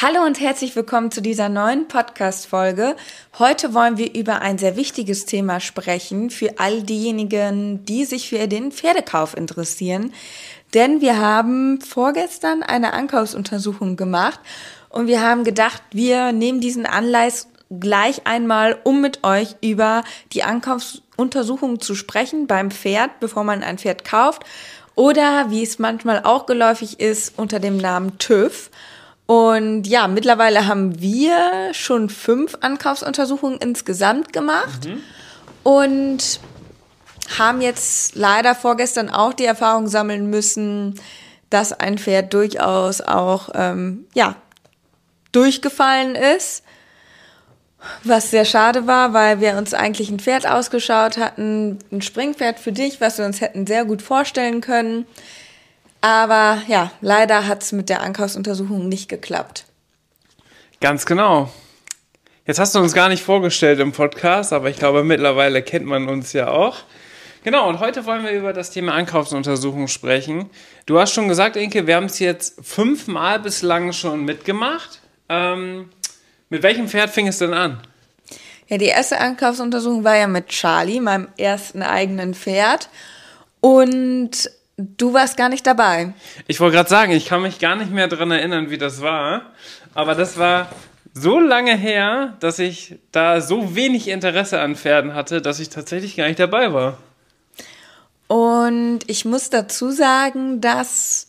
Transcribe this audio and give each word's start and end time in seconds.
Hallo 0.00 0.24
und 0.24 0.40
herzlich 0.40 0.74
willkommen 0.74 1.12
zu 1.12 1.20
dieser 1.20 1.48
neuen 1.48 1.86
Podcast-Folge. 1.86 2.96
Heute 3.38 3.74
wollen 3.74 3.98
wir 3.98 4.14
über 4.14 4.40
ein 4.40 4.58
sehr 4.58 4.76
wichtiges 4.76 5.26
Thema 5.26 5.60
sprechen 5.60 6.30
für 6.30 6.58
all 6.58 6.82
diejenigen, 6.82 7.84
die 7.84 8.04
sich 8.04 8.30
für 8.30 8.48
den 8.48 8.72
Pferdekauf 8.72 9.36
interessieren. 9.36 10.12
Denn 10.74 11.02
wir 11.02 11.18
haben 11.18 11.80
vorgestern 11.82 12.62
eine 12.64 12.94
Ankaufsuntersuchung 12.94 13.96
gemacht 13.96 14.40
und 14.88 15.06
wir 15.06 15.20
haben 15.20 15.44
gedacht, 15.44 15.82
wir 15.92 16.32
nehmen 16.32 16.60
diesen 16.60 16.86
Anlass 16.86 17.48
gleich 17.70 18.26
einmal, 18.26 18.78
um 18.82 19.02
mit 19.02 19.22
euch 19.22 19.56
über 19.60 20.04
die 20.32 20.42
Ankaufsuntersuchung 20.42 21.80
zu 21.80 21.94
sprechen 21.94 22.46
beim 22.46 22.70
Pferd, 22.70 23.20
bevor 23.20 23.44
man 23.44 23.62
ein 23.62 23.78
Pferd 23.78 24.04
kauft. 24.04 24.42
Oder 24.94 25.50
wie 25.50 25.62
es 25.62 25.78
manchmal 25.78 26.22
auch 26.24 26.46
geläufig 26.46 26.98
ist, 26.98 27.38
unter 27.38 27.60
dem 27.60 27.76
Namen 27.76 28.18
TÜV. 28.18 28.70
Und 29.26 29.86
ja, 29.86 30.08
mittlerweile 30.08 30.66
haben 30.66 31.00
wir 31.00 31.72
schon 31.72 32.08
fünf 32.08 32.58
Ankaufsuntersuchungen 32.60 33.58
insgesamt 33.58 34.32
gemacht 34.32 34.86
mhm. 34.86 35.00
und 35.62 36.40
haben 37.38 37.60
jetzt 37.60 38.16
leider 38.16 38.54
vorgestern 38.54 39.08
auch 39.08 39.32
die 39.32 39.44
Erfahrung 39.44 39.86
sammeln 39.86 40.28
müssen, 40.28 41.00
dass 41.50 41.72
ein 41.72 41.98
Pferd 41.98 42.34
durchaus 42.34 43.00
auch 43.00 43.50
ähm, 43.54 44.06
ja 44.14 44.36
durchgefallen 45.32 46.14
ist, 46.14 46.62
was 48.04 48.30
sehr 48.30 48.44
schade 48.44 48.86
war, 48.86 49.12
weil 49.12 49.40
wir 49.40 49.56
uns 49.56 49.74
eigentlich 49.74 50.10
ein 50.10 50.20
Pferd 50.20 50.46
ausgeschaut 50.46 51.16
hatten, 51.18 51.78
ein 51.90 52.02
Springpferd 52.02 52.58
für 52.58 52.72
dich, 52.72 53.00
was 53.00 53.18
wir 53.18 53.24
uns 53.24 53.40
hätten 53.40 53.66
sehr 53.66 53.84
gut 53.84 54.02
vorstellen 54.02 54.60
können. 54.60 55.06
Aber 56.02 56.60
ja, 56.66 56.90
leider 57.00 57.46
hat 57.46 57.62
es 57.62 57.72
mit 57.72 57.88
der 57.88 58.02
Ankaufsuntersuchung 58.02 58.88
nicht 58.88 59.08
geklappt. 59.08 59.64
Ganz 60.80 61.06
genau. 61.06 61.50
Jetzt 62.44 62.58
hast 62.58 62.74
du 62.74 62.80
uns 62.80 62.92
gar 62.92 63.08
nicht 63.08 63.22
vorgestellt 63.22 63.78
im 63.78 63.92
Podcast, 63.92 64.52
aber 64.52 64.68
ich 64.68 64.76
glaube, 64.76 65.04
mittlerweile 65.04 65.62
kennt 65.62 65.86
man 65.86 66.08
uns 66.08 66.32
ja 66.32 66.48
auch. 66.48 66.78
Genau, 67.44 67.68
und 67.68 67.78
heute 67.78 68.04
wollen 68.04 68.24
wir 68.24 68.32
über 68.32 68.52
das 68.52 68.70
Thema 68.70 68.94
Ankaufsuntersuchung 68.94 69.86
sprechen. 69.86 70.50
Du 70.86 70.98
hast 70.98 71.12
schon 71.12 71.28
gesagt, 71.28 71.54
Inke, 71.54 71.86
wir 71.86 71.94
haben 71.94 72.06
es 72.06 72.18
jetzt 72.18 72.64
fünfmal 72.64 73.38
bislang 73.38 73.92
schon 73.92 74.24
mitgemacht. 74.24 75.00
Ähm, 75.28 75.90
mit 76.50 76.64
welchem 76.64 76.88
Pferd 76.88 77.10
fing 77.10 77.28
es 77.28 77.38
denn 77.38 77.54
an? 77.54 77.80
Ja, 78.66 78.76
die 78.76 78.86
erste 78.86 79.20
Ankaufsuntersuchung 79.20 80.02
war 80.02 80.16
ja 80.16 80.26
mit 80.26 80.48
Charlie, 80.48 81.00
meinem 81.00 81.28
ersten 81.36 81.82
eigenen 81.82 82.34
Pferd. 82.34 82.88
Und 83.60 84.50
Du 84.96 85.12
warst 85.14 85.36
gar 85.36 85.48
nicht 85.48 85.66
dabei. 85.66 86.14
Ich 86.46 86.60
wollte 86.60 86.76
gerade 86.76 86.88
sagen, 86.88 87.12
ich 87.12 87.26
kann 87.26 87.42
mich 87.42 87.58
gar 87.58 87.76
nicht 87.76 87.90
mehr 87.90 88.08
daran 88.08 88.30
erinnern, 88.30 88.70
wie 88.70 88.78
das 88.78 89.00
war. 89.00 89.52
Aber 89.94 90.14
das 90.14 90.38
war 90.38 90.68
so 91.14 91.38
lange 91.38 91.76
her, 91.76 92.36
dass 92.40 92.58
ich 92.58 92.98
da 93.12 93.40
so 93.40 93.74
wenig 93.74 94.08
Interesse 94.08 94.60
an 94.60 94.76
Pferden 94.76 95.14
hatte, 95.14 95.42
dass 95.42 95.60
ich 95.60 95.68
tatsächlich 95.68 96.16
gar 96.16 96.26
nicht 96.26 96.40
dabei 96.40 96.72
war. 96.72 96.98
Und 98.28 99.00
ich 99.08 99.24
muss 99.24 99.50
dazu 99.50 99.90
sagen, 99.90 100.60
dass 100.60 101.28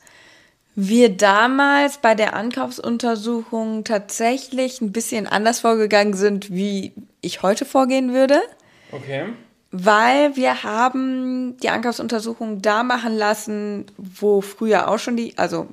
wir 0.75 1.09
damals 1.09 1.97
bei 1.97 2.15
der 2.15 2.33
Ankaufsuntersuchung 2.35 3.83
tatsächlich 3.83 4.81
ein 4.81 4.91
bisschen 4.91 5.27
anders 5.27 5.59
vorgegangen 5.59 6.13
sind, 6.13 6.51
wie 6.51 6.93
ich 7.21 7.43
heute 7.43 7.65
vorgehen 7.65 8.13
würde. 8.13 8.39
Okay 8.91 9.25
weil 9.75 10.35
wir 10.35 10.61
haben 10.61 11.57
die 11.57 11.69
Ankaufsuntersuchung 11.69 12.61
da 12.61 12.83
machen 12.83 13.17
lassen, 13.17 13.87
wo 13.97 14.41
früher 14.41 14.87
auch 14.87 14.99
schon 14.99 15.17
die, 15.17 15.35
also 15.35 15.67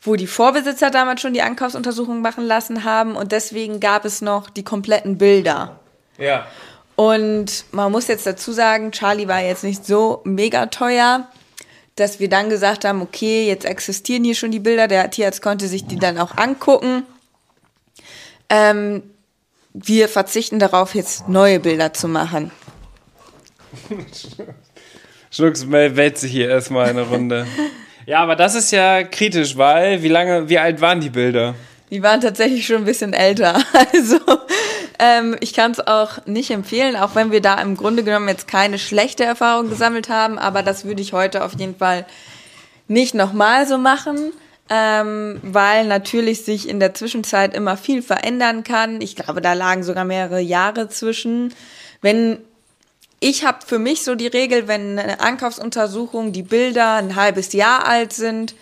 wo 0.00 0.16
die 0.16 0.26
Vorbesitzer 0.26 0.90
damals 0.90 1.20
schon 1.20 1.34
die 1.34 1.42
Ankaufsuntersuchung 1.42 2.22
machen 2.22 2.44
lassen 2.44 2.82
haben 2.82 3.16
und 3.16 3.32
deswegen 3.32 3.78
gab 3.78 4.06
es 4.06 4.22
noch 4.22 4.48
die 4.48 4.64
kompletten 4.64 5.18
Bilder. 5.18 5.78
Ja. 6.16 6.46
Und 6.96 7.66
man 7.72 7.92
muss 7.92 8.08
jetzt 8.08 8.26
dazu 8.26 8.52
sagen, 8.52 8.90
Charlie 8.90 9.28
war 9.28 9.42
jetzt 9.42 9.64
nicht 9.64 9.84
so 9.84 10.22
mega 10.24 10.66
teuer, 10.66 11.28
dass 11.96 12.20
wir 12.20 12.30
dann 12.30 12.48
gesagt 12.48 12.86
haben, 12.86 13.02
okay, 13.02 13.46
jetzt 13.46 13.66
existieren 13.66 14.24
hier 14.24 14.34
schon 14.34 14.50
die 14.50 14.60
Bilder, 14.60 14.88
der 14.88 15.10
Tierarzt 15.10 15.42
konnte 15.42 15.68
sich 15.68 15.84
die 15.84 15.98
dann 15.98 16.16
auch 16.16 16.38
angucken. 16.38 17.02
Ähm, 18.48 19.02
wir 19.74 20.08
verzichten 20.08 20.58
darauf, 20.58 20.94
jetzt 20.94 21.28
neue 21.28 21.60
Bilder 21.60 21.92
zu 21.92 22.08
machen. 22.08 22.50
Schnucks 25.30 25.70
wälzt 25.70 26.22
sich 26.22 26.32
hier 26.32 26.48
erstmal 26.48 26.88
eine 26.88 27.02
Runde. 27.02 27.46
Ja, 28.06 28.20
aber 28.20 28.34
das 28.34 28.56
ist 28.56 28.72
ja 28.72 29.04
kritisch, 29.04 29.56
weil 29.56 30.02
wie 30.02 30.08
lange, 30.08 30.48
wie 30.48 30.58
alt 30.58 30.80
waren 30.80 31.00
die 31.00 31.10
Bilder? 31.10 31.54
Die 31.90 32.02
waren 32.02 32.20
tatsächlich 32.20 32.66
schon 32.66 32.78
ein 32.78 32.84
bisschen 32.84 33.12
älter. 33.12 33.62
Also 33.92 34.18
ähm, 34.98 35.36
ich 35.40 35.54
kann 35.54 35.70
es 35.70 35.86
auch 35.86 36.26
nicht 36.26 36.50
empfehlen, 36.50 36.96
auch 36.96 37.14
wenn 37.14 37.30
wir 37.30 37.40
da 37.40 37.60
im 37.60 37.76
Grunde 37.76 38.02
genommen 38.02 38.26
jetzt 38.26 38.48
keine 38.48 38.78
schlechte 38.78 39.22
Erfahrung 39.24 39.68
gesammelt 39.68 40.08
haben, 40.08 40.38
aber 40.38 40.62
das 40.62 40.84
würde 40.84 41.02
ich 41.02 41.12
heute 41.12 41.44
auf 41.44 41.52
jeden 41.58 41.76
Fall 41.76 42.04
nicht 42.88 43.14
nochmal 43.14 43.66
so 43.66 43.78
machen. 43.78 44.32
Ähm, 44.72 45.40
weil 45.42 45.86
natürlich 45.86 46.44
sich 46.44 46.68
in 46.68 46.80
der 46.80 46.94
Zwischenzeit 46.94 47.54
immer 47.54 47.76
viel 47.76 48.02
verändern 48.02 48.62
kann. 48.62 49.00
Ich 49.00 49.16
glaube, 49.16 49.40
da 49.40 49.52
lagen 49.52 49.82
sogar 49.82 50.04
mehrere 50.04 50.40
Jahre 50.40 50.88
zwischen. 50.88 51.52
Wenn 52.02 52.38
ich 53.20 53.44
habe 53.44 53.58
für 53.64 53.78
mich 53.78 54.02
so 54.02 54.14
die 54.14 54.26
Regel, 54.26 54.66
wenn 54.66 54.98
eine 54.98 55.20
Ankaufsuntersuchung 55.20 56.32
die 56.32 56.42
Bilder 56.42 56.94
ein 56.94 57.16
halbes 57.16 57.52
Jahr 57.52 57.86
alt 57.86 58.14
sind, 58.14 58.54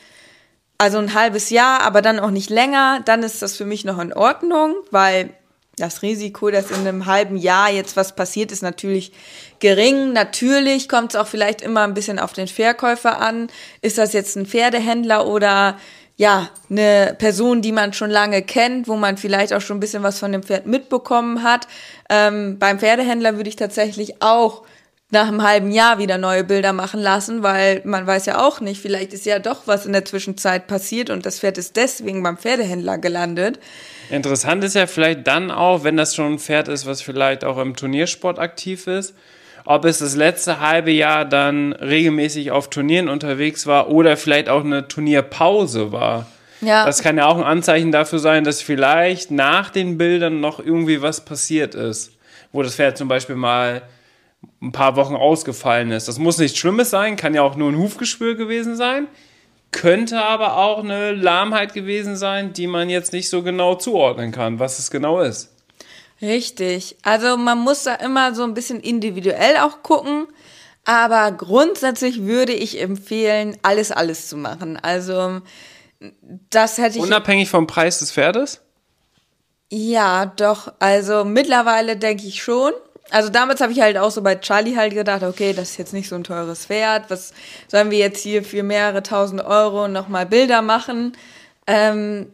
also 0.79 0.99
ein 0.99 1.15
halbes 1.15 1.51
Jahr, 1.51 1.81
aber 1.83 2.03
dann 2.03 2.19
auch 2.19 2.31
nicht 2.31 2.51
länger, 2.51 3.01
dann 3.05 3.23
ist 3.23 3.41
das 3.41 3.57
für 3.57 3.65
mich 3.65 3.85
noch 3.85 3.99
in 3.99 4.13
Ordnung, 4.13 4.75
weil 4.91 5.31
das 5.77 6.03
Risiko, 6.03 6.51
dass 6.51 6.71
in 6.71 6.79
einem 6.79 7.07
halben 7.07 7.37
Jahr 7.37 7.71
jetzt 7.71 7.97
was 7.97 8.17
passiert, 8.17 8.51
ist 8.51 8.63
natürlich 8.63 9.13
gering. 9.61 10.13
Natürlich 10.13 10.89
kommt 10.89 11.15
es 11.15 11.21
auch 11.21 11.29
vielleicht 11.29 11.63
immer 11.63 11.83
ein 11.83 11.95
bisschen 11.95 12.19
auf 12.19 12.33
den 12.33 12.49
Verkäufer 12.49 13.21
an. 13.21 13.49
Ist 13.81 13.99
das 13.99 14.13
jetzt 14.13 14.37
ein 14.37 14.47
Pferdehändler 14.47 15.27
oder 15.27 15.79
ja, 16.19 16.51
eine 16.69 17.15
Person, 17.17 17.63
die 17.63 17.71
man 17.71 17.93
schon 17.93 18.11
lange 18.11 18.43
kennt, 18.43 18.89
wo 18.89 18.97
man 18.97 19.17
vielleicht 19.17 19.53
auch 19.53 19.61
schon 19.61 19.77
ein 19.77 19.81
bisschen 19.81 20.03
was 20.03 20.19
von 20.19 20.33
dem 20.33 20.43
Pferd 20.43 20.67
mitbekommen 20.67 21.45
hat. 21.45 21.69
Ähm, 22.11 22.59
beim 22.59 22.81
Pferdehändler 22.81 23.37
würde 23.37 23.49
ich 23.49 23.55
tatsächlich 23.55 24.21
auch 24.21 24.65
nach 25.11 25.29
einem 25.29 25.43
halben 25.45 25.71
Jahr 25.71 25.99
wieder 25.99 26.19
neue 26.19 26.43
Bilder 26.43 26.73
machen 26.73 27.01
lassen, 27.01 27.45
weil 27.45 27.83
man 27.85 28.05
weiß 28.05 28.27
ja 28.27 28.45
auch 28.45 28.61
nicht, 28.61 28.83
vielleicht 28.83 29.15
ist 29.15 29.27
ja 29.27 29.39
doch 29.39 29.63
was 29.67 29.87
in 29.87 29.93
der 29.93 30.05
Zwischenzeit 30.05 30.67
passiert 30.67 31.09
und 31.09 31.25
das 31.25 31.39
Pferd 31.39 31.57
ist 31.57 31.77
deswegen 31.77 32.23
beim 32.25 32.37
Pferdehändler 32.37 32.99
gelandet. 32.99 33.61
Interessant 34.11 34.65
ist 34.65 34.75
ja 34.75 34.89
vielleicht 34.89 35.25
dann 35.29 35.53
auch, 35.53 35.85
wenn 35.85 35.97
das 35.97 36.17
schon 36.17 36.35
ein 36.35 36.39
Pferd 36.41 36.67
ist, 36.67 36.85
was 36.85 37.01
vielleicht 37.01 37.45
auch 37.45 37.59
im 37.59 37.77
Turniersport 37.77 38.41
aktiv 38.41 38.89
ist, 38.89 39.15
ob 39.69 39.85
es 39.85 39.99
das 39.99 40.17
letzte 40.17 40.61
halbe 40.61 40.91
Jahr 40.91 41.27
dann 41.27 41.75
regelmäßig 41.75 42.53
auf 42.53 42.71
Turnieren 42.71 43.11
unterwegs 43.11 43.67
war 43.67 43.91
oder 43.91 44.17
vielleicht 44.17 44.49
auch 44.49 44.65
eine 44.65 44.89
Turnierpause 44.89 45.93
war. 45.93 46.27
Ja. 46.63 46.87
Das 46.87 47.03
kann 47.03 47.19
ja 47.19 47.27
auch 47.27 47.37
ein 47.37 47.45
Anzeichen 47.45 47.93
dafür 47.93 48.19
sein, 48.19 48.45
dass 48.45 48.63
vielleicht 48.63 49.31
nach 49.31 49.69
den 49.69 49.99
Bildern 49.99 50.41
noch 50.41 50.59
irgendwie 50.59 51.03
was 51.03 51.23
passiert 51.23 51.75
ist. 51.75 52.13
Wo 52.51 52.63
das 52.63 52.77
Pferd 52.77 52.97
zum 52.97 53.09
Beispiel 53.09 53.37
mal 53.37 53.83
ein 54.63 54.73
paar 54.73 54.97
Wochen 54.97 55.15
ausgefallen 55.15 55.91
ist. 55.91 56.09
Das 56.09 56.19
muss 56.19 56.39
nichts 56.39 56.57
Schlimmes 56.57 56.89
sein, 56.89 57.17
kann 57.17 57.35
ja 57.35 57.43
auch 57.43 57.55
nur 57.55 57.71
ein 57.71 57.77
Hufgespür 57.77 58.37
gewesen 58.37 58.75
sein. 58.75 59.07
Könnte 59.71 60.25
aber 60.25 60.57
auch 60.57 60.79
eine 60.79 61.13
Lahmheit 61.13 61.75
gewesen 61.75 62.17
sein, 62.17 62.55
die 62.55 62.69
man 62.69 62.89
jetzt 62.89 63.13
nicht 63.13 63.29
so 63.29 63.43
genau 63.43 63.75
zuordnen 63.75 64.33
kann, 64.33 64.61
was 64.61 64.79
es 64.79 64.91
genau 64.91 65.21
ist. 65.21 65.58
Richtig. 66.21 66.97
Also 67.03 67.37
man 67.37 67.59
muss 67.59 67.85
da 67.85 67.95
immer 67.95 68.35
so 68.35 68.43
ein 68.43 68.55
bisschen 68.55 68.81
individuell 68.81 69.59
auch 69.59 69.83
gucken. 69.83 70.27
Aber 70.85 71.33
grundsätzlich 71.33 72.23
würde 72.23 72.55
ich 72.55 72.81
empfehlen, 72.81 73.57
alles, 73.63 73.93
alles 73.93 74.29
zu 74.29 74.37
machen. 74.37 74.79
Also 74.81 75.43
das 76.51 76.79
hätte 76.79 76.99
ich. 76.99 77.05
Unabhängig 77.05 77.51
vom 77.51 77.67
Preis 77.67 77.99
des 77.99 78.13
Pferdes? 78.13 78.63
Ja, 79.71 80.27
doch. 80.27 80.73
Also 80.79 81.25
mittlerweile 81.25 81.97
denke 81.97 82.27
ich 82.27 82.43
schon. 82.43 82.73
Also 83.11 83.31
damals 83.31 83.61
habe 83.61 83.73
ich 83.73 83.81
halt 83.81 83.97
auch 83.97 84.11
so 84.11 84.23
bei 84.23 84.37
Charlie 84.37 84.77
halt 84.77 84.93
gedacht, 84.95 85.23
okay, 85.23 85.53
das 85.53 85.71
ist 85.71 85.77
jetzt 85.79 85.93
nicht 85.93 86.09
so 86.09 86.15
ein 86.15 86.25
teures 86.25 86.67
Pferd. 86.67 87.11
Was 87.11 87.33
sollen 87.67 87.91
wir 87.91 87.99
jetzt 87.99 88.23
hier 88.23 88.45
für 88.45 88.63
mehrere 88.63 89.03
tausend 89.03 89.43
Euro 89.43 89.89
nochmal 89.89 90.27
Bilder 90.27 90.63
machen? 90.63 91.17
Ähm, 91.67 92.33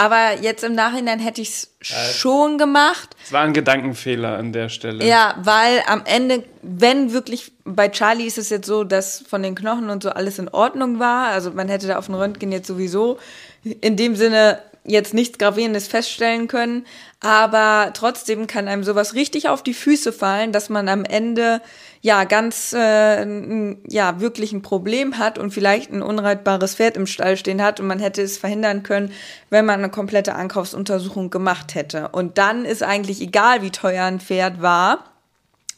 aber 0.00 0.40
jetzt 0.40 0.64
im 0.64 0.74
Nachhinein 0.74 1.18
hätte 1.18 1.42
ich 1.42 1.50
es 1.50 1.68
schon 1.82 2.56
gemacht. 2.56 3.10
Es 3.22 3.32
war 3.32 3.42
ein 3.42 3.52
Gedankenfehler 3.52 4.38
an 4.38 4.50
der 4.50 4.70
Stelle. 4.70 5.04
Ja, 5.04 5.34
weil 5.42 5.82
am 5.86 6.04
Ende, 6.06 6.42
wenn 6.62 7.12
wirklich, 7.12 7.52
bei 7.66 7.90
Charlie 7.90 8.24
ist 8.24 8.38
es 8.38 8.48
jetzt 8.48 8.66
so, 8.66 8.82
dass 8.82 9.22
von 9.28 9.42
den 9.42 9.54
Knochen 9.54 9.90
und 9.90 10.02
so 10.02 10.08
alles 10.08 10.38
in 10.38 10.48
Ordnung 10.48 11.00
war. 11.00 11.26
Also 11.26 11.50
man 11.50 11.68
hätte 11.68 11.86
da 11.86 11.98
auf 11.98 12.06
dem 12.06 12.14
Röntgen 12.14 12.50
jetzt 12.50 12.66
sowieso 12.66 13.18
in 13.62 13.98
dem 13.98 14.16
Sinne 14.16 14.62
jetzt 14.84 15.12
nichts 15.12 15.36
Gravierendes 15.36 15.86
feststellen 15.86 16.48
können, 16.48 16.86
aber 17.20 17.90
trotzdem 17.92 18.46
kann 18.46 18.68
einem 18.68 18.84
sowas 18.84 19.12
richtig 19.12 19.50
auf 19.50 19.62
die 19.62 19.74
Füße 19.74 20.14
fallen, 20.14 20.50
dass 20.50 20.70
man 20.70 20.88
am 20.88 21.04
Ende 21.04 21.60
ja 22.02 22.24
ganz 22.24 22.72
äh, 22.72 23.76
ja 23.88 24.20
wirklich 24.20 24.52
ein 24.52 24.62
Problem 24.62 25.18
hat 25.18 25.38
und 25.38 25.52
vielleicht 25.52 25.92
ein 25.92 26.02
unreitbares 26.02 26.76
Pferd 26.76 26.96
im 26.96 27.06
Stall 27.06 27.36
stehen 27.36 27.62
hat 27.62 27.80
und 27.80 27.86
man 27.86 27.98
hätte 27.98 28.22
es 28.22 28.38
verhindern 28.38 28.82
können, 28.82 29.12
wenn 29.50 29.66
man 29.66 29.80
eine 29.80 29.90
komplette 29.90 30.34
Ankaufsuntersuchung 30.34 31.30
gemacht 31.30 31.74
hätte. 31.74 32.08
Und 32.08 32.38
dann 32.38 32.64
ist 32.64 32.82
eigentlich 32.82 33.20
egal, 33.20 33.62
wie 33.62 33.70
teuer 33.70 34.04
ein 34.04 34.20
Pferd 34.20 34.62
war 34.62 35.04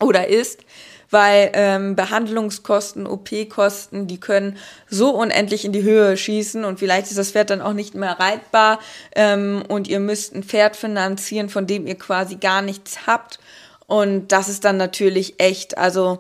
oder 0.01 0.29
ist, 0.29 0.61
weil 1.11 1.51
ähm, 1.53 1.95
Behandlungskosten, 1.95 3.07
OP-Kosten, 3.07 4.07
die 4.07 4.19
können 4.19 4.57
so 4.89 5.11
unendlich 5.11 5.65
in 5.65 5.73
die 5.73 5.83
Höhe 5.83 6.17
schießen 6.17 6.65
und 6.65 6.79
vielleicht 6.79 7.09
ist 7.09 7.19
das 7.19 7.33
Pferd 7.33 7.51
dann 7.51 7.61
auch 7.61 7.75
nicht 7.75 7.95
mehr 7.95 8.19
reitbar 8.19 8.81
ähm, 9.15 9.63
und 9.69 9.89
ihr 9.89 10.01
müsst 10.01 10.35
ein 10.35 10.43
Pferd 10.43 10.75
finanzieren, 10.75 11.51
von 11.51 11.67
dem 11.67 11.87
ihr 11.87 11.97
quasi 11.97 12.37
gar 12.37 12.63
nichts 12.63 13.07
habt. 13.07 13.41
Und 13.93 14.29
das 14.29 14.49
ist 14.49 14.65
dann 14.65 14.79
natürlich 14.79 15.35
echt, 15.37 15.77
also 15.77 16.19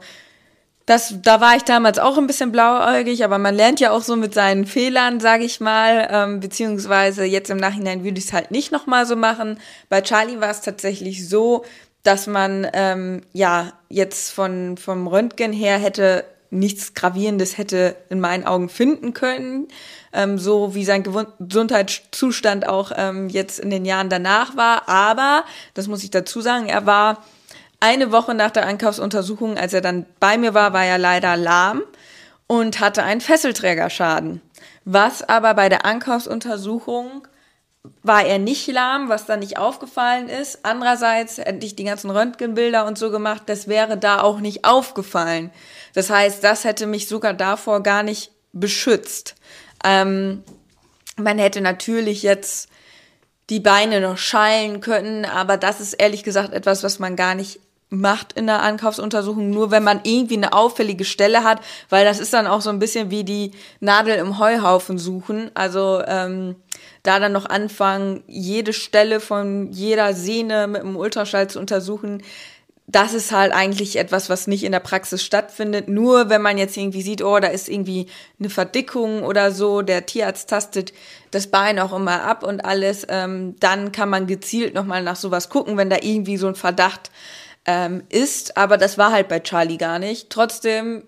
das, 0.85 1.15
da 1.23 1.41
war 1.41 1.57
ich 1.57 1.63
damals 1.63 1.99
auch 1.99 2.19
ein 2.19 2.27
bisschen 2.27 2.53
blauäugig, 2.53 3.25
aber 3.25 3.39
man 3.39 3.55
lernt 3.55 3.81
ja 3.81 3.93
auch 3.93 4.03
so 4.03 4.15
mit 4.15 4.35
seinen 4.35 4.67
Fehlern, 4.67 5.21
sage 5.21 5.45
ich 5.45 5.59
mal, 5.59 6.07
ähm, 6.11 6.41
beziehungsweise 6.41 7.25
jetzt 7.25 7.49
im 7.49 7.57
Nachhinein 7.57 8.05
würde 8.05 8.19
ich 8.19 8.27
es 8.27 8.35
halt 8.35 8.51
nicht 8.51 8.73
nochmal 8.73 9.07
so 9.07 9.17
machen. 9.17 9.59
Bei 9.89 10.03
Charlie 10.03 10.39
war 10.39 10.51
es 10.51 10.61
tatsächlich 10.61 11.27
so, 11.27 11.65
dass 12.03 12.27
man 12.27 12.67
ähm, 12.75 13.23
ja 13.33 13.73
jetzt 13.89 14.33
von 14.33 14.77
vom 14.77 15.07
Röntgen 15.07 15.55
her 15.55 15.79
hätte 15.79 16.27
nichts 16.51 16.93
gravierendes 16.93 17.57
hätte 17.57 17.97
in 18.11 18.21
meinen 18.21 18.45
Augen 18.45 18.69
finden 18.69 19.15
können, 19.15 19.69
ähm, 20.13 20.37
so 20.37 20.75
wie 20.75 20.85
sein 20.85 21.03
Gesundheitszustand 21.03 22.69
auch 22.69 22.93
ähm, 22.95 23.31
jetzt 23.31 23.59
in 23.61 23.71
den 23.71 23.87
Jahren 23.87 24.11
danach 24.11 24.59
war. 24.59 24.91
Aber 24.91 25.45
das 25.73 25.89
muss 25.89 26.05
ich 26.05 26.11
dazu 26.11 26.43
sagen, 26.43 26.69
er 26.69 26.85
war 26.85 27.25
eine 27.83 28.13
Woche 28.13 28.33
nach 28.35 28.53
der 28.53 28.65
Einkaufsuntersuchung, 28.65 29.59
als 29.59 29.73
er 29.73 29.81
dann 29.81 30.07
bei 30.21 30.39
mir 30.39 30.55
war, 30.55 30.73
war 30.73 30.85
er 30.85 30.99
leider 30.99 31.37
lahm 31.37 31.83
und 32.47 32.81
hatte 32.81 33.03
einen 33.03 33.21
Fesselträgerschaden. 33.21 34.41
Was 34.85 35.29
aber 35.29 35.55
bei 35.55 35.69
der 35.69 35.85
Ankaufsuntersuchung 35.85 37.27
war 38.05 38.25
er 38.25 38.39
nicht 38.39 38.69
lahm, 38.69 39.09
was 39.09 39.27
dann 39.27 39.41
nicht 39.41 39.59
aufgefallen 39.59 40.29
ist. 40.29 40.61
Andererseits 40.65 41.39
hätte 41.39 41.67
ich 41.67 41.75
die 41.75 41.83
ganzen 41.83 42.11
Röntgenbilder 42.11 42.87
und 42.87 42.97
so 42.97 43.11
gemacht, 43.11 43.43
das 43.47 43.67
wäre 43.67 43.99
da 43.99 44.21
auch 44.21 44.39
nicht 44.39 44.65
aufgefallen. 44.65 45.51
Das 45.95 46.09
heißt, 46.09 46.45
das 46.45 46.63
hätte 46.63 46.87
mich 46.87 47.09
sogar 47.09 47.35
davor 47.35 47.83
gar 47.83 48.05
nicht 48.05 48.31
beschützt. 48.53 49.35
Ähm, 49.85 50.45
man 51.17 51.39
hätte 51.39 51.61
natürlich 51.61 52.23
jetzt 52.23 52.69
die 53.51 53.61
Beine 53.61 54.01
noch 54.01 54.19
schallen 54.19 54.81
können, 54.81 55.25
aber 55.25 55.57
das 55.57 55.81
ist 55.81 55.95
ehrlich 55.95 56.23
gesagt 56.23 56.53
etwas, 56.53 56.85
was 56.85 57.01
man 57.01 57.17
gar 57.17 57.35
nicht 57.35 57.61
macht 57.93 58.33
in 58.33 58.47
der 58.47 58.63
Ankaufsuntersuchung, 58.63 59.51
nur 59.51 59.71
wenn 59.71 59.85
man 59.85 60.01
irgendwie 60.03 60.37
eine 60.37 60.53
auffällige 60.53 61.05
Stelle 61.05 61.45
hat, 61.45 61.61
weil 61.91 62.05
das 62.05 62.19
ist 62.19 62.33
dann 62.33 62.47
auch 62.47 62.63
so 62.63 62.71
ein 62.71 62.79
bisschen 62.79 63.11
wie 63.11 63.23
die 63.23 63.53
Nadel 63.81 64.17
im 64.17 64.39
Heuhaufen 64.39 64.99
suchen. 64.99 65.51
Also 65.55 66.03
ähm, 66.07 66.57
da 67.03 67.21
dann 67.21 67.33
noch 67.33 67.47
anfangen, 67.47 68.25
jede 68.27 68.73
Stelle 68.73 69.21
von 69.21 69.71
jeder 69.73 70.15
Sehne 70.15 70.67
mit 70.67 70.83
einem 70.83 70.97
Ultraschall 70.97 71.49
zu 71.49 71.61
untersuchen, 71.61 72.23
das 72.87 73.15
ist 73.15 73.33
halt 73.33 73.53
eigentlich 73.53 73.97
etwas, 73.97 74.29
was 74.29 74.47
nicht 74.47 74.65
in 74.65 74.73
der 74.73 74.81
Praxis 74.81 75.23
stattfindet. 75.23 75.89
Nur 75.89 76.29
wenn 76.29 76.43
man 76.43 76.59
jetzt 76.59 76.77
irgendwie 76.77 77.03
sieht, 77.03 77.23
oh, 77.23 77.39
da 77.39 77.49
ist 77.49 77.69
irgendwie 77.69 78.07
eine 78.39 78.51
Verdickung 78.51 79.23
oder 79.23 79.53
so, 79.53 79.83
der 79.83 80.05
Tierarzt 80.05 80.51
tastet 80.51 80.93
das 81.31 81.47
Bein 81.47 81.79
auch 81.79 81.93
immer 81.95 82.23
ab 82.25 82.43
und 82.43 82.65
alles, 82.65 83.07
ähm, 83.09 83.57
dann 83.61 83.93
kann 83.93 84.11
man 84.11 84.27
gezielt 84.27 84.75
nochmal 84.75 85.03
nach 85.03 85.17
sowas 85.17 85.49
gucken, 85.49 85.77
wenn 85.77 85.91
da 85.91 85.97
irgendwie 86.03 86.37
so 86.37 86.49
ein 86.49 86.55
Verdacht 86.55 87.11
ähm, 87.67 88.03
ist. 88.09 88.57
Aber 88.57 88.77
das 88.77 88.99
war 88.99 89.13
halt 89.13 89.29
bei 89.29 89.41
Charlie 89.41 89.79
gar 89.79 89.99
nicht. 89.99 90.31
Trotzdem 90.31 91.05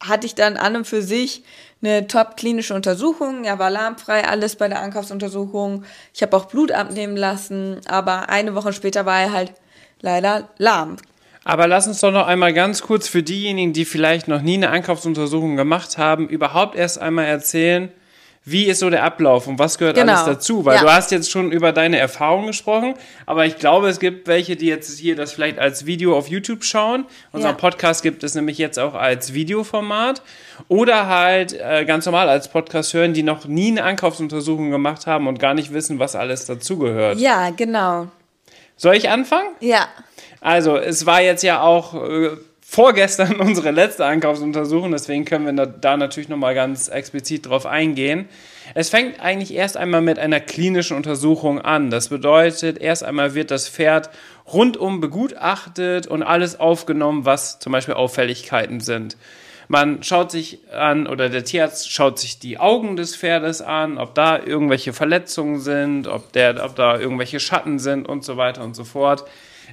hatte 0.00 0.26
ich 0.26 0.34
dann 0.34 0.56
an 0.56 0.76
und 0.76 0.86
für 0.86 1.02
sich 1.02 1.42
eine 1.82 2.06
top-klinische 2.06 2.74
Untersuchung. 2.74 3.44
Er 3.44 3.58
war 3.58 3.70
lahmfrei, 3.70 4.26
alles 4.26 4.56
bei 4.56 4.68
der 4.68 4.80
Ankaufsuntersuchung. 4.80 5.84
Ich 6.14 6.22
habe 6.22 6.36
auch 6.36 6.46
Blut 6.46 6.72
abnehmen 6.72 7.16
lassen, 7.16 7.80
aber 7.86 8.28
eine 8.28 8.54
Woche 8.54 8.72
später 8.72 9.06
war 9.06 9.20
er 9.20 9.32
halt 9.32 9.52
leider 10.00 10.48
lahm. 10.58 10.96
Aber 11.44 11.68
lass 11.68 11.86
uns 11.86 12.00
doch 12.00 12.10
noch 12.10 12.26
einmal 12.26 12.52
ganz 12.52 12.82
kurz 12.82 13.06
für 13.06 13.22
diejenigen, 13.22 13.72
die 13.72 13.84
vielleicht 13.84 14.26
noch 14.26 14.42
nie 14.42 14.54
eine 14.54 14.70
Ankaufsuntersuchung 14.70 15.56
gemacht 15.56 15.96
haben, 15.96 16.28
überhaupt 16.28 16.74
erst 16.74 16.98
einmal 16.98 17.26
erzählen, 17.26 17.92
wie 18.48 18.66
ist 18.66 18.78
so 18.78 18.90
der 18.90 19.02
Ablauf 19.02 19.48
und 19.48 19.58
was 19.58 19.76
gehört 19.76 19.96
genau. 19.96 20.12
alles 20.12 20.24
dazu? 20.24 20.64
Weil 20.64 20.76
ja. 20.76 20.82
du 20.82 20.92
hast 20.92 21.10
jetzt 21.10 21.32
schon 21.32 21.50
über 21.50 21.72
deine 21.72 21.98
Erfahrungen 21.98 22.46
gesprochen, 22.46 22.94
aber 23.26 23.44
ich 23.44 23.56
glaube, 23.56 23.88
es 23.88 23.98
gibt 23.98 24.28
welche, 24.28 24.54
die 24.54 24.66
jetzt 24.66 25.00
hier 25.00 25.16
das 25.16 25.32
vielleicht 25.32 25.58
als 25.58 25.84
Video 25.84 26.16
auf 26.16 26.28
YouTube 26.28 26.62
schauen. 26.62 27.06
Unser 27.32 27.48
ja. 27.48 27.54
Podcast 27.54 28.04
gibt 28.04 28.22
es 28.22 28.36
nämlich 28.36 28.56
jetzt 28.56 28.78
auch 28.78 28.94
als 28.94 29.34
Videoformat 29.34 30.22
oder 30.68 31.08
halt 31.08 31.58
äh, 31.60 31.84
ganz 31.84 32.06
normal 32.06 32.28
als 32.28 32.46
Podcast 32.46 32.94
hören, 32.94 33.14
die 33.14 33.24
noch 33.24 33.46
nie 33.46 33.72
eine 33.72 33.82
Ankaufsuntersuchung 33.82 34.70
gemacht 34.70 35.08
haben 35.08 35.26
und 35.26 35.40
gar 35.40 35.54
nicht 35.54 35.72
wissen, 35.72 35.98
was 35.98 36.14
alles 36.14 36.46
dazugehört. 36.46 37.18
Ja, 37.18 37.50
genau. 37.50 38.06
Soll 38.76 38.94
ich 38.94 39.08
anfangen? 39.08 39.48
Ja. 39.58 39.88
Also, 40.40 40.76
es 40.76 41.04
war 41.04 41.20
jetzt 41.20 41.42
ja 41.42 41.62
auch 41.62 41.94
äh, 41.94 42.36
vorgestern 42.68 43.36
unsere 43.40 43.70
letzte 43.70 44.04
Einkaufsuntersuchung, 44.04 44.90
deswegen 44.90 45.24
können 45.24 45.46
wir 45.46 45.66
da 45.66 45.96
natürlich 45.96 46.28
nochmal 46.28 46.54
ganz 46.54 46.88
explizit 46.88 47.46
drauf 47.46 47.64
eingehen. 47.64 48.28
Es 48.74 48.90
fängt 48.90 49.20
eigentlich 49.20 49.54
erst 49.54 49.76
einmal 49.76 50.02
mit 50.02 50.18
einer 50.18 50.40
klinischen 50.40 50.96
Untersuchung 50.96 51.60
an. 51.60 51.90
Das 51.90 52.08
bedeutet, 52.08 52.78
erst 52.78 53.04
einmal 53.04 53.34
wird 53.34 53.50
das 53.50 53.68
Pferd 53.68 54.10
rundum 54.52 55.00
begutachtet 55.00 56.06
und 56.06 56.22
alles 56.22 56.58
aufgenommen, 56.58 57.24
was 57.24 57.60
zum 57.60 57.72
Beispiel 57.72 57.94
Auffälligkeiten 57.94 58.80
sind. 58.80 59.16
Man 59.68 60.02
schaut 60.02 60.30
sich 60.30 60.60
an, 60.72 61.06
oder 61.06 61.28
der 61.28 61.44
Tierarzt 61.44 61.90
schaut 61.90 62.18
sich 62.18 62.38
die 62.38 62.58
Augen 62.58 62.96
des 62.96 63.16
Pferdes 63.16 63.62
an, 63.62 63.98
ob 63.98 64.14
da 64.14 64.38
irgendwelche 64.38 64.92
Verletzungen 64.92 65.58
sind, 65.60 66.06
ob, 66.06 66.32
der, 66.32 66.64
ob 66.64 66.76
da 66.76 66.98
irgendwelche 66.98 67.40
Schatten 67.40 67.78
sind 67.78 68.08
und 68.08 68.24
so 68.24 68.36
weiter 68.36 68.62
und 68.62 68.74
so 68.74 68.84
fort. 68.84 69.24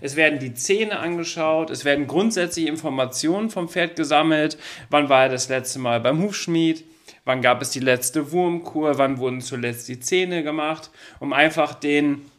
Es 0.03 0.17
werden 0.17 0.37
die 0.37 0.53
Zähne 0.53 0.99
angeschaut, 0.99 1.69
es 1.69 1.85
werden 1.85 2.07
grundsätzlich 2.07 2.67
Informationen 2.67 3.49
vom 3.49 3.69
Pferd 3.69 3.95
gesammelt. 3.95 4.57
Wann 4.89 5.07
war 5.07 5.23
er 5.23 5.29
das 5.29 5.47
letzte 5.47 5.79
Mal 5.79 6.01
beim 6.01 6.21
Hufschmied? 6.21 6.83
Wann 7.23 7.41
gab 7.41 7.61
es 7.61 7.69
die 7.69 7.79
letzte 7.79 8.33
Wurmkur? 8.33 8.97
Wann 8.97 9.17
wurden 9.17 9.39
zuletzt 9.39 9.87
die 9.87 10.01
Zähne 10.01 10.43
gemacht? 10.43 10.91
Um 11.21 11.31
einfach 11.31 11.73
den 11.73 12.29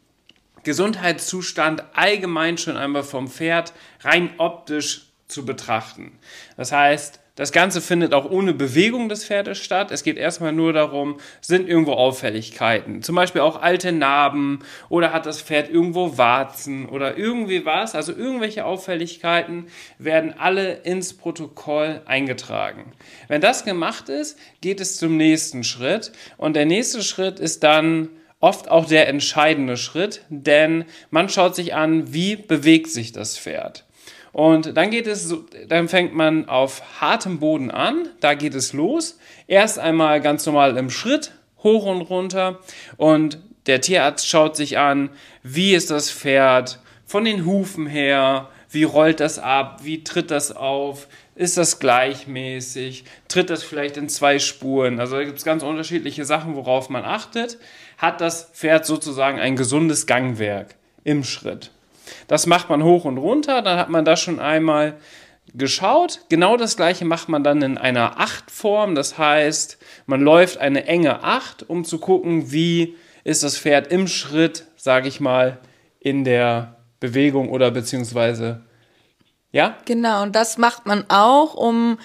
Gesundheitszustand 0.62 1.84
allgemein 1.94 2.58
schon 2.58 2.76
einmal 2.76 3.02
vom 3.02 3.28
Pferd 3.28 3.72
rein 4.02 4.28
optisch 4.36 5.06
zu 5.26 5.46
betrachten. 5.46 6.18
Das 6.58 6.70
heißt, 6.70 7.18
das 7.36 7.50
Ganze 7.50 7.80
findet 7.80 8.14
auch 8.14 8.30
ohne 8.30 8.54
Bewegung 8.54 9.08
des 9.08 9.24
Pferdes 9.24 9.58
statt. 9.58 9.90
Es 9.90 10.04
geht 10.04 10.16
erstmal 10.16 10.52
nur 10.52 10.72
darum, 10.72 11.18
sind 11.40 11.68
irgendwo 11.68 11.94
Auffälligkeiten. 11.94 13.02
Zum 13.02 13.16
Beispiel 13.16 13.40
auch 13.40 13.60
alte 13.60 13.90
Narben 13.90 14.60
oder 14.88 15.12
hat 15.12 15.26
das 15.26 15.42
Pferd 15.42 15.68
irgendwo 15.68 16.16
Warzen 16.16 16.88
oder 16.88 17.16
irgendwie 17.16 17.64
was. 17.64 17.96
Also 17.96 18.12
irgendwelche 18.12 18.64
Auffälligkeiten 18.64 19.66
werden 19.98 20.34
alle 20.38 20.74
ins 20.84 21.14
Protokoll 21.14 22.02
eingetragen. 22.04 22.92
Wenn 23.26 23.40
das 23.40 23.64
gemacht 23.64 24.08
ist, 24.08 24.38
geht 24.60 24.80
es 24.80 24.96
zum 24.96 25.16
nächsten 25.16 25.64
Schritt. 25.64 26.12
Und 26.36 26.54
der 26.54 26.66
nächste 26.66 27.02
Schritt 27.02 27.40
ist 27.40 27.64
dann 27.64 28.10
oft 28.38 28.70
auch 28.70 28.84
der 28.84 29.08
entscheidende 29.08 29.76
Schritt, 29.76 30.20
denn 30.28 30.84
man 31.10 31.28
schaut 31.28 31.56
sich 31.56 31.74
an, 31.74 32.12
wie 32.12 32.36
bewegt 32.36 32.90
sich 32.90 33.10
das 33.10 33.36
Pferd. 33.36 33.84
Und 34.34 34.76
dann 34.76 34.90
geht 34.90 35.06
es, 35.06 35.32
dann 35.68 35.88
fängt 35.88 36.12
man 36.12 36.48
auf 36.48 37.00
hartem 37.00 37.38
Boden 37.38 37.70
an, 37.70 38.08
da 38.18 38.34
geht 38.34 38.56
es 38.56 38.72
los. 38.72 39.16
Erst 39.46 39.78
einmal 39.78 40.20
ganz 40.20 40.44
normal 40.44 40.76
im 40.76 40.90
Schritt, 40.90 41.30
hoch 41.62 41.86
und 41.86 42.00
runter. 42.02 42.58
Und 42.96 43.38
der 43.66 43.80
Tierarzt 43.80 44.28
schaut 44.28 44.56
sich 44.56 44.76
an, 44.76 45.10
wie 45.44 45.72
ist 45.72 45.92
das 45.92 46.10
Pferd 46.10 46.80
von 47.06 47.24
den 47.24 47.46
Hufen 47.46 47.86
her, 47.86 48.48
wie 48.70 48.82
rollt 48.82 49.20
das 49.20 49.38
ab, 49.38 49.82
wie 49.84 50.02
tritt 50.02 50.32
das 50.32 50.50
auf, 50.50 51.06
ist 51.36 51.56
das 51.56 51.78
gleichmäßig, 51.78 53.04
tritt 53.28 53.50
das 53.50 53.62
vielleicht 53.62 53.96
in 53.96 54.08
zwei 54.08 54.40
Spuren. 54.40 54.98
Also 54.98 55.14
da 55.14 55.22
gibt 55.22 55.38
es 55.38 55.44
ganz 55.44 55.62
unterschiedliche 55.62 56.24
Sachen, 56.24 56.56
worauf 56.56 56.88
man 56.88 57.04
achtet. 57.04 57.56
Hat 57.98 58.20
das 58.20 58.50
Pferd 58.52 58.84
sozusagen 58.84 59.38
ein 59.38 59.54
gesundes 59.54 60.08
Gangwerk 60.08 60.74
im 61.04 61.22
Schritt. 61.22 61.70
Das 62.28 62.46
macht 62.46 62.68
man 62.68 62.82
hoch 62.82 63.04
und 63.04 63.18
runter, 63.18 63.62
dann 63.62 63.78
hat 63.78 63.88
man 63.88 64.04
das 64.04 64.20
schon 64.20 64.40
einmal 64.40 64.96
geschaut. 65.52 66.20
Genau 66.28 66.56
das 66.56 66.76
gleiche 66.76 67.04
macht 67.04 67.28
man 67.28 67.44
dann 67.44 67.62
in 67.62 67.78
einer 67.78 68.20
Achtform. 68.20 68.94
Das 68.94 69.18
heißt, 69.18 69.78
man 70.06 70.20
läuft 70.20 70.58
eine 70.58 70.86
enge 70.86 71.22
Acht, 71.22 71.68
um 71.68 71.84
zu 71.84 71.98
gucken, 71.98 72.50
wie 72.50 72.96
ist 73.24 73.42
das 73.42 73.58
Pferd 73.58 73.88
im 73.88 74.08
Schritt, 74.08 74.66
sage 74.76 75.08
ich 75.08 75.20
mal, 75.20 75.58
in 76.00 76.24
der 76.24 76.76
Bewegung 77.00 77.48
oder 77.48 77.70
beziehungsweise, 77.70 78.62
ja? 79.52 79.76
Genau, 79.84 80.22
und 80.22 80.34
das 80.34 80.58
macht 80.58 80.86
man 80.86 81.04
auch, 81.08 81.54
um 81.54 81.98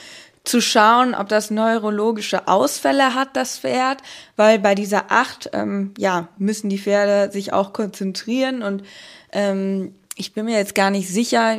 zu 0.43 0.61
schauen, 0.61 1.13
ob 1.13 1.27
das 1.29 1.51
neurologische 1.51 2.47
Ausfälle 2.47 3.13
hat, 3.13 3.35
das 3.35 3.59
Pferd, 3.59 4.01
weil 4.35 4.57
bei 4.59 4.73
dieser 4.73 5.11
Acht, 5.11 5.49
ähm, 5.53 5.93
ja, 5.97 6.29
müssen 6.37 6.69
die 6.69 6.79
Pferde 6.79 7.31
sich 7.31 7.53
auch 7.53 7.73
konzentrieren 7.73 8.63
und 8.63 8.83
ähm, 9.31 9.95
ich 10.15 10.33
bin 10.33 10.45
mir 10.45 10.57
jetzt 10.57 10.75
gar 10.75 10.89
nicht 10.89 11.09
sicher, 11.09 11.57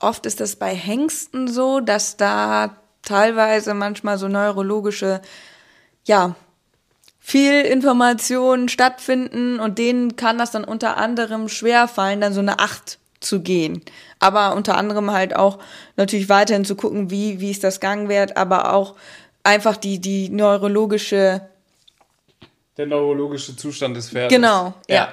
oft 0.00 0.26
ist 0.26 0.40
das 0.40 0.56
bei 0.56 0.74
Hengsten 0.74 1.48
so, 1.48 1.80
dass 1.80 2.16
da 2.16 2.76
teilweise 3.02 3.74
manchmal 3.74 4.18
so 4.18 4.28
neurologische, 4.28 5.20
ja, 6.04 6.34
viel 7.18 7.60
Informationen 7.62 8.68
stattfinden 8.68 9.60
und 9.60 9.78
denen 9.78 10.16
kann 10.16 10.38
das 10.38 10.50
dann 10.50 10.64
unter 10.64 10.96
anderem 10.96 11.48
schwer 11.48 11.86
fallen, 11.86 12.20
dann 12.20 12.32
so 12.32 12.40
eine 12.40 12.58
Acht 12.58 12.98
zu 13.20 13.40
gehen. 13.40 13.82
Aber 14.18 14.56
unter 14.56 14.76
anderem 14.76 15.12
halt 15.12 15.36
auch 15.36 15.58
natürlich 15.96 16.28
weiterhin 16.28 16.64
zu 16.64 16.74
gucken, 16.74 17.10
wie, 17.10 17.40
wie 17.40 17.50
ist 17.50 17.62
das 17.62 17.78
Gangwert, 17.78 18.36
aber 18.36 18.72
auch 18.74 18.96
einfach 19.44 19.76
die, 19.76 20.00
die 20.00 20.30
neurologische. 20.30 21.42
Der 22.76 22.86
neurologische 22.86 23.56
Zustand 23.56 23.96
des 23.96 24.10
Pferdes. 24.10 24.34
Genau, 24.34 24.74
ja. 24.88 24.96
ja. 24.96 25.12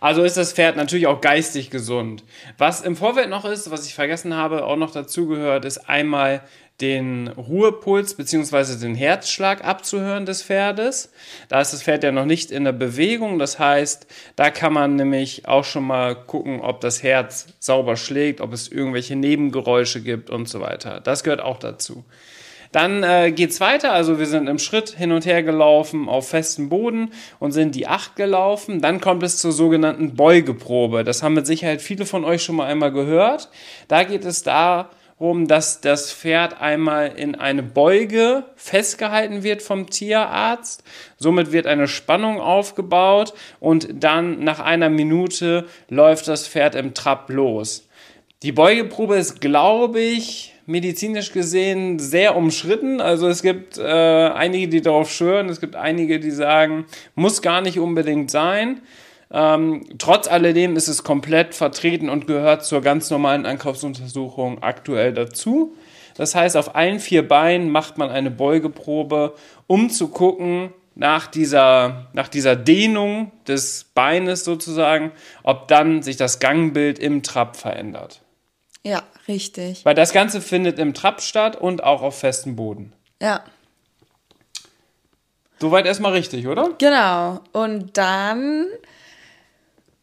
Also 0.00 0.22
ist 0.22 0.36
das 0.36 0.52
Pferd 0.52 0.76
natürlich 0.76 1.06
auch 1.06 1.20
geistig 1.20 1.70
gesund. 1.70 2.24
Was 2.58 2.80
im 2.80 2.96
Vorfeld 2.96 3.30
noch 3.30 3.44
ist, 3.44 3.70
was 3.70 3.86
ich 3.86 3.94
vergessen 3.94 4.34
habe, 4.34 4.64
auch 4.64 4.76
noch 4.76 4.90
dazugehört, 4.90 5.64
ist 5.64 5.88
einmal 5.88 6.42
den 6.80 7.28
Ruhepuls 7.28 8.14
bzw. 8.14 8.78
den 8.78 8.94
Herzschlag 8.94 9.64
abzuhören 9.64 10.26
des 10.26 10.42
Pferdes. 10.42 11.10
Da 11.48 11.60
ist 11.60 11.72
das 11.72 11.82
Pferd 11.82 12.04
ja 12.04 12.12
noch 12.12 12.26
nicht 12.26 12.50
in 12.50 12.64
der 12.64 12.72
Bewegung. 12.72 13.38
Das 13.38 13.58
heißt, 13.58 14.06
da 14.36 14.50
kann 14.50 14.74
man 14.74 14.96
nämlich 14.96 15.48
auch 15.48 15.64
schon 15.64 15.84
mal 15.84 16.14
gucken, 16.14 16.60
ob 16.60 16.80
das 16.82 17.02
Herz 17.02 17.46
sauber 17.58 17.96
schlägt, 17.96 18.40
ob 18.40 18.52
es 18.52 18.68
irgendwelche 18.68 19.16
Nebengeräusche 19.16 20.02
gibt 20.02 20.28
und 20.28 20.48
so 20.48 20.60
weiter. 20.60 21.00
Das 21.00 21.24
gehört 21.24 21.40
auch 21.40 21.58
dazu. 21.58 22.04
Dann 22.76 23.02
äh, 23.02 23.32
geht 23.32 23.52
es 23.52 23.60
weiter, 23.62 23.94
also 23.94 24.18
wir 24.18 24.26
sind 24.26 24.48
im 24.48 24.58
Schritt 24.58 24.90
hin 24.90 25.10
und 25.10 25.24
her 25.24 25.42
gelaufen 25.42 26.10
auf 26.10 26.28
festem 26.28 26.68
Boden 26.68 27.10
und 27.38 27.52
sind 27.52 27.74
die 27.74 27.86
acht 27.86 28.16
gelaufen. 28.16 28.82
Dann 28.82 29.00
kommt 29.00 29.22
es 29.22 29.38
zur 29.38 29.52
sogenannten 29.52 30.14
Beugeprobe. 30.14 31.02
Das 31.02 31.22
haben 31.22 31.32
mit 31.32 31.46
Sicherheit 31.46 31.80
viele 31.80 32.04
von 32.04 32.22
euch 32.22 32.42
schon 32.42 32.56
mal 32.56 32.66
einmal 32.66 32.92
gehört. 32.92 33.48
Da 33.88 34.02
geht 34.04 34.26
es 34.26 34.42
darum, 34.42 34.90
rum, 35.18 35.48
dass 35.48 35.80
das 35.80 36.12
Pferd 36.12 36.60
einmal 36.60 37.14
in 37.16 37.34
eine 37.34 37.62
Beuge 37.62 38.44
festgehalten 38.56 39.42
wird 39.42 39.62
vom 39.62 39.88
Tierarzt. 39.88 40.84
Somit 41.16 41.52
wird 41.52 41.66
eine 41.66 41.88
Spannung 41.88 42.42
aufgebaut 42.42 43.32
und 43.58 43.88
dann 44.04 44.44
nach 44.44 44.60
einer 44.60 44.90
Minute 44.90 45.64
läuft 45.88 46.28
das 46.28 46.46
Pferd 46.46 46.74
im 46.74 46.92
Trab 46.92 47.30
los. 47.30 47.88
Die 48.42 48.52
Beugeprobe 48.52 49.16
ist, 49.16 49.40
glaube 49.40 50.00
ich, 50.00 50.55
medizinisch 50.66 51.32
gesehen 51.32 51.98
sehr 51.98 52.36
umschritten. 52.36 53.00
Also 53.00 53.28
es 53.28 53.42
gibt 53.42 53.78
äh, 53.78 53.82
einige, 53.82 54.68
die 54.68 54.82
darauf 54.82 55.10
schwören, 55.10 55.48
es 55.48 55.60
gibt 55.60 55.76
einige, 55.76 56.20
die 56.20 56.30
sagen, 56.30 56.86
muss 57.14 57.42
gar 57.42 57.60
nicht 57.60 57.78
unbedingt 57.78 58.30
sein. 58.30 58.82
Ähm, 59.30 59.84
trotz 59.98 60.28
alledem 60.28 60.76
ist 60.76 60.88
es 60.88 61.02
komplett 61.02 61.54
vertreten 61.54 62.08
und 62.08 62.26
gehört 62.26 62.64
zur 62.64 62.80
ganz 62.80 63.10
normalen 63.10 63.46
Ankaufsuntersuchung 63.46 64.62
aktuell 64.62 65.12
dazu. 65.12 65.74
Das 66.16 66.34
heißt, 66.34 66.56
auf 66.56 66.74
allen 66.74 66.98
vier 66.98 67.26
Beinen 67.26 67.70
macht 67.70 67.98
man 67.98 68.10
eine 68.10 68.30
Beugeprobe, 68.30 69.34
um 69.66 69.90
zu 69.90 70.08
gucken, 70.08 70.70
nach 70.96 71.26
dieser, 71.26 72.08
nach 72.14 72.28
dieser 72.28 72.56
Dehnung 72.56 73.30
des 73.46 73.84
Beines 73.94 74.44
sozusagen, 74.44 75.12
ob 75.42 75.68
dann 75.68 76.02
sich 76.02 76.16
das 76.16 76.40
Gangbild 76.40 76.98
im 76.98 77.22
Trab 77.22 77.56
verändert. 77.56 78.22
Ja, 78.82 79.02
richtig. 79.28 79.84
Weil 79.84 79.94
das 79.94 80.12
Ganze 80.12 80.40
findet 80.40 80.78
im 80.78 80.94
Trab 80.94 81.20
statt 81.20 81.56
und 81.56 81.82
auch 81.82 82.02
auf 82.02 82.18
festem 82.18 82.56
Boden. 82.56 82.92
Ja. 83.20 83.44
Soweit 85.58 85.86
erstmal 85.86 86.12
richtig, 86.12 86.46
oder? 86.46 86.70
Genau. 86.78 87.40
Und 87.52 87.96
dann 87.96 88.66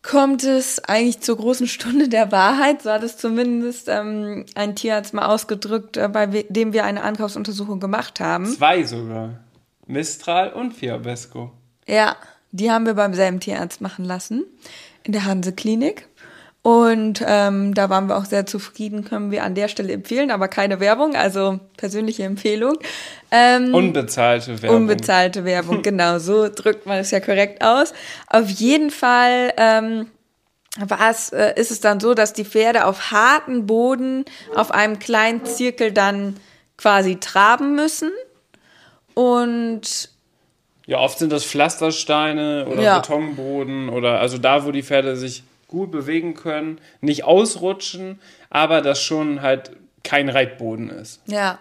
kommt 0.01 0.43
es 0.43 0.83
eigentlich 0.83 1.21
zur 1.21 1.37
großen 1.37 1.67
Stunde 1.67 2.09
der 2.09 2.31
Wahrheit. 2.31 2.81
So 2.83 2.91
hat 2.91 3.03
es 3.03 3.17
zumindest 3.17 3.87
ähm, 3.87 4.45
ein 4.55 4.75
Tierarzt 4.75 5.13
mal 5.13 5.25
ausgedrückt, 5.25 5.97
äh, 5.97 6.09
bei 6.09 6.25
dem 6.27 6.73
wir 6.73 6.83
eine 6.83 7.03
Ankaufsuntersuchung 7.03 7.79
gemacht 7.79 8.19
haben. 8.19 8.45
Zwei 8.45 8.83
sogar. 8.83 9.39
Mistral 9.85 10.53
und 10.53 10.73
Fiabesco. 10.73 11.51
Ja, 11.87 12.15
die 12.51 12.71
haben 12.71 12.85
wir 12.85 12.93
beim 12.93 13.13
selben 13.13 13.39
Tierarzt 13.39 13.81
machen 13.81 14.05
lassen. 14.05 14.45
In 15.03 15.11
der 15.11 15.25
Hanse-Klinik. 15.25 16.07
Und 16.63 17.21
ähm, 17.27 17.73
da 17.73 17.89
waren 17.89 18.07
wir 18.07 18.17
auch 18.17 18.23
sehr 18.23 18.45
zufrieden, 18.45 19.03
können 19.03 19.31
wir 19.31 19.43
an 19.43 19.53
der 19.53 19.67
Stelle 19.67 19.91
empfehlen, 19.91 20.31
aber 20.31 20.47
keine 20.47 20.79
Werbung, 20.79 21.13
also 21.13 21.59
persönliche 21.75 22.23
Empfehlung. 22.23 22.77
Ähm, 23.31 23.73
unbezahlte 23.73 24.61
Werbung. 24.61 24.77
Unbezahlte 24.77 25.43
Werbung, 25.43 25.81
genau, 25.83 26.19
so 26.19 26.47
drückt 26.47 26.85
man 26.85 26.99
es 26.99 27.11
ja 27.11 27.19
korrekt 27.19 27.61
aus. 27.61 27.93
Auf 28.27 28.49
jeden 28.49 28.91
Fall 28.91 29.51
ähm, 29.57 30.07
war 30.79 31.11
es, 31.11 31.33
äh, 31.33 31.51
ist 31.57 31.69
es 31.69 31.81
dann 31.81 31.99
so, 31.99 32.13
dass 32.13 32.31
die 32.31 32.45
Pferde 32.45 32.85
auf 32.85 33.11
harten 33.11 33.67
Boden 33.67 34.23
auf 34.55 34.71
einem 34.71 34.99
kleinen 34.99 35.43
Zirkel 35.43 35.91
dann 35.91 36.37
quasi 36.77 37.17
traben 37.17 37.75
müssen. 37.75 38.11
Und 39.15 40.09
ja, 40.85 40.99
oft 40.99 41.19
sind 41.19 41.33
das 41.33 41.43
Pflastersteine 41.43 42.67
oder 42.69 42.81
ja. 42.81 42.99
Betonboden 42.99 43.89
oder 43.89 44.21
also 44.21 44.37
da, 44.37 44.65
wo 44.65 44.71
die 44.71 44.83
Pferde 44.83 45.17
sich 45.17 45.43
gut 45.73 45.91
bewegen 45.91 46.35
können, 46.35 46.79
nicht 47.01 47.25
ausrutschen, 47.25 48.21
aber 48.49 48.81
das 48.81 49.01
schon 49.01 49.41
halt 49.41 49.71
kein 50.03 50.29
Reitboden 50.29 50.89
ist. 50.89 51.21
Ja. 51.25 51.59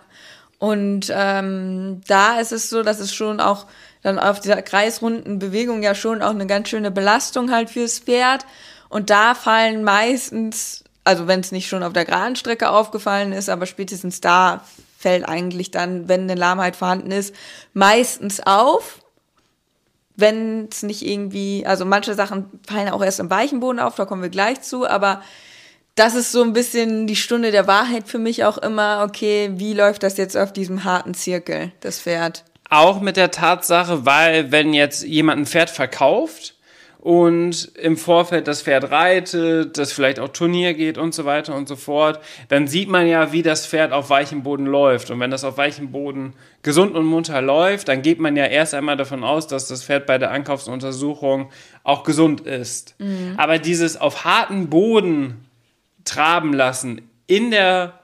Und 0.58 1.12
ähm, 1.12 2.02
da 2.06 2.38
ist 2.38 2.52
es 2.52 2.70
so, 2.70 2.84
dass 2.84 3.00
es 3.00 3.12
schon 3.12 3.40
auch 3.40 3.66
dann 4.02 4.20
auf 4.20 4.38
dieser 4.38 4.62
kreisrunden 4.62 5.40
Bewegung 5.40 5.82
ja 5.82 5.94
schon 5.96 6.22
auch 6.22 6.30
eine 6.30 6.46
ganz 6.46 6.68
schöne 6.68 6.92
Belastung 6.92 7.50
halt 7.50 7.70
fürs 7.70 7.98
Pferd. 7.98 8.46
Und 8.88 9.10
da 9.10 9.34
fallen 9.34 9.82
meistens, 9.82 10.84
also 11.02 11.26
wenn 11.26 11.40
es 11.40 11.50
nicht 11.50 11.68
schon 11.68 11.82
auf 11.82 11.92
der 11.92 12.04
geraden 12.04 12.36
Strecke 12.36 12.70
aufgefallen 12.70 13.32
ist, 13.32 13.48
aber 13.48 13.66
spätestens 13.66 14.20
da 14.20 14.64
fällt 14.98 15.28
eigentlich 15.28 15.72
dann, 15.72 16.08
wenn 16.08 16.22
eine 16.22 16.36
Lahmheit 16.36 16.76
vorhanden 16.76 17.10
ist, 17.10 17.34
meistens 17.72 18.40
auf 18.44 19.01
wenn 20.16 20.68
es 20.70 20.82
nicht 20.82 21.02
irgendwie, 21.06 21.64
also 21.66 21.84
manche 21.84 22.14
Sachen 22.14 22.46
fallen 22.66 22.90
auch 22.90 23.02
erst 23.02 23.20
im 23.20 23.30
weichen 23.30 23.60
Boden 23.60 23.78
auf, 23.78 23.94
da 23.94 24.04
kommen 24.04 24.22
wir 24.22 24.28
gleich 24.28 24.62
zu, 24.62 24.86
aber 24.86 25.22
das 25.94 26.14
ist 26.14 26.32
so 26.32 26.42
ein 26.42 26.52
bisschen 26.52 27.06
die 27.06 27.16
Stunde 27.16 27.50
der 27.50 27.66
Wahrheit 27.66 28.08
für 28.08 28.18
mich 28.18 28.44
auch 28.44 28.58
immer, 28.58 29.04
okay, 29.06 29.50
wie 29.54 29.74
läuft 29.74 30.02
das 30.02 30.16
jetzt 30.16 30.36
auf 30.36 30.52
diesem 30.52 30.84
harten 30.84 31.14
Zirkel, 31.14 31.72
das 31.80 32.00
Pferd? 32.00 32.44
Auch 32.70 33.00
mit 33.00 33.16
der 33.16 33.30
Tatsache, 33.30 34.06
weil 34.06 34.50
wenn 34.50 34.72
jetzt 34.72 35.04
jemand 35.04 35.40
ein 35.40 35.46
Pferd 35.46 35.68
verkauft, 35.68 36.54
und 37.02 37.72
im 37.82 37.96
Vorfeld 37.96 38.46
das 38.46 38.62
Pferd 38.62 38.92
reitet, 38.92 39.76
das 39.76 39.92
vielleicht 39.92 40.20
auch 40.20 40.28
Turnier 40.28 40.72
geht 40.72 40.98
und 40.98 41.12
so 41.12 41.24
weiter 41.24 41.52
und 41.56 41.66
so 41.66 41.74
fort, 41.74 42.20
dann 42.46 42.68
sieht 42.68 42.88
man 42.88 43.08
ja, 43.08 43.32
wie 43.32 43.42
das 43.42 43.66
Pferd 43.66 43.90
auf 43.90 44.08
weichem 44.08 44.44
Boden 44.44 44.66
läuft. 44.66 45.10
Und 45.10 45.18
wenn 45.18 45.32
das 45.32 45.42
auf 45.42 45.56
weichem 45.56 45.90
Boden 45.90 46.34
gesund 46.62 46.94
und 46.94 47.04
munter 47.04 47.42
läuft, 47.42 47.88
dann 47.88 48.02
geht 48.02 48.20
man 48.20 48.36
ja 48.36 48.44
erst 48.46 48.72
einmal 48.72 48.96
davon 48.96 49.24
aus, 49.24 49.48
dass 49.48 49.66
das 49.66 49.82
Pferd 49.82 50.06
bei 50.06 50.16
der 50.16 50.30
Ankaufsuntersuchung 50.30 51.50
auch 51.82 52.04
gesund 52.04 52.42
ist. 52.42 52.94
Mhm. 53.00 53.34
Aber 53.36 53.58
dieses 53.58 54.00
auf 54.00 54.24
harten 54.24 54.70
Boden 54.70 55.44
traben 56.04 56.52
lassen 56.52 57.02
in 57.26 57.50
der, 57.50 57.94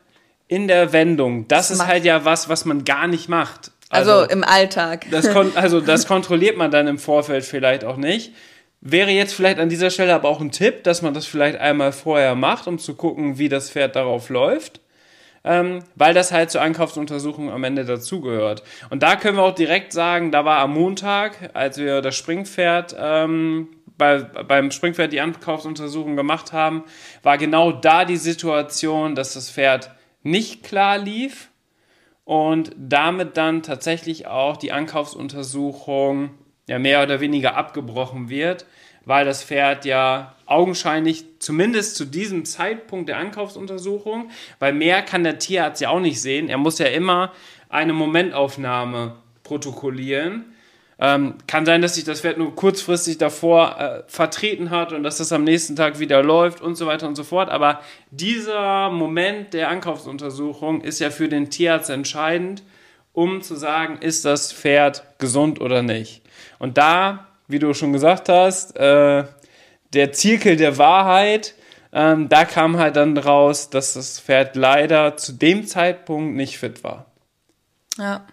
in 0.48 0.66
der 0.66 0.92
Wendung, 0.92 1.46
das, 1.46 1.68
das 1.68 1.76
ist 1.76 1.86
halt 1.86 2.04
ja 2.04 2.24
was, 2.24 2.48
was 2.48 2.64
man 2.64 2.82
gar 2.82 3.06
nicht 3.06 3.28
macht. 3.28 3.70
Also, 3.90 4.10
also 4.10 4.32
im 4.32 4.42
Alltag. 4.42 5.06
Das 5.12 5.24
also 5.28 5.80
das 5.86 6.08
kontrolliert 6.08 6.56
man 6.56 6.72
dann 6.72 6.88
im 6.88 6.98
Vorfeld 6.98 7.44
vielleicht 7.44 7.84
auch 7.84 7.96
nicht. 7.96 8.32
Wäre 8.80 9.11
jetzt 9.11 9.35
vielleicht 9.35 9.58
an 9.58 9.68
dieser 9.68 9.90
Stelle 9.90 10.14
aber 10.14 10.28
auch 10.28 10.40
ein 10.40 10.52
Tipp, 10.52 10.85
dass 10.85 11.02
man 11.02 11.14
das 11.14 11.26
vielleicht 11.26 11.58
einmal 11.58 11.92
vorher 11.92 12.35
macht, 12.35 12.66
um 12.68 12.78
zu 12.78 12.94
gucken, 12.94 13.38
wie 13.38 13.49
das 13.49 13.70
Pferd 13.70 13.97
darauf 13.97 14.28
läuft. 14.28 14.80
Ähm, 15.44 15.85
weil 15.94 16.14
das 16.14 16.32
halt 16.32 16.50
zur 16.50 16.62
Ankaufsuntersuchung 16.62 17.50
am 17.50 17.64
Ende 17.64 17.85
dazugehört. 17.85 18.62
Und 18.90 19.02
da 19.02 19.16
können 19.16 19.37
wir 19.37 19.44
auch 19.44 19.54
direkt 19.54 19.92
sagen, 19.92 20.32
da 20.32 20.44
war 20.44 20.58
am 20.58 20.75
Montag, 20.75 21.50
als 21.54 21.78
wir 21.78 22.02
das 22.02 22.16
Springpferd 22.16 22.97
ähm, 22.99 23.68
bei, 23.97 24.20
beim 24.20 24.70
Springpferd 24.70 25.12
die 25.12 25.20
Ankaufsuntersuchung 25.20 26.16
gemacht 26.16 26.52
haben, 26.52 26.85
war 27.23 27.38
genau 27.38 27.73
da 27.73 28.04
die 28.04 28.16
Situation, 28.16 29.14
dass 29.14 29.35
das 29.35 29.50
Pferd 29.50 29.90
nicht 30.23 30.64
klar 30.64 30.99
lief 30.99 31.50
und 32.25 32.70
damit 32.76 33.37
dann 33.37 33.62
tatsächlich 33.62 34.26
auch 34.26 34.56
die 34.56 34.73
Ankaufsuntersuchung 34.73 36.30
ja 36.68 36.78
mehr 36.78 37.02
oder 37.02 37.20
weniger 37.20 37.56
abgebrochen 37.56 38.28
wird, 38.28 38.66
weil 39.04 39.25
das 39.25 39.42
Pferd 39.42 39.84
ja 39.84 40.34
augenscheinlich 40.46 41.25
zumindest 41.40 41.96
zu 41.96 42.04
diesem 42.04 42.44
Zeitpunkt 42.44 43.08
der 43.08 43.18
Ankaufsuntersuchung, 43.18 44.30
weil 44.58 44.72
mehr 44.72 45.02
kann 45.02 45.25
der 45.25 45.38
Tierarzt 45.38 45.80
ja 45.80 45.88
auch 45.88 46.00
nicht 46.00 46.20
sehen. 46.20 46.48
Er 46.48 46.58
muss 46.58 46.78
ja 46.78 46.87
immer 46.87 47.32
eine 47.68 47.92
Momentaufnahme 47.92 49.16
protokollieren. 49.42 50.54
Ähm, 51.00 51.34
kann 51.46 51.64
sein, 51.64 51.80
dass 51.80 51.94
sich 51.94 52.02
das 52.04 52.22
Pferd 52.22 52.38
nur 52.38 52.56
kurzfristig 52.56 53.18
davor 53.18 53.78
äh, 53.78 54.02
vertreten 54.08 54.70
hat 54.70 54.92
und 54.92 55.04
dass 55.04 55.18
das 55.18 55.30
am 55.32 55.44
nächsten 55.44 55.76
Tag 55.76 56.00
wieder 56.00 56.25
läuft 56.25 56.60
und 56.60 56.75
so 56.75 56.87
weiter 56.87 57.06
und 57.06 57.14
so 57.14 57.22
fort. 57.22 57.50
Aber 57.50 57.80
dieser 58.10 58.90
Moment 58.90 59.54
der 59.54 59.68
Ankaufsuntersuchung 59.68 60.80
ist 60.80 60.98
ja 60.98 61.10
für 61.10 61.28
den 61.28 61.50
Tierarzt 61.50 61.88
entscheidend, 61.88 62.64
um 63.18 63.42
zu 63.42 63.56
sagen, 63.56 63.98
ist 64.00 64.25
das 64.25 64.52
Pferd 64.52 65.02
gesund 65.18 65.60
oder 65.60 65.82
nicht. 65.82 66.22
Und 66.60 66.78
da, 66.78 67.26
wie 67.48 67.58
du 67.58 67.75
schon 67.75 67.92
gesagt 67.92 68.28
hast, 68.28 68.76
äh, 68.76 69.25
der 69.92 70.12
Zirkel 70.12 70.56
der 70.56 70.78
Wahrheit, 70.78 71.56
ähm, 71.92 72.28
da 72.28 72.44
kam 72.44 72.78
halt 72.78 72.94
dann 72.94 73.18
raus, 73.18 73.70
dass 73.70 73.94
das 73.94 74.20
Pferd 74.20 74.54
leider 74.54 75.16
zu 75.16 75.32
dem 75.32 75.66
Zeitpunkt 75.66 76.37
nicht 76.37 76.58
fit 76.58 76.84
war. 76.84 77.06
Ja. 77.96 78.25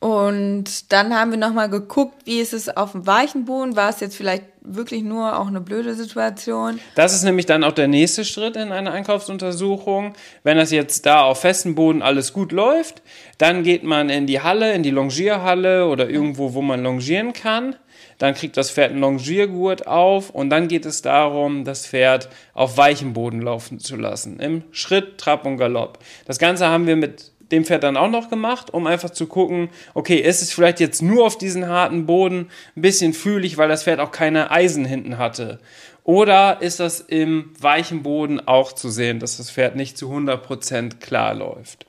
Und 0.00 0.92
dann 0.92 1.14
haben 1.14 1.30
wir 1.30 1.38
nochmal 1.38 1.68
geguckt, 1.68 2.22
wie 2.24 2.40
ist 2.40 2.54
es 2.54 2.74
auf 2.74 2.92
dem 2.92 3.06
weichen 3.06 3.44
Boden? 3.44 3.76
War 3.76 3.90
es 3.90 4.00
jetzt 4.00 4.16
vielleicht 4.16 4.44
wirklich 4.62 5.02
nur 5.02 5.38
auch 5.38 5.46
eine 5.46 5.60
blöde 5.60 5.94
Situation? 5.94 6.80
Das 6.94 7.14
ist 7.14 7.22
nämlich 7.22 7.44
dann 7.44 7.64
auch 7.64 7.72
der 7.72 7.86
nächste 7.86 8.24
Schritt 8.24 8.56
in 8.56 8.72
einer 8.72 8.92
Einkaufsuntersuchung. 8.92 10.14
Wenn 10.42 10.56
das 10.56 10.70
jetzt 10.70 11.04
da 11.04 11.20
auf 11.20 11.42
festem 11.42 11.74
Boden 11.74 12.00
alles 12.00 12.32
gut 12.32 12.50
läuft, 12.50 13.02
dann 13.36 13.62
geht 13.62 13.84
man 13.84 14.08
in 14.08 14.26
die 14.26 14.40
Halle, 14.40 14.72
in 14.72 14.82
die 14.82 14.90
Longierhalle 14.90 15.86
oder 15.86 16.08
irgendwo, 16.08 16.54
wo 16.54 16.62
man 16.62 16.82
longieren 16.82 17.34
kann. 17.34 17.76
Dann 18.16 18.34
kriegt 18.34 18.56
das 18.56 18.70
Pferd 18.70 18.92
einen 18.92 19.00
Longiergurt 19.00 19.86
auf 19.86 20.30
und 20.30 20.48
dann 20.48 20.68
geht 20.68 20.86
es 20.86 21.02
darum, 21.02 21.64
das 21.64 21.86
Pferd 21.86 22.30
auf 22.54 22.78
weichem 22.78 23.12
Boden 23.12 23.42
laufen 23.42 23.78
zu 23.78 23.96
lassen. 23.96 24.40
Im 24.40 24.62
Schritt, 24.72 25.18
Trab 25.18 25.44
und 25.44 25.58
Galopp. 25.58 25.98
Das 26.24 26.38
Ganze 26.38 26.68
haben 26.68 26.86
wir 26.86 26.96
mit 26.96 27.32
dem 27.52 27.64
Pferd 27.64 27.82
dann 27.82 27.96
auch 27.96 28.10
noch 28.10 28.30
gemacht, 28.30 28.72
um 28.72 28.86
einfach 28.86 29.10
zu 29.10 29.26
gucken, 29.26 29.70
okay, 29.94 30.16
ist 30.16 30.42
es 30.42 30.52
vielleicht 30.52 30.80
jetzt 30.80 31.02
nur 31.02 31.26
auf 31.26 31.38
diesen 31.38 31.68
harten 31.68 32.06
Boden 32.06 32.50
ein 32.76 32.82
bisschen 32.82 33.12
fühlig, 33.12 33.58
weil 33.58 33.68
das 33.68 33.84
Pferd 33.84 34.00
auch 34.00 34.12
keine 34.12 34.50
Eisen 34.50 34.84
hinten 34.84 35.18
hatte. 35.18 35.58
Oder 36.04 36.62
ist 36.62 36.80
das 36.80 37.00
im 37.00 37.52
weichen 37.58 38.02
Boden 38.02 38.40
auch 38.46 38.72
zu 38.72 38.88
sehen, 38.88 39.20
dass 39.20 39.36
das 39.36 39.50
Pferd 39.50 39.76
nicht 39.76 39.98
zu 39.98 40.10
100% 40.10 40.98
klar 40.98 41.34
läuft? 41.34 41.86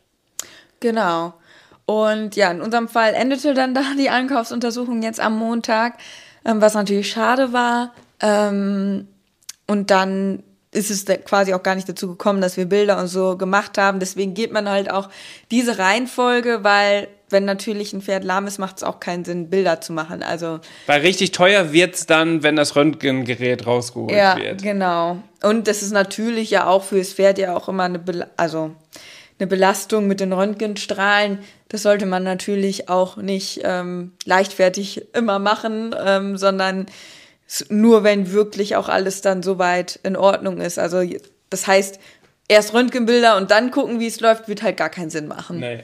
Genau. 0.79 1.33
Und 1.85 2.35
ja, 2.35 2.51
in 2.51 2.61
unserem 2.61 2.87
Fall 2.87 3.13
endete 3.13 3.53
dann 3.53 3.73
da 3.73 3.81
die 3.97 4.09
Einkaufsuntersuchung 4.09 5.01
jetzt 5.01 5.19
am 5.19 5.37
Montag, 5.37 5.97
ähm, 6.45 6.61
was 6.61 6.73
natürlich 6.73 7.09
schade 7.09 7.53
war. 7.53 7.93
Ähm, 8.21 9.07
und 9.67 9.91
dann 9.91 10.43
ist 10.73 10.89
es 10.89 11.05
quasi 11.25 11.53
auch 11.53 11.63
gar 11.63 11.75
nicht 11.75 11.89
dazu 11.89 12.07
gekommen, 12.07 12.41
dass 12.41 12.55
wir 12.55 12.65
Bilder 12.65 12.97
und 12.97 13.07
so 13.07 13.37
gemacht 13.37 13.77
haben. 13.77 13.99
Deswegen 13.99 14.33
geht 14.33 14.53
man 14.53 14.69
halt 14.69 14.89
auch 14.89 15.09
diese 15.51 15.77
Reihenfolge, 15.77 16.63
weil 16.63 17.09
wenn 17.29 17.45
natürlich 17.45 17.93
ein 17.93 18.01
Pferd 18.01 18.23
lahm 18.23 18.47
ist, 18.47 18.57
macht 18.57 18.77
es 18.77 18.83
auch 18.83 18.99
keinen 18.99 19.25
Sinn, 19.25 19.49
Bilder 19.49 19.81
zu 19.81 19.93
machen. 19.93 20.23
Also 20.23 20.59
weil 20.85 21.01
richtig 21.01 21.31
teuer 21.31 21.73
wird's 21.73 22.05
dann, 22.05 22.43
wenn 22.43 22.55
das 22.55 22.75
Röntgengerät 22.75 23.65
rausgeholt 23.65 24.11
ja, 24.11 24.37
wird. 24.37 24.61
Ja, 24.61 24.73
genau. 24.73 25.17
Und 25.43 25.67
das 25.67 25.81
ist 25.81 25.91
natürlich 25.91 26.51
ja 26.51 26.67
auch 26.67 26.83
für 26.83 26.99
das 26.99 27.13
Pferd 27.13 27.37
ja 27.37 27.55
auch 27.55 27.67
immer 27.67 27.83
eine, 27.83 27.99
Be 27.99 28.29
also 28.37 28.71
eine 29.39 29.47
Belastung 29.47 30.07
mit 30.07 30.19
den 30.19 30.31
Röntgenstrahlen. 30.31 31.39
Das 31.67 31.83
sollte 31.83 32.05
man 32.05 32.23
natürlich 32.23 32.89
auch 32.89 33.17
nicht 33.17 33.61
ähm, 33.63 34.13
leichtfertig 34.25 35.07
immer 35.13 35.39
machen, 35.39 35.95
ähm, 36.05 36.37
sondern 36.37 36.85
nur 37.69 38.03
wenn 38.03 38.31
wirklich 38.31 38.75
auch 38.75 38.89
alles 38.89 39.21
dann 39.21 39.43
soweit 39.43 39.99
in 40.03 40.15
Ordnung 40.15 40.61
ist. 40.61 40.79
Also 40.79 41.03
das 41.49 41.67
heißt, 41.67 41.99
erst 42.47 42.73
Röntgenbilder 42.73 43.37
und 43.37 43.51
dann 43.51 43.71
gucken, 43.71 43.99
wie 43.99 44.07
es 44.07 44.19
läuft, 44.19 44.47
wird 44.47 44.61
halt 44.61 44.77
gar 44.77 44.89
keinen 44.89 45.09
Sinn 45.09 45.27
machen. 45.27 45.59
Nee. 45.59 45.83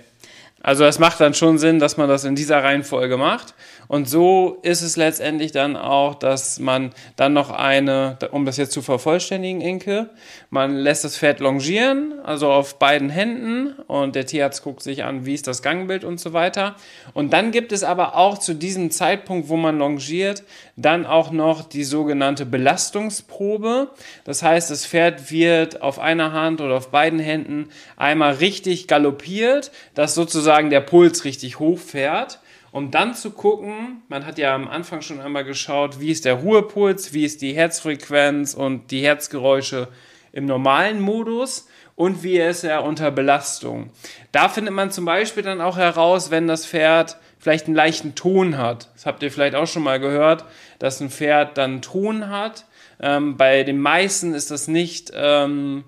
Also 0.61 0.85
es 0.85 0.99
macht 0.99 1.19
dann 1.19 1.33
schon 1.33 1.57
Sinn, 1.57 1.79
dass 1.79 1.97
man 1.97 2.09
das 2.09 2.23
in 2.23 2.35
dieser 2.35 2.63
Reihenfolge 2.63 3.17
macht. 3.17 3.53
Und 3.87 4.09
so 4.09 4.57
ist 4.63 4.81
es 4.81 4.97
letztendlich 4.97 5.51
dann 5.51 5.77
auch, 5.77 6.15
dass 6.15 6.59
man 6.59 6.91
dann 7.15 7.33
noch 7.33 7.51
eine, 7.51 8.17
um 8.31 8.45
das 8.45 8.57
jetzt 8.57 8.73
zu 8.73 8.81
vervollständigen, 8.81 9.61
Inke, 9.61 10.09
man 10.49 10.75
lässt 10.75 11.03
das 11.03 11.17
Pferd 11.17 11.39
longieren, 11.39 12.13
also 12.23 12.51
auf 12.51 12.79
beiden 12.79 13.09
Händen 13.09 13.73
und 13.87 14.15
der 14.15 14.25
Tierarzt 14.25 14.63
guckt 14.63 14.83
sich 14.83 15.03
an, 15.03 15.25
wie 15.25 15.33
ist 15.33 15.47
das 15.47 15.61
Gangbild 15.61 16.03
und 16.03 16.19
so 16.19 16.33
weiter. 16.33 16.75
Und 17.13 17.31
dann 17.31 17.51
gibt 17.51 17.71
es 17.71 17.83
aber 17.83 18.15
auch 18.17 18.37
zu 18.37 18.53
diesem 18.53 18.91
Zeitpunkt, 18.91 19.47
wo 19.47 19.55
man 19.55 19.77
longiert, 19.77 20.43
dann 20.75 21.05
auch 21.05 21.31
noch 21.31 21.63
die 21.63 21.83
sogenannte 21.83 22.45
Belastungsprobe. 22.45 23.89
Das 24.25 24.43
heißt, 24.43 24.69
das 24.69 24.85
Pferd 24.85 25.31
wird 25.31 25.81
auf 25.81 25.99
einer 25.99 26.33
Hand 26.33 26.59
oder 26.59 26.75
auf 26.75 26.91
beiden 26.91 27.19
Händen 27.19 27.69
einmal 27.95 28.33
richtig 28.33 28.87
galoppiert, 28.87 29.71
dass 29.93 30.13
sozusagen 30.13 30.69
der 30.69 30.81
Puls 30.81 31.23
richtig 31.23 31.59
hochfährt 31.59 32.39
um 32.71 32.91
dann 32.91 33.15
zu 33.15 33.31
gucken, 33.31 34.01
man 34.07 34.25
hat 34.25 34.37
ja 34.37 34.53
am 34.53 34.67
Anfang 34.67 35.01
schon 35.01 35.21
einmal 35.21 35.43
geschaut, 35.43 35.99
wie 35.99 36.11
ist 36.11 36.25
der 36.25 36.35
Ruhepuls, 36.35 37.13
wie 37.13 37.25
ist 37.25 37.41
die 37.41 37.53
Herzfrequenz 37.53 38.53
und 38.53 38.91
die 38.91 39.01
Herzgeräusche 39.01 39.87
im 40.31 40.45
normalen 40.45 40.99
Modus 41.01 41.67
und 41.95 42.21
wie 42.23 42.37
ist 42.37 42.63
er 42.63 42.83
unter 42.83 43.09
Belastung. 43.09 43.89
Da 44.31 44.49
findet 44.49 44.73
man 44.73 44.91
zum 44.91 45.05
Beispiel 45.05 45.43
dann 45.43 45.61
auch 45.61 45.77
heraus, 45.77 46.29
wenn 46.29 46.47
das 46.47 46.65
Pferd 46.65 47.17
vielleicht 47.39 47.65
einen 47.65 47.75
leichten 47.75 48.15
Ton 48.15 48.57
hat. 48.57 48.89
Das 48.93 49.05
habt 49.05 49.23
ihr 49.23 49.31
vielleicht 49.31 49.55
auch 49.55 49.67
schon 49.67 49.83
mal 49.83 49.99
gehört, 49.99 50.45
dass 50.79 51.01
ein 51.01 51.09
Pferd 51.09 51.57
dann 51.57 51.71
einen 51.71 51.81
Ton 51.81 52.29
hat. 52.29 52.65
Ähm, 52.99 53.37
bei 53.37 53.63
den 53.63 53.79
meisten 53.79 54.33
ist 54.33 54.51
das 54.51 54.67
nicht 54.67 55.11
ähm, 55.15 55.85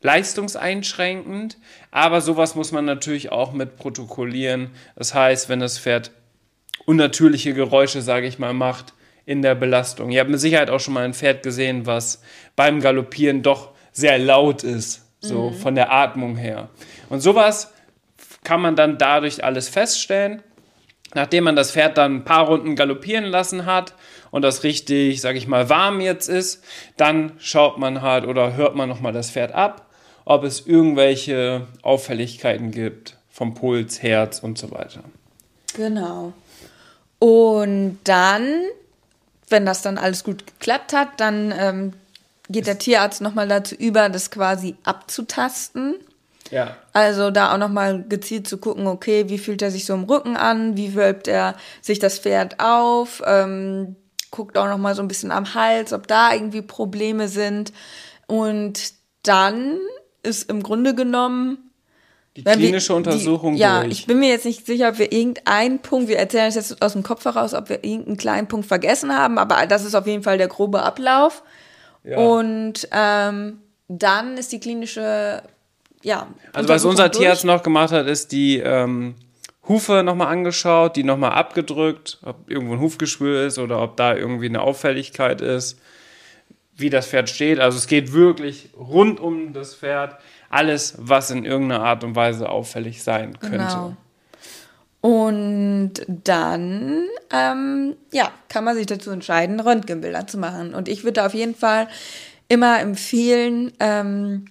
leistungseinschränkend, 0.00 1.58
aber 1.90 2.20
sowas 2.20 2.54
muss 2.54 2.72
man 2.72 2.84
natürlich 2.84 3.32
auch 3.32 3.52
mit 3.52 3.76
protokollieren. 3.76 4.70
Das 4.96 5.14
heißt, 5.14 5.48
wenn 5.48 5.60
das 5.60 5.78
Pferd 5.78 6.12
unnatürliche 6.88 7.52
Geräusche, 7.52 8.00
sage 8.00 8.26
ich 8.26 8.38
mal, 8.38 8.54
macht 8.54 8.94
in 9.26 9.42
der 9.42 9.54
Belastung. 9.54 10.10
Ihr 10.10 10.20
habt 10.20 10.30
mit 10.30 10.40
Sicherheit 10.40 10.70
auch 10.70 10.80
schon 10.80 10.94
mal 10.94 11.04
ein 11.04 11.12
Pferd 11.12 11.42
gesehen, 11.42 11.84
was 11.84 12.22
beim 12.56 12.80
Galoppieren 12.80 13.42
doch 13.42 13.72
sehr 13.92 14.18
laut 14.18 14.64
ist, 14.64 15.04
so 15.20 15.50
mhm. 15.50 15.54
von 15.54 15.74
der 15.74 15.92
Atmung 15.92 16.36
her. 16.36 16.70
Und 17.10 17.20
sowas 17.20 17.74
kann 18.42 18.62
man 18.62 18.74
dann 18.74 18.96
dadurch 18.96 19.44
alles 19.44 19.68
feststellen. 19.68 20.42
Nachdem 21.12 21.44
man 21.44 21.56
das 21.56 21.72
Pferd 21.72 21.98
dann 21.98 22.16
ein 22.16 22.24
paar 22.24 22.46
Runden 22.46 22.74
galoppieren 22.74 23.24
lassen 23.24 23.66
hat 23.66 23.94
und 24.30 24.40
das 24.40 24.62
richtig, 24.62 25.20
sage 25.20 25.36
ich 25.36 25.46
mal, 25.46 25.68
warm 25.68 26.00
jetzt 26.00 26.28
ist, 26.28 26.64
dann 26.96 27.32
schaut 27.38 27.78
man 27.78 28.00
halt 28.00 28.26
oder 28.26 28.56
hört 28.56 28.74
man 28.74 28.88
nochmal 28.88 29.12
das 29.12 29.30
Pferd 29.30 29.52
ab, 29.52 29.90
ob 30.24 30.44
es 30.44 30.66
irgendwelche 30.66 31.66
Auffälligkeiten 31.82 32.70
gibt 32.70 33.18
vom 33.30 33.52
Puls, 33.52 34.02
Herz 34.02 34.38
und 34.40 34.56
so 34.56 34.70
weiter. 34.70 35.02
Genau. 35.74 36.32
Und 37.18 37.98
dann, 38.04 38.62
wenn 39.48 39.66
das 39.66 39.82
dann 39.82 39.98
alles 39.98 40.24
gut 40.24 40.46
geklappt 40.46 40.92
hat, 40.92 41.08
dann 41.18 41.52
ähm, 41.56 41.92
geht 42.48 42.66
der 42.66 42.78
Tierarzt 42.78 43.20
nochmal 43.20 43.48
dazu 43.48 43.74
über, 43.74 44.08
das 44.08 44.30
quasi 44.30 44.76
abzutasten. 44.84 45.96
Ja. 46.50 46.76
Also 46.92 47.30
da 47.30 47.52
auch 47.52 47.58
nochmal 47.58 48.04
gezielt 48.08 48.48
zu 48.48 48.58
gucken, 48.58 48.86
okay, 48.86 49.28
wie 49.28 49.38
fühlt 49.38 49.60
er 49.62 49.70
sich 49.70 49.84
so 49.84 49.94
im 49.94 50.04
Rücken 50.04 50.36
an, 50.36 50.76
wie 50.76 50.94
wölbt 50.94 51.28
er 51.28 51.56
sich 51.82 51.98
das 51.98 52.18
Pferd 52.18 52.58
auf, 52.58 53.22
ähm, 53.26 53.96
guckt 54.30 54.56
auch 54.56 54.68
nochmal 54.68 54.94
so 54.94 55.02
ein 55.02 55.08
bisschen 55.08 55.30
am 55.30 55.54
Hals, 55.54 55.92
ob 55.92 56.06
da 56.06 56.32
irgendwie 56.32 56.62
Probleme 56.62 57.28
sind. 57.28 57.72
Und 58.26 58.94
dann 59.22 59.78
ist 60.22 60.50
im 60.50 60.62
Grunde 60.62 60.94
genommen 60.94 61.67
die 62.42 62.52
klinische 62.52 62.90
wir, 62.90 62.96
Untersuchung 62.96 63.54
die, 63.54 63.60
Ja, 63.60 63.80
durch. 63.82 63.92
ich 63.92 64.06
bin 64.06 64.18
mir 64.18 64.28
jetzt 64.28 64.44
nicht 64.44 64.66
sicher, 64.66 64.88
ob 64.90 64.98
wir 64.98 65.12
irgendeinen 65.12 65.80
Punkt, 65.80 66.08
wir 66.08 66.18
erzählen 66.18 66.48
es 66.48 66.54
jetzt 66.54 66.82
aus 66.82 66.92
dem 66.92 67.02
Kopf 67.02 67.24
heraus, 67.24 67.54
ob 67.54 67.68
wir 67.68 67.84
irgendeinen 67.84 68.16
kleinen 68.16 68.48
Punkt 68.48 68.66
vergessen 68.66 69.16
haben, 69.16 69.38
aber 69.38 69.66
das 69.66 69.84
ist 69.84 69.94
auf 69.94 70.06
jeden 70.06 70.22
Fall 70.22 70.38
der 70.38 70.48
grobe 70.48 70.82
Ablauf. 70.82 71.42
Ja. 72.04 72.18
Und 72.18 72.88
ähm, 72.92 73.58
dann 73.88 74.36
ist 74.36 74.52
die 74.52 74.60
klinische, 74.60 75.42
ja. 76.02 76.26
Also 76.52 76.68
was 76.68 76.84
unser 76.84 77.10
Tierarzt 77.10 77.44
noch 77.44 77.62
gemacht 77.62 77.92
hat, 77.92 78.06
ist 78.06 78.32
die 78.32 78.58
ähm, 78.58 79.14
Hufe 79.66 80.02
nochmal 80.02 80.28
angeschaut, 80.28 80.96
die 80.96 81.04
nochmal 81.04 81.32
abgedrückt, 81.32 82.18
ob 82.24 82.50
irgendwo 82.50 82.74
ein 82.74 82.80
Hufgeschwür 82.80 83.46
ist 83.46 83.58
oder 83.58 83.82
ob 83.82 83.96
da 83.96 84.14
irgendwie 84.14 84.46
eine 84.46 84.62
Auffälligkeit 84.62 85.40
ist, 85.40 85.78
wie 86.76 86.90
das 86.90 87.08
Pferd 87.08 87.28
steht. 87.28 87.58
Also 87.58 87.76
es 87.76 87.86
geht 87.86 88.12
wirklich 88.12 88.70
rund 88.78 89.20
um 89.20 89.52
das 89.52 89.74
Pferd 89.74 90.16
alles, 90.50 90.94
was 90.98 91.30
in 91.30 91.44
irgendeiner 91.44 91.84
Art 91.84 92.04
und 92.04 92.16
Weise 92.16 92.48
auffällig 92.48 93.02
sein 93.02 93.38
könnte. 93.38 93.58
Genau. 93.58 93.96
Und 95.00 95.92
dann, 96.08 97.04
ähm, 97.32 97.96
ja, 98.12 98.30
kann 98.48 98.64
man 98.64 98.74
sich 98.76 98.86
dazu 98.86 99.10
entscheiden, 99.10 99.60
Röntgenbilder 99.60 100.26
zu 100.26 100.38
machen. 100.38 100.74
Und 100.74 100.88
ich 100.88 101.04
würde 101.04 101.24
auf 101.24 101.34
jeden 101.34 101.54
Fall 101.54 101.88
immer 102.48 102.80
empfehlen, 102.80 103.72
ähm, 103.78 104.46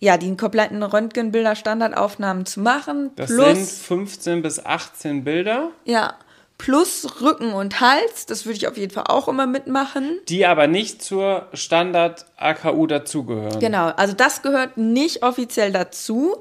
ja, 0.00 0.16
die 0.18 0.36
kompletten 0.36 0.82
Röntgenbilder 0.82 1.54
Standardaufnahmen 1.54 2.44
zu 2.44 2.60
machen. 2.60 3.10
Das 3.16 3.30
plus, 3.30 3.46
sind 3.46 3.68
15 3.68 4.42
bis 4.42 4.64
18 4.64 5.24
Bilder. 5.24 5.70
Ja 5.84 6.14
plus 6.58 7.20
Rücken 7.20 7.52
und 7.52 7.80
Hals. 7.80 8.26
Das 8.26 8.46
würde 8.46 8.56
ich 8.56 8.68
auf 8.68 8.76
jeden 8.76 8.92
Fall 8.92 9.04
auch 9.08 9.28
immer 9.28 9.46
mitmachen. 9.46 10.18
Die 10.28 10.46
aber 10.46 10.66
nicht 10.66 11.02
zur 11.02 11.48
Standard-AKU 11.52 12.86
dazugehören. 12.86 13.60
Genau, 13.60 13.88
also 13.88 14.14
das 14.14 14.42
gehört 14.42 14.76
nicht 14.76 15.22
offiziell 15.22 15.72
dazu. 15.72 16.36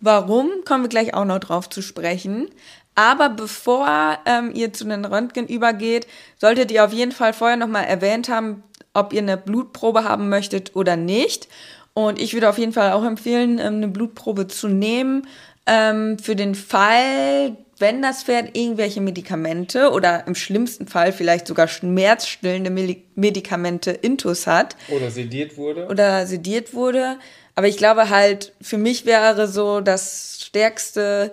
Warum, 0.00 0.50
kommen 0.64 0.84
wir 0.84 0.88
gleich 0.88 1.14
auch 1.14 1.24
noch 1.24 1.38
drauf 1.38 1.68
zu 1.70 1.82
sprechen. 1.82 2.48
Aber 2.94 3.28
bevor 3.28 4.18
ähm, 4.26 4.52
ihr 4.54 4.72
zu 4.72 4.84
den 4.84 5.04
Röntgen 5.04 5.48
übergeht, 5.48 6.06
solltet 6.38 6.70
ihr 6.70 6.84
auf 6.84 6.92
jeden 6.92 7.12
Fall 7.12 7.32
vorher 7.32 7.56
nochmal 7.56 7.84
erwähnt 7.84 8.28
haben, 8.28 8.62
ob 8.92 9.12
ihr 9.12 9.20
eine 9.20 9.36
Blutprobe 9.36 10.04
haben 10.04 10.28
möchtet 10.28 10.76
oder 10.76 10.96
nicht. 10.96 11.48
Und 11.94 12.20
ich 12.20 12.34
würde 12.34 12.48
auf 12.48 12.58
jeden 12.58 12.72
Fall 12.72 12.92
auch 12.92 13.04
empfehlen, 13.04 13.58
ähm, 13.58 13.76
eine 13.76 13.88
Blutprobe 13.88 14.46
zu 14.46 14.68
nehmen. 14.68 15.26
Ähm, 15.66 16.18
für 16.18 16.36
den 16.36 16.54
Fall, 16.54 17.56
wenn 17.78 18.02
das 18.02 18.22
Pferd 18.22 18.56
irgendwelche 18.56 19.00
Medikamente 19.00 19.90
oder 19.90 20.26
im 20.26 20.34
schlimmsten 20.34 20.86
Fall 20.86 21.12
vielleicht 21.12 21.46
sogar 21.46 21.68
schmerzstillende 21.68 22.70
Medikamente 23.14 23.90
intus 23.90 24.46
hat. 24.46 24.76
Oder 24.88 25.10
sediert 25.10 25.56
wurde. 25.56 25.86
Oder 25.88 26.26
sediert 26.26 26.74
wurde. 26.74 27.18
Aber 27.54 27.68
ich 27.68 27.76
glaube 27.76 28.10
halt, 28.10 28.52
für 28.60 28.78
mich 28.78 29.06
wäre 29.06 29.48
so 29.48 29.80
das 29.80 30.38
stärkste, 30.44 31.32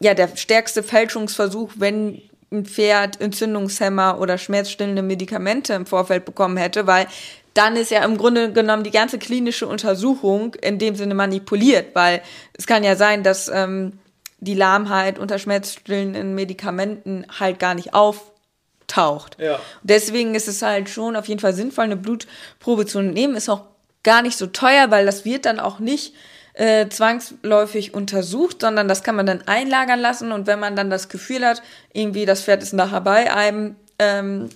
ja, 0.00 0.14
der 0.14 0.36
stärkste 0.36 0.82
Fälschungsversuch, 0.82 1.72
wenn 1.76 2.22
ein 2.52 2.66
Pferd 2.66 3.20
Entzündungshemmer 3.20 4.20
oder 4.20 4.38
schmerzstillende 4.38 5.02
Medikamente 5.02 5.74
im 5.74 5.86
Vorfeld 5.86 6.24
bekommen 6.24 6.56
hätte, 6.56 6.86
weil 6.86 7.06
dann 7.54 7.76
ist 7.76 7.90
ja 7.90 8.04
im 8.04 8.16
Grunde 8.16 8.52
genommen 8.52 8.82
die 8.82 8.90
ganze 8.90 9.18
klinische 9.18 9.66
Untersuchung 9.66 10.54
in 10.54 10.78
dem 10.78 10.96
Sinne 10.96 11.14
manipuliert, 11.14 11.94
weil 11.94 12.20
es 12.52 12.66
kann 12.66 12.82
ja 12.82 12.96
sein, 12.96 13.22
dass 13.22 13.48
ähm, 13.48 13.98
die 14.44 14.54
Lahmheit 14.54 15.18
unter 15.18 15.38
schmerzstillenden 15.38 16.34
Medikamenten 16.34 17.26
halt 17.38 17.58
gar 17.58 17.74
nicht 17.74 17.94
auftaucht. 17.94 19.36
Ja. 19.40 19.58
Deswegen 19.82 20.34
ist 20.34 20.48
es 20.48 20.62
halt 20.62 20.88
schon 20.88 21.16
auf 21.16 21.26
jeden 21.26 21.40
Fall 21.40 21.54
sinnvoll, 21.54 21.84
eine 21.84 21.96
Blutprobe 21.96 22.86
zu 22.86 23.00
nehmen. 23.00 23.36
Ist 23.36 23.48
auch 23.48 23.62
gar 24.02 24.22
nicht 24.22 24.36
so 24.36 24.46
teuer, 24.46 24.90
weil 24.90 25.06
das 25.06 25.24
wird 25.24 25.46
dann 25.46 25.58
auch 25.58 25.78
nicht 25.78 26.14
äh, 26.54 26.88
zwangsläufig 26.88 27.94
untersucht, 27.94 28.60
sondern 28.60 28.86
das 28.86 29.02
kann 29.02 29.16
man 29.16 29.26
dann 29.26 29.42
einlagern 29.46 29.98
lassen 29.98 30.30
und 30.30 30.46
wenn 30.46 30.60
man 30.60 30.76
dann 30.76 30.88
das 30.88 31.08
Gefühl 31.08 31.44
hat, 31.44 31.62
irgendwie 31.92 32.26
das 32.26 32.42
Pferd 32.42 32.62
ist 32.62 32.72
nachher 32.72 33.00
bei 33.00 33.34
einem, 33.34 33.74
ähm, 33.98 34.48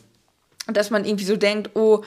dass 0.68 0.90
man 0.90 1.04
irgendwie 1.04 1.24
so 1.24 1.36
denkt, 1.36 1.74
oh, 1.74 2.04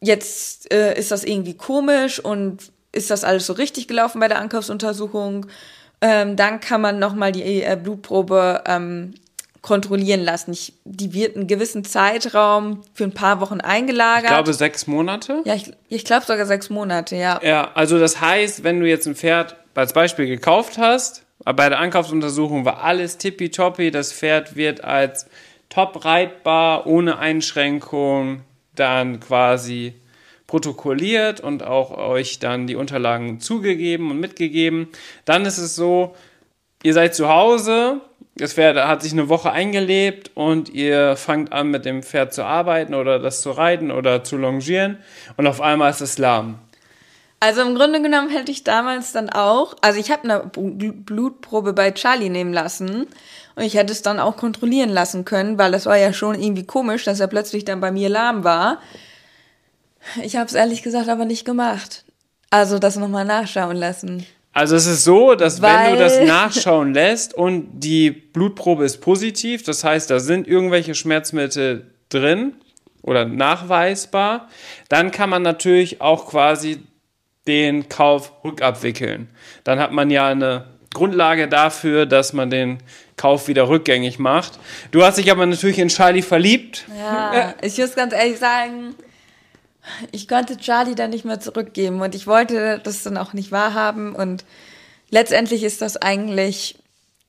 jetzt 0.00 0.72
äh, 0.72 0.98
ist 0.98 1.10
das 1.10 1.24
irgendwie 1.24 1.54
komisch 1.54 2.18
und 2.18 2.72
ist 2.92 3.10
das 3.10 3.22
alles 3.22 3.46
so 3.46 3.52
richtig 3.52 3.88
gelaufen 3.88 4.20
bei 4.20 4.28
der 4.28 4.38
Ankaufsuntersuchung, 4.38 5.46
ähm, 6.00 6.36
dann 6.36 6.60
kann 6.60 6.80
man 6.80 6.98
nochmal 6.98 7.32
die 7.32 7.62
äh, 7.62 7.78
Blutprobe 7.80 8.62
ähm, 8.66 9.14
kontrollieren 9.62 10.20
lassen. 10.20 10.52
Ich, 10.52 10.72
die 10.84 11.12
wird 11.12 11.36
einen 11.36 11.46
gewissen 11.46 11.84
Zeitraum 11.84 12.82
für 12.94 13.04
ein 13.04 13.12
paar 13.12 13.40
Wochen 13.40 13.60
eingelagert. 13.60 14.24
Ich 14.24 14.30
glaube 14.30 14.54
sechs 14.54 14.86
Monate. 14.86 15.42
Ja, 15.44 15.54
ich, 15.54 15.70
ich 15.88 16.04
glaube 16.04 16.24
sogar 16.24 16.46
sechs 16.46 16.70
Monate, 16.70 17.16
ja. 17.16 17.40
Ja, 17.42 17.70
also 17.74 17.98
das 17.98 18.20
heißt, 18.20 18.64
wenn 18.64 18.80
du 18.80 18.88
jetzt 18.88 19.06
ein 19.06 19.14
Pferd 19.14 19.56
als 19.74 19.92
Beispiel 19.92 20.26
gekauft 20.26 20.78
hast, 20.78 21.24
bei 21.44 21.68
der 21.68 21.78
Ankaufsuntersuchung 21.78 22.64
war 22.64 22.82
alles 22.82 23.18
tippitoppi, 23.18 23.90
das 23.90 24.12
Pferd 24.12 24.56
wird 24.56 24.84
als 24.84 25.26
top 25.68 26.04
reitbar, 26.04 26.86
ohne 26.86 27.18
Einschränkung, 27.18 28.42
dann 28.74 29.20
quasi 29.20 29.94
protokolliert 30.50 31.40
und 31.40 31.62
auch 31.62 31.96
euch 31.96 32.40
dann 32.40 32.66
die 32.66 32.74
Unterlagen 32.74 33.38
zugegeben 33.38 34.10
und 34.10 34.18
mitgegeben. 34.18 34.88
Dann 35.24 35.46
ist 35.46 35.58
es 35.58 35.76
so, 35.76 36.16
ihr 36.82 36.92
seid 36.92 37.14
zu 37.14 37.28
Hause, 37.28 38.00
das 38.34 38.54
Pferd 38.54 38.76
hat 38.76 39.00
sich 39.00 39.12
eine 39.12 39.28
Woche 39.28 39.52
eingelebt 39.52 40.32
und 40.34 40.68
ihr 40.68 41.14
fangt 41.14 41.52
an 41.52 41.70
mit 41.70 41.84
dem 41.84 42.02
Pferd 42.02 42.34
zu 42.34 42.42
arbeiten 42.42 42.94
oder 42.94 43.20
das 43.20 43.42
zu 43.42 43.52
reiten 43.52 43.92
oder 43.92 44.24
zu 44.24 44.36
longieren 44.36 44.98
und 45.36 45.46
auf 45.46 45.60
einmal 45.60 45.90
ist 45.90 46.00
es 46.00 46.18
lahm. 46.18 46.58
Also 47.38 47.62
im 47.62 47.76
Grunde 47.76 48.02
genommen 48.02 48.28
hätte 48.28 48.50
ich 48.50 48.64
damals 48.64 49.12
dann 49.12 49.30
auch, 49.30 49.76
also 49.82 50.00
ich 50.00 50.10
habe 50.10 50.24
eine 50.24 50.50
Blutprobe 50.52 51.74
bei 51.74 51.92
Charlie 51.92 52.28
nehmen 52.28 52.52
lassen 52.52 53.06
und 53.54 53.62
ich 53.62 53.74
hätte 53.74 53.92
es 53.92 54.02
dann 54.02 54.18
auch 54.18 54.36
kontrollieren 54.36 54.90
lassen 54.90 55.24
können, 55.24 55.58
weil 55.58 55.70
das 55.70 55.86
war 55.86 55.96
ja 55.96 56.12
schon 56.12 56.34
irgendwie 56.34 56.66
komisch, 56.66 57.04
dass 57.04 57.20
er 57.20 57.28
plötzlich 57.28 57.64
dann 57.64 57.80
bei 57.80 57.92
mir 57.92 58.08
lahm 58.08 58.42
war. 58.42 58.78
Ich 60.22 60.36
habe 60.36 60.46
es 60.46 60.54
ehrlich 60.54 60.82
gesagt 60.82 61.08
aber 61.08 61.24
nicht 61.24 61.44
gemacht. 61.44 62.04
Also 62.50 62.78
das 62.78 62.96
nochmal 62.96 63.24
nachschauen 63.24 63.76
lassen. 63.76 64.26
Also 64.52 64.74
es 64.74 64.86
ist 64.86 65.04
so, 65.04 65.34
dass 65.36 65.62
Weil 65.62 65.86
wenn 65.86 65.92
du 65.92 65.98
das 66.00 66.20
nachschauen 66.20 66.92
lässt 66.94 67.34
und 67.34 67.68
die 67.80 68.10
Blutprobe 68.10 68.84
ist 68.84 68.98
positiv, 69.00 69.62
das 69.62 69.84
heißt, 69.84 70.10
da 70.10 70.18
sind 70.18 70.48
irgendwelche 70.48 70.94
Schmerzmittel 70.94 71.94
drin 72.08 72.54
oder 73.02 73.24
nachweisbar, 73.24 74.48
dann 74.88 75.12
kann 75.12 75.30
man 75.30 75.42
natürlich 75.42 76.00
auch 76.00 76.26
quasi 76.26 76.82
den 77.46 77.88
Kauf 77.88 78.32
rückabwickeln. 78.44 79.28
Dann 79.62 79.78
hat 79.78 79.92
man 79.92 80.10
ja 80.10 80.28
eine 80.28 80.66
Grundlage 80.92 81.46
dafür, 81.46 82.04
dass 82.04 82.32
man 82.32 82.50
den 82.50 82.78
Kauf 83.16 83.46
wieder 83.46 83.68
rückgängig 83.68 84.18
macht. 84.18 84.58
Du 84.90 85.04
hast 85.04 85.18
dich 85.18 85.30
aber 85.30 85.46
natürlich 85.46 85.78
in 85.78 85.88
Charlie 85.88 86.22
verliebt. 86.22 86.86
Ja, 86.98 87.54
ich 87.62 87.78
muss 87.78 87.94
ganz 87.94 88.12
ehrlich 88.12 88.38
sagen, 88.38 88.94
ich 90.12 90.28
konnte 90.28 90.56
Charlie 90.56 90.94
dann 90.94 91.10
nicht 91.10 91.24
mehr 91.24 91.40
zurückgeben 91.40 92.00
und 92.00 92.14
ich 92.14 92.26
wollte 92.26 92.80
das 92.82 93.02
dann 93.02 93.16
auch 93.16 93.32
nicht 93.32 93.52
wahrhaben 93.52 94.14
und 94.14 94.44
letztendlich 95.10 95.62
ist 95.62 95.82
das 95.82 95.96
eigentlich, 95.96 96.76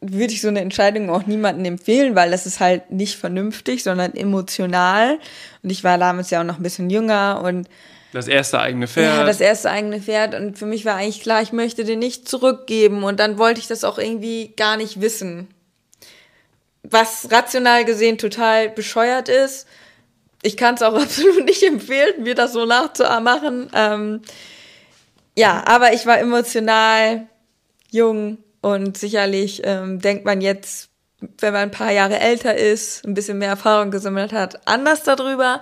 würde 0.01 0.33
ich 0.33 0.41
so 0.41 0.47
eine 0.47 0.61
Entscheidung 0.61 1.09
auch 1.09 1.25
niemandem 1.25 1.65
empfehlen, 1.65 2.15
weil 2.15 2.31
das 2.31 2.45
ist 2.45 2.59
halt 2.59 2.91
nicht 2.91 3.17
vernünftig, 3.17 3.83
sondern 3.83 4.15
emotional 4.15 5.19
und 5.63 5.69
ich 5.69 5.83
war 5.83 5.97
damals 5.97 6.29
ja 6.29 6.41
auch 6.41 6.45
noch 6.45 6.57
ein 6.57 6.63
bisschen 6.63 6.89
jünger 6.89 7.41
und 7.43 7.67
das 8.13 8.27
erste 8.27 8.59
eigene 8.59 8.87
Pferd. 8.87 9.19
Ja, 9.19 9.23
das 9.23 9.39
erste 9.39 9.71
eigene 9.71 10.01
Pferd. 10.01 10.35
Und 10.35 10.57
für 10.57 10.65
mich 10.65 10.83
war 10.83 10.95
eigentlich 10.95 11.21
klar, 11.21 11.41
ich 11.41 11.53
möchte 11.53 11.85
den 11.85 11.99
nicht 11.99 12.27
zurückgeben. 12.27 13.03
Und 13.03 13.19
dann 13.21 13.37
wollte 13.37 13.61
ich 13.61 13.67
das 13.67 13.83
auch 13.85 13.97
irgendwie 13.97 14.53
gar 14.57 14.75
nicht 14.75 14.99
wissen. 14.99 15.47
Was 16.83 17.31
rational 17.31 17.85
gesehen 17.85 18.17
total 18.17 18.69
bescheuert 18.69 19.29
ist 19.29 19.65
ich 20.41 20.57
kann 20.57 20.75
es 20.75 20.81
auch 20.81 20.93
absolut 21.01 21.45
nicht 21.45 21.63
empfehlen, 21.63 22.23
mir 22.23 22.35
das 22.35 22.53
so 22.53 22.65
nachzumachen. 22.65 23.69
Ähm, 23.73 24.21
ja, 25.35 25.63
aber 25.65 25.93
ich 25.93 26.05
war 26.05 26.19
emotional 26.19 27.27
jung 27.89 28.37
und 28.61 28.97
sicherlich 28.97 29.61
ähm, 29.63 29.99
denkt 29.99 30.25
man 30.25 30.41
jetzt, 30.41 30.89
wenn 31.39 31.53
man 31.53 31.63
ein 31.63 31.71
paar 31.71 31.91
Jahre 31.91 32.19
älter 32.19 32.55
ist, 32.55 33.05
ein 33.05 33.13
bisschen 33.13 33.37
mehr 33.37 33.49
Erfahrung 33.49 33.91
gesammelt 33.91 34.33
hat, 34.33 34.67
anders 34.67 35.03
darüber. 35.03 35.61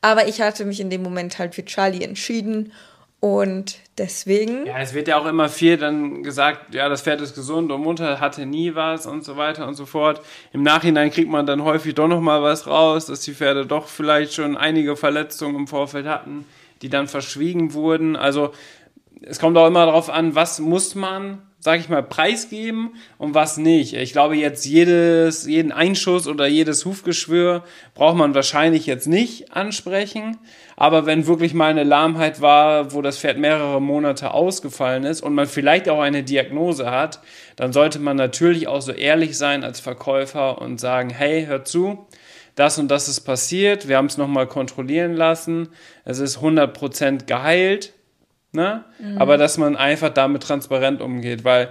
Aber 0.00 0.28
ich 0.28 0.40
hatte 0.40 0.64
mich 0.64 0.80
in 0.80 0.90
dem 0.90 1.02
Moment 1.02 1.38
halt 1.38 1.54
für 1.54 1.64
Charlie 1.64 2.04
entschieden 2.04 2.72
und 3.20 3.78
deswegen. 3.98 4.66
Ja, 4.66 4.78
es 4.78 4.94
wird 4.94 5.08
ja 5.08 5.18
auch 5.18 5.26
immer 5.26 5.48
viel 5.48 5.76
dann 5.76 6.22
gesagt, 6.22 6.74
ja, 6.74 6.88
das 6.88 7.02
Pferd 7.02 7.20
ist 7.20 7.34
gesund 7.34 7.72
und 7.72 7.80
munter, 7.80 8.20
hatte 8.20 8.46
nie 8.46 8.74
was 8.74 9.06
und 9.06 9.24
so 9.24 9.36
weiter 9.36 9.66
und 9.66 9.74
so 9.74 9.86
fort. 9.86 10.20
Im 10.52 10.62
Nachhinein 10.62 11.10
kriegt 11.10 11.30
man 11.30 11.46
dann 11.46 11.64
häufig 11.64 11.94
doch 11.94 12.08
nochmal 12.08 12.42
was 12.42 12.66
raus, 12.66 13.06
dass 13.06 13.20
die 13.20 13.34
Pferde 13.34 13.66
doch 13.66 13.88
vielleicht 13.88 14.34
schon 14.34 14.56
einige 14.56 14.96
Verletzungen 14.96 15.56
im 15.56 15.66
Vorfeld 15.66 16.06
hatten, 16.06 16.44
die 16.82 16.88
dann 16.88 17.08
verschwiegen 17.08 17.72
wurden. 17.72 18.16
Also 18.16 18.52
es 19.22 19.38
kommt 19.38 19.56
auch 19.56 19.66
immer 19.66 19.86
darauf 19.86 20.10
an, 20.10 20.34
was 20.34 20.60
muss 20.60 20.94
man 20.94 21.42
sage 21.66 21.80
ich 21.80 21.88
mal, 21.88 22.04
preisgeben 22.04 22.94
und 23.18 23.34
was 23.34 23.56
nicht. 23.56 23.92
Ich 23.94 24.12
glaube, 24.12 24.36
jetzt 24.36 24.64
jedes, 24.64 25.46
jeden 25.46 25.72
Einschuss 25.72 26.28
oder 26.28 26.46
jedes 26.46 26.84
Hufgeschwür 26.84 27.64
braucht 27.92 28.16
man 28.16 28.36
wahrscheinlich 28.36 28.86
jetzt 28.86 29.08
nicht 29.08 29.52
ansprechen. 29.52 30.36
Aber 30.76 31.06
wenn 31.06 31.26
wirklich 31.26 31.54
mal 31.54 31.70
eine 31.70 31.82
Lahmheit 31.82 32.40
war, 32.40 32.92
wo 32.92 33.02
das 33.02 33.18
Pferd 33.18 33.38
mehrere 33.38 33.82
Monate 33.82 34.30
ausgefallen 34.30 35.02
ist 35.02 35.22
und 35.22 35.34
man 35.34 35.48
vielleicht 35.48 35.88
auch 35.88 35.98
eine 35.98 36.22
Diagnose 36.22 36.88
hat, 36.88 37.18
dann 37.56 37.72
sollte 37.72 37.98
man 37.98 38.16
natürlich 38.16 38.68
auch 38.68 38.80
so 38.80 38.92
ehrlich 38.92 39.36
sein 39.36 39.64
als 39.64 39.80
Verkäufer 39.80 40.62
und 40.62 40.78
sagen, 40.78 41.10
hey, 41.10 41.46
hör 41.46 41.64
zu, 41.64 42.06
das 42.54 42.78
und 42.78 42.88
das 42.92 43.08
ist 43.08 43.22
passiert, 43.22 43.88
wir 43.88 43.96
haben 43.96 44.06
es 44.06 44.18
nochmal 44.18 44.46
kontrollieren 44.46 45.14
lassen, 45.14 45.70
es 46.04 46.20
ist 46.20 46.38
100% 46.38 47.26
geheilt, 47.26 47.92
Ne? 48.56 48.84
Mhm. 48.98 49.18
Aber 49.18 49.36
dass 49.36 49.58
man 49.58 49.76
einfach 49.76 50.08
damit 50.08 50.42
transparent 50.42 51.00
umgeht, 51.00 51.44
weil 51.44 51.68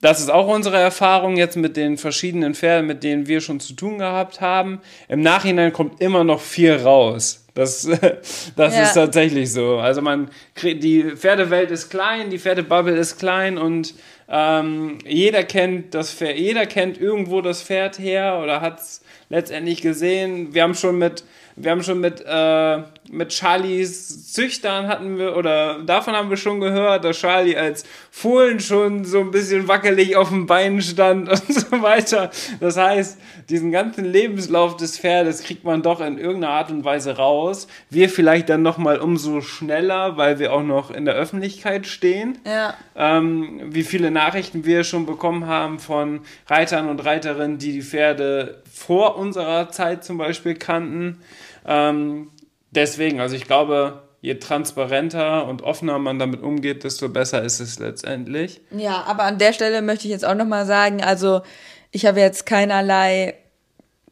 das 0.00 0.20
ist 0.20 0.30
auch 0.30 0.46
unsere 0.46 0.76
Erfahrung 0.76 1.36
jetzt 1.36 1.56
mit 1.56 1.76
den 1.76 1.96
verschiedenen 1.96 2.54
Pferden, 2.54 2.86
mit 2.86 3.02
denen 3.02 3.26
wir 3.26 3.40
schon 3.40 3.58
zu 3.58 3.72
tun 3.72 3.98
gehabt 3.98 4.40
haben. 4.40 4.80
Im 5.08 5.22
Nachhinein 5.22 5.72
kommt 5.72 6.00
immer 6.00 6.22
noch 6.22 6.40
viel 6.40 6.74
raus. 6.74 7.46
Das, 7.54 7.82
das 8.56 8.76
ja. 8.76 8.82
ist 8.82 8.94
tatsächlich 8.94 9.52
so. 9.52 9.78
Also 9.78 10.00
man 10.02 10.30
die 10.62 11.04
Pferdewelt 11.16 11.70
ist 11.70 11.88
klein, 11.90 12.30
die 12.30 12.38
Pferdebubble 12.38 12.96
ist 12.96 13.18
klein 13.18 13.58
und 13.58 13.94
ähm, 14.28 14.98
jeder 15.04 15.42
kennt 15.42 15.94
das 15.94 16.12
Pferd, 16.12 16.36
jeder 16.36 16.66
kennt 16.66 17.00
irgendwo 17.00 17.40
das 17.40 17.62
Pferd 17.62 17.98
her 17.98 18.40
oder 18.42 18.60
hat 18.60 18.78
es 18.78 19.02
letztendlich 19.30 19.82
gesehen. 19.82 20.54
Wir 20.54 20.62
haben 20.62 20.74
schon 20.74 20.98
mit 20.98 21.24
wir 21.60 21.72
haben 21.72 21.82
schon 21.82 22.00
mit 22.00 22.20
äh, 22.20 22.82
mit 23.10 23.32
Charlies 23.32 24.32
Züchtern 24.32 24.88
hatten 24.88 25.18
wir, 25.18 25.36
oder 25.36 25.82
davon 25.82 26.14
haben 26.14 26.30
wir 26.30 26.36
schon 26.36 26.60
gehört, 26.60 27.04
dass 27.04 27.18
Charlie 27.18 27.56
als 27.56 27.84
Fohlen 28.10 28.60
schon 28.60 29.04
so 29.04 29.20
ein 29.20 29.30
bisschen 29.30 29.68
wackelig 29.68 30.16
auf 30.16 30.28
dem 30.28 30.46
Bein 30.46 30.82
stand 30.82 31.28
und 31.30 31.54
so 31.54 31.82
weiter. 31.82 32.30
Das 32.60 32.76
heißt, 32.76 33.18
diesen 33.48 33.72
ganzen 33.72 34.04
Lebenslauf 34.04 34.76
des 34.76 34.98
Pferdes 34.98 35.42
kriegt 35.42 35.64
man 35.64 35.82
doch 35.82 36.00
in 36.00 36.18
irgendeiner 36.18 36.52
Art 36.54 36.70
und 36.70 36.84
Weise 36.84 37.16
raus. 37.16 37.68
Wir 37.90 38.08
vielleicht 38.08 38.48
dann 38.48 38.62
nochmal 38.62 38.98
umso 38.98 39.40
schneller, 39.40 40.16
weil 40.16 40.38
wir 40.38 40.52
auch 40.52 40.62
noch 40.62 40.90
in 40.90 41.04
der 41.04 41.14
Öffentlichkeit 41.14 41.86
stehen. 41.86 42.38
Ja. 42.46 42.74
Ähm, 42.96 43.60
wie 43.66 43.84
viele 43.84 44.10
Nachrichten 44.10 44.64
wir 44.64 44.84
schon 44.84 45.06
bekommen 45.06 45.46
haben 45.46 45.78
von 45.78 46.20
Reitern 46.46 46.88
und 46.88 47.04
Reiterinnen, 47.04 47.58
die 47.58 47.72
die 47.72 47.82
Pferde 47.82 48.62
vor 48.72 49.16
unserer 49.16 49.70
Zeit 49.70 50.04
zum 50.04 50.18
Beispiel 50.18 50.54
kannten. 50.54 51.20
Ähm, 51.66 52.28
deswegen, 52.70 53.20
also 53.20 53.34
ich 53.34 53.44
glaube, 53.44 54.02
je 54.20 54.34
transparenter 54.34 55.46
und 55.46 55.62
offener 55.62 55.98
man 55.98 56.18
damit 56.18 56.42
umgeht, 56.42 56.84
desto 56.84 57.08
besser 57.08 57.42
ist 57.42 57.60
es 57.60 57.78
letztendlich. 57.78 58.60
Ja, 58.70 59.04
aber 59.06 59.24
an 59.24 59.38
der 59.38 59.52
Stelle 59.52 59.82
möchte 59.82 60.06
ich 60.06 60.10
jetzt 60.10 60.24
auch 60.24 60.34
nochmal 60.34 60.66
sagen, 60.66 61.02
also 61.02 61.42
ich 61.90 62.06
habe 62.06 62.20
jetzt 62.20 62.44
keinerlei, 62.44 63.34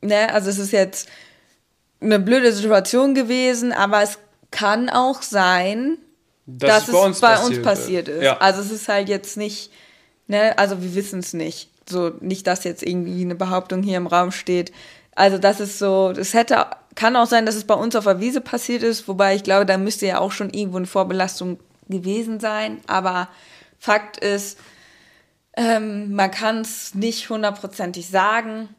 ne, 0.01 0.33
also 0.33 0.49
es 0.49 0.59
ist 0.59 0.73
jetzt 0.73 1.09
eine 2.01 2.19
blöde 2.19 2.53
Situation 2.53 3.15
gewesen, 3.15 3.73
aber 3.73 4.03
es 4.03 4.19
kann 4.51 4.89
auch 4.89 5.23
sein, 5.23 5.99
das 6.47 6.87
dass 6.87 6.87
bei 6.87 6.99
es 6.99 7.05
uns 7.05 7.21
bei 7.21 7.29
passiert 7.35 7.57
uns 7.57 7.63
passiert 7.63 8.09
ist. 8.09 8.23
Ja. 8.23 8.39
Also 8.39 8.61
es 8.61 8.71
ist 8.71 8.89
halt 8.89 9.09
jetzt 9.09 9.37
nicht, 9.37 9.73
ne, 10.29 10.57
also 10.59 10.83
wir 10.83 10.95
wissen 10.95 11.19
es 11.19 11.33
nicht. 11.33 11.71
So, 11.89 12.13
nicht, 12.21 12.47
dass 12.47 12.65
jetzt 12.65 12.83
irgendwie 12.83 13.23
eine 13.23 13.37
Behauptung 13.37 13.83
hier 13.83 13.97
im 13.97 14.07
Raum 14.09 14.33
steht. 14.33 14.73
Also 15.15 15.39
das 15.39 15.61
ist 15.61 15.79
so, 15.79 16.11
es 16.11 16.35
hätte 16.35 16.67
kann 16.97 17.15
auch 17.15 17.27
sein, 17.27 17.47
dass 17.47 17.55
es 17.55 17.65
bei 17.65 17.75
uns 17.75 17.95
auf 17.95 18.05
der 18.05 18.21
Wiese 18.21 18.41
passiert 18.41 18.83
ist, 18.83 19.07
wobei 19.07 19.37
ich 19.37 19.45
glaube, 19.45 19.67
da 19.67 19.79
müsste 19.79 20.07
ja 20.07 20.19
auch 20.19 20.33
schon 20.33 20.51
irgendwo 20.51 20.79
eine 20.79 20.87
Vorbelastung 20.87 21.61
gewesen 21.89 22.41
sein. 22.41 22.81
Aber 22.89 23.29
Fakt 23.79 24.17
ist, 24.17 24.59
ähm, 25.57 26.13
man 26.13 26.31
kann 26.31 26.63
es 26.63 26.95
nicht 26.95 27.31
hundertprozentig 27.31 28.09
sagen. 28.09 28.71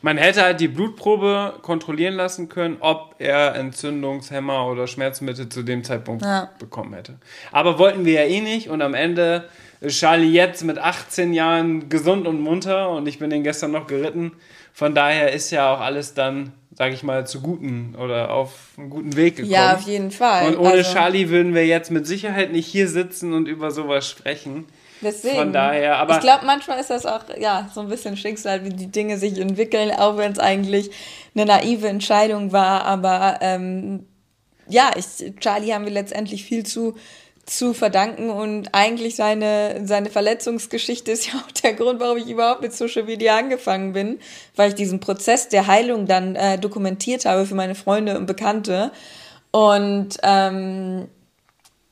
Man 0.00 0.16
hätte 0.16 0.42
halt 0.42 0.60
die 0.60 0.68
Blutprobe 0.68 1.54
kontrollieren 1.62 2.14
lassen 2.14 2.48
können, 2.48 2.76
ob 2.80 3.16
er 3.18 3.56
Entzündungshemmer 3.56 4.66
oder 4.66 4.86
Schmerzmittel 4.86 5.48
zu 5.48 5.62
dem 5.62 5.82
Zeitpunkt 5.82 6.24
ja. 6.24 6.50
bekommen 6.58 6.94
hätte. 6.94 7.18
Aber 7.50 7.78
wollten 7.78 8.04
wir 8.04 8.12
ja 8.12 8.22
eh 8.22 8.40
nicht 8.40 8.68
und 8.68 8.80
am 8.80 8.94
Ende 8.94 9.48
ist 9.80 9.98
Charlie 9.98 10.30
jetzt 10.30 10.62
mit 10.62 10.78
18 10.78 11.32
Jahren 11.32 11.88
gesund 11.88 12.28
und 12.28 12.40
munter 12.40 12.90
und 12.90 13.08
ich 13.08 13.18
bin 13.18 13.30
den 13.30 13.42
gestern 13.42 13.72
noch 13.72 13.88
geritten. 13.88 14.32
Von 14.72 14.94
daher 14.94 15.32
ist 15.32 15.50
ja 15.50 15.74
auch 15.74 15.80
alles 15.80 16.14
dann 16.14 16.52
sage 16.74 16.94
ich 16.94 17.02
mal, 17.02 17.26
zu 17.26 17.40
guten 17.40 17.94
oder 17.98 18.30
auf 18.30 18.70
einen 18.78 18.90
guten 18.90 19.16
Weg 19.16 19.36
gekommen. 19.36 19.52
Ja, 19.52 19.74
auf 19.74 19.82
jeden 19.82 20.10
Fall. 20.10 20.48
Und 20.48 20.58
ohne 20.58 20.70
also, 20.70 20.92
Charlie 20.92 21.28
würden 21.28 21.54
wir 21.54 21.66
jetzt 21.66 21.90
mit 21.90 22.06
Sicherheit 22.06 22.50
nicht 22.52 22.66
hier 22.66 22.88
sitzen 22.88 23.34
und 23.34 23.46
über 23.46 23.70
sowas 23.70 24.08
sprechen. 24.08 24.64
Deswegen. 25.02 25.36
Von 25.36 25.52
daher, 25.52 25.96
aber. 25.98 26.14
Ich 26.14 26.20
glaube, 26.20 26.46
manchmal 26.46 26.78
ist 26.78 26.90
das 26.90 27.06
auch, 27.06 27.24
ja, 27.38 27.68
so 27.74 27.80
ein 27.80 27.88
bisschen 27.88 28.16
Schicksal, 28.16 28.64
wie 28.64 28.70
die 28.70 28.86
Dinge 28.86 29.18
sich 29.18 29.38
entwickeln, 29.38 29.90
auch 29.90 30.16
wenn 30.16 30.32
es 30.32 30.38
eigentlich 30.38 30.90
eine 31.34 31.46
naive 31.46 31.88
Entscheidung 31.88 32.52
war. 32.52 32.84
Aber 32.84 33.38
ähm, 33.40 34.06
ja, 34.68 34.90
ich, 34.96 35.34
Charlie 35.40 35.72
haben 35.72 35.84
wir 35.84 35.92
letztendlich 35.92 36.44
viel 36.44 36.64
zu 36.64 36.94
zu 37.44 37.74
verdanken 37.74 38.30
und 38.30 38.68
eigentlich 38.72 39.16
seine, 39.16 39.84
seine 39.84 40.10
Verletzungsgeschichte 40.10 41.10
ist 41.10 41.26
ja 41.32 41.34
auch 41.34 41.50
der 41.50 41.74
Grund, 41.74 42.00
warum 42.00 42.18
ich 42.18 42.28
überhaupt 42.28 42.62
mit 42.62 42.72
Social 42.72 43.02
Media 43.04 43.36
angefangen 43.36 43.92
bin, 43.92 44.20
weil 44.56 44.68
ich 44.68 44.74
diesen 44.74 45.00
Prozess 45.00 45.48
der 45.48 45.66
Heilung 45.66 46.06
dann 46.06 46.36
äh, 46.36 46.58
dokumentiert 46.58 47.24
habe 47.24 47.46
für 47.46 47.54
meine 47.54 47.74
Freunde 47.74 48.16
und 48.16 48.26
Bekannte. 48.26 48.92
Und 49.50 50.18
ähm, 50.22 51.08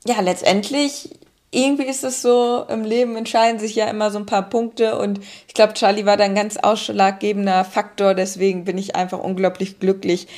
ja, 0.06 0.20
letztendlich, 0.20 1.10
irgendwie 1.50 1.86
ist 1.86 2.04
es 2.04 2.22
so, 2.22 2.64
im 2.68 2.84
Leben 2.84 3.16
entscheiden 3.16 3.58
sich 3.58 3.74
ja 3.74 3.86
immer 3.88 4.10
so 4.10 4.18
ein 4.18 4.26
paar 4.26 4.48
Punkte 4.48 4.98
und 4.98 5.20
ich 5.48 5.54
glaube, 5.54 5.74
Charlie 5.74 6.06
war 6.06 6.16
da 6.16 6.24
ein 6.24 6.34
ganz 6.34 6.56
ausschlaggebender 6.56 7.64
Faktor, 7.64 8.14
deswegen 8.14 8.64
bin 8.64 8.78
ich 8.78 8.94
einfach 8.94 9.18
unglaublich 9.18 9.80
glücklich, 9.80 10.28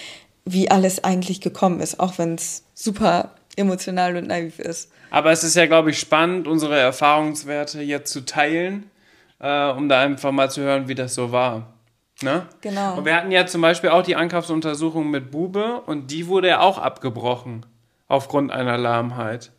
wie 0.44 0.70
alles 0.70 1.04
eigentlich 1.04 1.40
gekommen 1.40 1.80
ist, 1.80 2.00
auch 2.00 2.18
wenn 2.18 2.34
es 2.34 2.64
super 2.74 3.30
emotional 3.56 4.16
und 4.16 4.28
naiv 4.28 4.58
ist. 4.58 4.90
Aber 5.10 5.30
es 5.30 5.44
ist 5.44 5.54
ja, 5.54 5.66
glaube 5.66 5.90
ich, 5.90 5.98
spannend, 5.98 6.48
unsere 6.48 6.78
Erfahrungswerte 6.78 7.82
jetzt 7.82 8.10
zu 8.10 8.24
teilen, 8.24 8.90
äh, 9.38 9.70
um 9.70 9.90
da 9.90 10.00
einfach 10.00 10.32
mal 10.32 10.50
zu 10.50 10.62
hören, 10.62 10.88
wie 10.88 10.94
das 10.94 11.14
so 11.14 11.30
war. 11.30 11.74
Ne? 12.22 12.46
Genau. 12.62 12.96
Und 12.96 13.04
wir 13.04 13.14
hatten 13.14 13.30
ja 13.30 13.46
zum 13.46 13.60
Beispiel 13.60 13.90
auch 13.90 14.02
die 14.02 14.16
Ankaufsuntersuchung 14.16 15.10
mit 15.10 15.30
Bube 15.30 15.82
und 15.84 16.10
die 16.10 16.28
wurde 16.28 16.48
ja 16.48 16.60
auch 16.60 16.78
abgebrochen 16.78 17.66
aufgrund 18.08 18.52
einer 18.52 18.78
Lahmheit. 18.78 19.52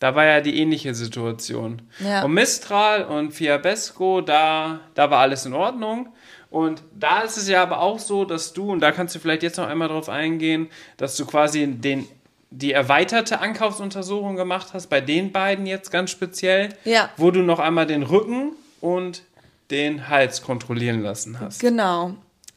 Da 0.00 0.14
war 0.14 0.24
ja 0.24 0.40
die 0.40 0.60
ähnliche 0.60 0.94
Situation. 0.94 1.82
Ja. 1.98 2.24
Und 2.24 2.32
Mistral 2.32 3.04
und 3.04 3.32
Fiabesco, 3.32 4.20
da, 4.20 4.80
da 4.94 5.10
war 5.10 5.18
alles 5.20 5.44
in 5.44 5.54
Ordnung. 5.54 6.08
Und 6.50 6.82
da 6.98 7.20
ist 7.20 7.36
es 7.36 7.48
ja 7.48 7.62
aber 7.62 7.80
auch 7.80 7.98
so, 7.98 8.24
dass 8.24 8.52
du, 8.52 8.70
und 8.72 8.80
da 8.80 8.92
kannst 8.92 9.14
du 9.14 9.18
vielleicht 9.18 9.42
jetzt 9.42 9.58
noch 9.58 9.66
einmal 9.66 9.88
drauf 9.88 10.08
eingehen, 10.08 10.68
dass 10.96 11.16
du 11.16 11.26
quasi 11.26 11.66
den 11.66 12.06
die 12.50 12.72
erweiterte 12.72 13.40
Ankaufsuntersuchung 13.40 14.36
gemacht 14.36 14.68
hast, 14.72 14.86
bei 14.86 15.00
den 15.00 15.32
beiden 15.32 15.66
jetzt 15.66 15.90
ganz 15.90 16.10
speziell, 16.10 16.70
ja. 16.84 17.10
wo 17.16 17.30
du 17.30 17.42
noch 17.42 17.58
einmal 17.58 17.86
den 17.86 18.02
Rücken 18.02 18.52
und 18.80 19.22
den 19.70 20.08
Hals 20.08 20.42
kontrollieren 20.42 21.02
lassen 21.02 21.40
hast. 21.40 21.60
Genau. 21.60 22.14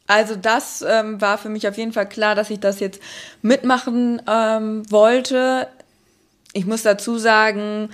Also 0.07 0.35
das 0.35 0.81
ähm, 0.81 1.21
war 1.21 1.37
für 1.37 1.49
mich 1.49 1.67
auf 1.67 1.77
jeden 1.77 1.93
Fall 1.93 2.07
klar, 2.07 2.35
dass 2.35 2.49
ich 2.49 2.59
das 2.59 2.79
jetzt 2.79 3.01
mitmachen 3.41 4.21
ähm, 4.27 4.89
wollte. 4.89 5.67
Ich 6.53 6.65
muss 6.65 6.83
dazu 6.83 7.17
sagen, 7.17 7.89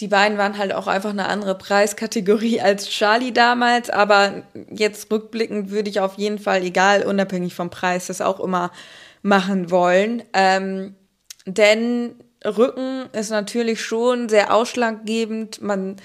die 0.00 0.08
beiden 0.08 0.38
waren 0.38 0.58
halt 0.58 0.72
auch 0.72 0.86
einfach 0.86 1.10
eine 1.10 1.28
andere 1.28 1.56
Preiskategorie 1.56 2.60
als 2.62 2.88
Charlie 2.88 3.32
damals, 3.32 3.90
aber 3.90 4.42
jetzt 4.70 5.10
rückblickend 5.10 5.70
würde 5.70 5.90
ich 5.90 6.00
auf 6.00 6.18
jeden 6.18 6.38
Fall, 6.38 6.62
egal 6.62 7.04
unabhängig 7.04 7.54
vom 7.54 7.70
Preis, 7.70 8.06
das 8.06 8.20
auch 8.20 8.40
immer 8.40 8.72
machen 9.22 9.70
wollen. 9.70 10.22
Ähm, 10.32 10.96
denn 11.46 12.16
Rücken 12.44 13.08
ist 13.12 13.30
natürlich 13.30 13.80
schon 13.80 14.28
sehr 14.28 14.52
ausschlaggebend. 14.52 15.62
Man 15.62 15.96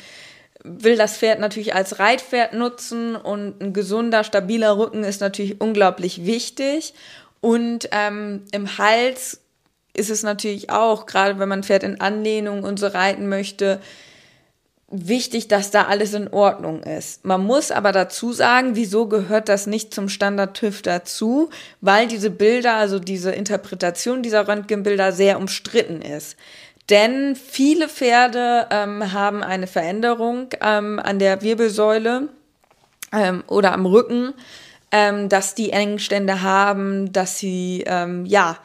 will 0.63 0.97
das 0.97 1.17
Pferd 1.17 1.39
natürlich 1.39 1.73
als 1.73 1.99
Reitpferd 1.99 2.53
nutzen 2.53 3.15
und 3.15 3.61
ein 3.61 3.73
gesunder, 3.73 4.23
stabiler 4.23 4.77
Rücken 4.77 5.03
ist 5.03 5.21
natürlich 5.21 5.61
unglaublich 5.61 6.25
wichtig. 6.25 6.93
Und 7.39 7.89
ähm, 7.91 8.45
im 8.51 8.77
Hals 8.77 9.41
ist 9.97 10.09
es 10.09 10.23
natürlich 10.23 10.69
auch, 10.69 11.05
gerade 11.05 11.39
wenn 11.39 11.49
man 11.49 11.63
Pferd 11.63 11.83
in 11.83 11.99
Anlehnung 11.99 12.63
und 12.63 12.79
so 12.79 12.87
reiten 12.87 13.27
möchte, 13.27 13.79
wichtig, 14.89 15.47
dass 15.49 15.69
da 15.69 15.83
alles 15.85 16.13
in 16.13 16.29
Ordnung 16.29 16.81
ist. 16.83 17.25
Man 17.25 17.43
muss 17.43 17.71
aber 17.71 17.91
dazu 17.91 18.31
sagen, 18.31 18.75
wieso 18.75 19.07
gehört 19.07 19.49
das 19.49 19.67
nicht 19.67 19.93
zum 19.93 20.07
Standard 20.07 20.55
TÜV 20.55 20.81
dazu? 20.81 21.49
Weil 21.81 22.07
diese 22.07 22.29
Bilder, 22.29 22.75
also 22.75 22.99
diese 22.99 23.31
Interpretation 23.31 24.23
dieser 24.23 24.47
Röntgenbilder 24.47 25.11
sehr 25.11 25.39
umstritten 25.39 26.01
ist. 26.01 26.37
Denn 26.89 27.35
viele 27.35 27.89
Pferde 27.89 28.67
ähm, 28.71 29.11
haben 29.11 29.43
eine 29.43 29.67
Veränderung 29.67 30.47
ähm, 30.61 30.99
an 31.03 31.19
der 31.19 31.41
Wirbelsäule 31.41 32.29
ähm, 33.11 33.43
oder 33.47 33.73
am 33.73 33.85
Rücken, 33.85 34.33
ähm, 34.91 35.27
dass 35.27 35.53
die 35.53 35.71
Engstände 35.71 36.43
haben, 36.43 37.11
dass 37.11 37.39
sie, 37.39 37.83
ähm, 37.85 38.25
ja, 38.25 38.57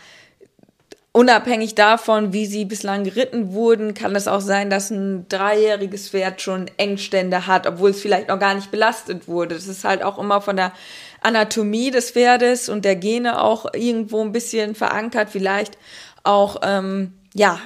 Unabhängig 1.15 1.75
davon, 1.75 2.33
wie 2.33 2.47
sie 2.47 2.65
bislang 2.65 3.05
geritten 3.05 3.53
wurden, 3.53 3.93
kann 3.93 4.17
es 4.17 4.27
auch 4.27 4.41
sein, 4.41 4.71
dass 4.71 4.91
ein 4.91 5.29
dreijähriges 5.29 6.09
Pferd 6.09 6.41
schon 6.41 6.71
Engstände 6.79 7.47
hat, 7.47 7.67
obwohl 7.67 7.91
es 7.91 8.01
vielleicht 8.01 8.29
noch 8.29 8.39
gar 8.39 8.55
nicht 8.55 8.71
belastet 8.71 9.29
wurde. 9.29 9.55
Das 9.55 9.67
ist 9.67 9.85
halt 9.85 10.03
auch 10.03 10.19
immer 10.19 10.41
von 10.41 10.57
der 10.57 10.73
Anatomie 11.21 11.91
des 11.91 12.13
Pferdes 12.13 12.71
und 12.71 12.87
der 12.87 12.97
Gene 12.97 13.43
auch 13.43 13.75
irgendwo 13.75 14.23
ein 14.23 14.33
bisschen 14.33 14.75
verankert, 14.75 15.29
vielleicht 15.29 15.77
auch, 16.25 16.57
ähm, 16.63 17.13
ja, 17.35 17.61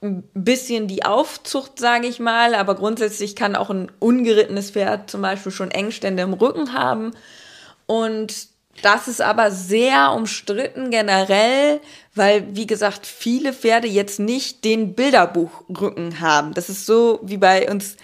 ein 0.00 0.24
bisschen 0.32 0.88
die 0.88 1.04
Aufzucht, 1.04 1.78
sage 1.78 2.06
ich 2.06 2.20
mal, 2.20 2.54
aber 2.54 2.74
grundsätzlich 2.74 3.36
kann 3.36 3.54
auch 3.54 3.68
ein 3.68 3.92
ungerittenes 3.98 4.70
Pferd 4.70 5.10
zum 5.10 5.20
Beispiel 5.20 5.52
schon 5.52 5.70
Engstände 5.70 6.22
im 6.22 6.32
Rücken 6.32 6.72
haben. 6.72 7.12
Und 7.86 8.48
das 8.82 9.08
ist 9.08 9.20
aber 9.20 9.50
sehr 9.50 10.12
umstritten 10.12 10.90
generell, 10.90 11.80
weil, 12.14 12.46
wie 12.54 12.66
gesagt, 12.66 13.06
viele 13.06 13.52
Pferde 13.52 13.88
jetzt 13.88 14.20
nicht 14.20 14.64
den 14.64 14.94
Bilderbuchrücken 14.94 16.20
haben. 16.20 16.54
Das 16.54 16.68
ist 16.68 16.86
so 16.86 17.20
wie 17.22 17.38
bei 17.38 17.70
uns. 17.70 17.96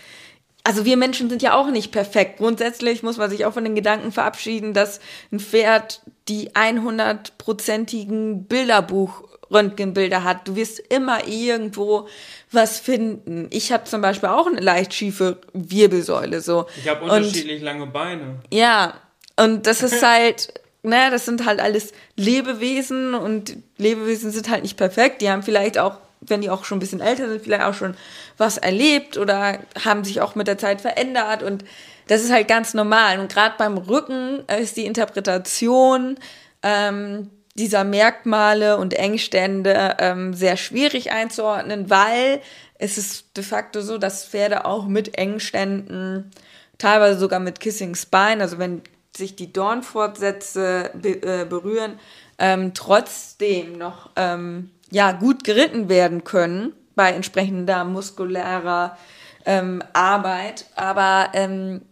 Also 0.63 0.87
wir 0.87 0.97
Menschen 0.97 1.29
sind 1.29 1.43
ja 1.43 1.55
auch 1.55 1.71
nicht 1.71 1.93
perfekt. 1.93 2.39
Grundsätzlich 2.39 3.03
muss 3.03 3.19
man 3.19 3.29
sich 3.29 3.45
auch 3.45 3.53
von 3.53 3.65
den 3.65 3.75
Gedanken 3.75 4.13
verabschieden, 4.13 4.73
dass 4.73 5.01
ein 5.31 5.41
Pferd 5.41 6.01
die 6.29 6.53
100-prozentigen 6.53 8.47
Bilderbuch-Röntgenbilder 8.49 10.25
hat. 10.25 10.49
Du 10.49 10.57
wirst 10.57 10.79
immer 10.79 11.29
irgendwo 11.29 12.09
was 12.51 12.81
finden. 12.81 13.49
Ich 13.51 13.73
habe 13.73 13.85
zum 13.85 14.01
Beispiel 14.01 14.31
auch 14.31 14.47
eine 14.47 14.61
leicht 14.61 14.95
schiefe 14.95 15.39
Wirbelsäule. 15.53 16.41
So. 16.41 16.65
Ich 16.79 16.89
habe 16.89 17.05
unterschiedlich 17.05 17.59
und, 17.59 17.65
lange 17.65 17.87
Beine. 17.87 18.41
Ja, 18.51 18.95
und 19.37 19.67
das 19.67 19.83
ist 19.83 20.03
halt 20.07 20.64
ne, 20.85 21.11
das 21.11 21.25
sind 21.25 21.47
halt 21.47 21.61
alles 21.61 21.93
Lebewesen 22.17 23.15
und 23.15 23.57
Lebewesen 23.79 24.31
sind 24.31 24.51
halt 24.51 24.63
nicht 24.63 24.77
perfekt. 24.77 25.21
Die 25.21 25.31
haben 25.31 25.43
vielleicht 25.43 25.79
auch, 25.79 25.99
wenn 26.21 26.41
die 26.41 26.51
auch 26.51 26.65
schon 26.65 26.79
ein 26.79 26.81
bisschen 26.81 27.01
älter 27.01 27.29
sind, 27.29 27.43
vielleicht 27.43 27.65
auch 27.65 27.75
schon 27.75 27.97
was 28.37 28.59
erlebt 28.59 29.17
oder 29.19 29.59
haben 29.85 30.05
sich 30.05 30.21
auch 30.21 30.35
mit 30.35 30.47
der 30.47 30.59
Zeit 30.59 30.81
verändert 30.81 31.43
und 31.43 31.65
das 32.07 32.23
ist 32.23 32.33
halt 32.33 32.49
ganz 32.49 32.75
normal. 32.75 33.19
Und 33.19 33.33
gerade 33.33 33.55
beim 33.57 33.79
Rücken 33.79 34.41
ist 34.61 34.77
die 34.77 34.85
Interpretation 34.85 36.17
ähm, 36.63 37.31
dieser 37.55 37.85
Merkmale 37.85 38.77
und 38.77 38.95
Engstände 38.95 39.97
ähm, 39.99 40.35
sehr 40.35 40.57
schwierig 40.57 41.13
einzuordnen, 41.13 41.89
weil 41.89 42.41
es 42.79 42.99
ist 42.99 43.37
de 43.37 43.45
facto 43.45 43.81
so, 43.81 43.97
dass 43.97 44.27
Pferde 44.27 44.67
auch 44.67 44.87
mit 44.87 45.17
Engständen, 45.17 46.31
teilweise 46.77 47.19
sogar 47.19 47.41
mit 47.41 47.61
Kissing 47.61 47.95
Spine, 47.95 48.43
also 48.43 48.59
wenn 48.59 48.83
sich 49.17 49.37
die 49.37 49.53
Dornfortsätze 49.53 50.91
be 50.95 51.23
äh, 51.23 51.45
berühren, 51.45 51.99
ähm, 52.39 52.75
trotzdem 52.75 53.79
noch 53.79 54.11
ähm, 54.17 54.71
ja, 54.91 55.13
gut 55.13 55.45
geritten 55.45 55.89
werden 55.89 56.25
können 56.25 56.73
bei 56.95 57.11
entsprechender 57.11 57.85
muskulärer 57.85 58.97
ähm, 59.45 59.83
Arbeit. 59.93 60.67
Aber 60.75 61.31
ähm, 61.33 61.83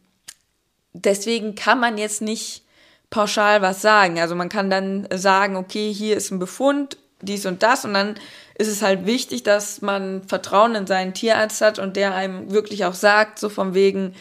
deswegen 0.93 1.55
kann 1.55 1.81
man 1.81 1.99
jetzt 1.99 2.23
nicht 2.23 2.65
pauschal 3.11 3.63
was 3.63 3.83
sagen. 3.83 4.19
Also 4.19 4.35
man 4.35 4.49
kann 4.49 4.71
dann 4.71 5.07
sagen, 5.15 5.57
okay, 5.57 5.93
hier 5.93 6.17
ist 6.17 6.31
ein 6.31 6.39
Befund, 6.39 6.97
dies 7.21 7.47
und 7.47 7.63
das 7.63 7.85
und 7.85 7.95
dann 7.95 8.17
ist 8.57 8.69
es 8.69 8.83
halt 8.83 9.07
wichtig, 9.07 9.43
dass 9.43 9.81
man 9.81 10.23
Vertrauen 10.27 10.75
in 10.75 10.87
seinen 10.87 11.15
Tierarzt 11.15 11.61
hat 11.61 11.79
und 11.79 11.97
der 11.97 12.15
einem 12.15 12.51
wirklich 12.51 12.85
auch 12.85 12.95
sagt, 12.95 13.39
so 13.39 13.49
von 13.49 13.75
wegen, 13.75 14.15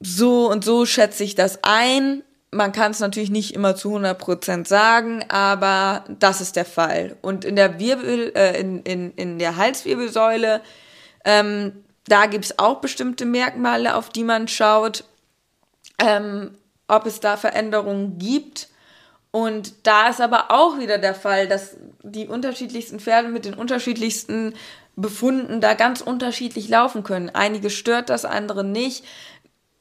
so 0.00 0.50
und 0.50 0.64
so 0.64 0.86
schätze 0.86 1.24
ich 1.24 1.34
das 1.34 1.60
ein. 1.62 2.22
Man 2.50 2.72
kann 2.72 2.90
es 2.90 3.00
natürlich 3.00 3.30
nicht 3.30 3.54
immer 3.54 3.76
zu 3.76 3.94
100% 3.94 4.66
sagen, 4.66 5.24
aber 5.28 6.04
das 6.18 6.40
ist 6.40 6.56
der 6.56 6.64
Fall. 6.64 7.16
Und 7.22 7.44
in 7.44 7.54
der 7.54 7.78
Wirbel, 7.78 8.32
äh, 8.34 8.58
in, 8.58 8.82
in, 8.82 9.12
in 9.12 9.38
der 9.38 9.56
Halswirbelsäule, 9.56 10.60
ähm, 11.24 11.84
da 12.06 12.26
gibt 12.26 12.46
es 12.46 12.58
auch 12.58 12.80
bestimmte 12.80 13.24
Merkmale, 13.24 13.94
auf 13.94 14.08
die 14.08 14.24
man 14.24 14.48
schaut, 14.48 15.04
ähm, 15.98 16.56
ob 16.88 17.06
es 17.06 17.20
da 17.20 17.36
Veränderungen 17.36 18.18
gibt. 18.18 18.68
Und 19.30 19.86
da 19.86 20.08
ist 20.08 20.20
aber 20.20 20.50
auch 20.50 20.78
wieder 20.78 20.98
der 20.98 21.14
Fall, 21.14 21.46
dass 21.46 21.76
die 22.02 22.26
unterschiedlichsten 22.26 22.98
Pferde 22.98 23.28
mit 23.28 23.44
den 23.44 23.54
unterschiedlichsten 23.54 24.54
Befunden 24.96 25.60
da 25.60 25.74
ganz 25.74 26.00
unterschiedlich 26.00 26.68
laufen 26.68 27.04
können. 27.04 27.30
Einige 27.30 27.70
stört 27.70 28.10
das, 28.10 28.24
andere 28.24 28.64
nicht. 28.64 29.04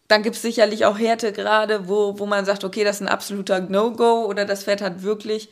Dann 0.09 0.23
gibt 0.23 0.35
es 0.35 0.41
sicherlich 0.41 0.85
auch 0.85 0.97
Härtegrade, 0.97 1.87
wo, 1.87 2.19
wo 2.19 2.25
man 2.25 2.43
sagt, 2.43 2.63
okay, 2.63 2.83
das 2.83 2.97
ist 2.97 3.01
ein 3.03 3.07
absoluter 3.07 3.61
No-Go 3.61 4.25
oder 4.25 4.43
das 4.43 4.63
Pferd 4.65 4.81
hat 4.81 5.03
wirklich 5.03 5.49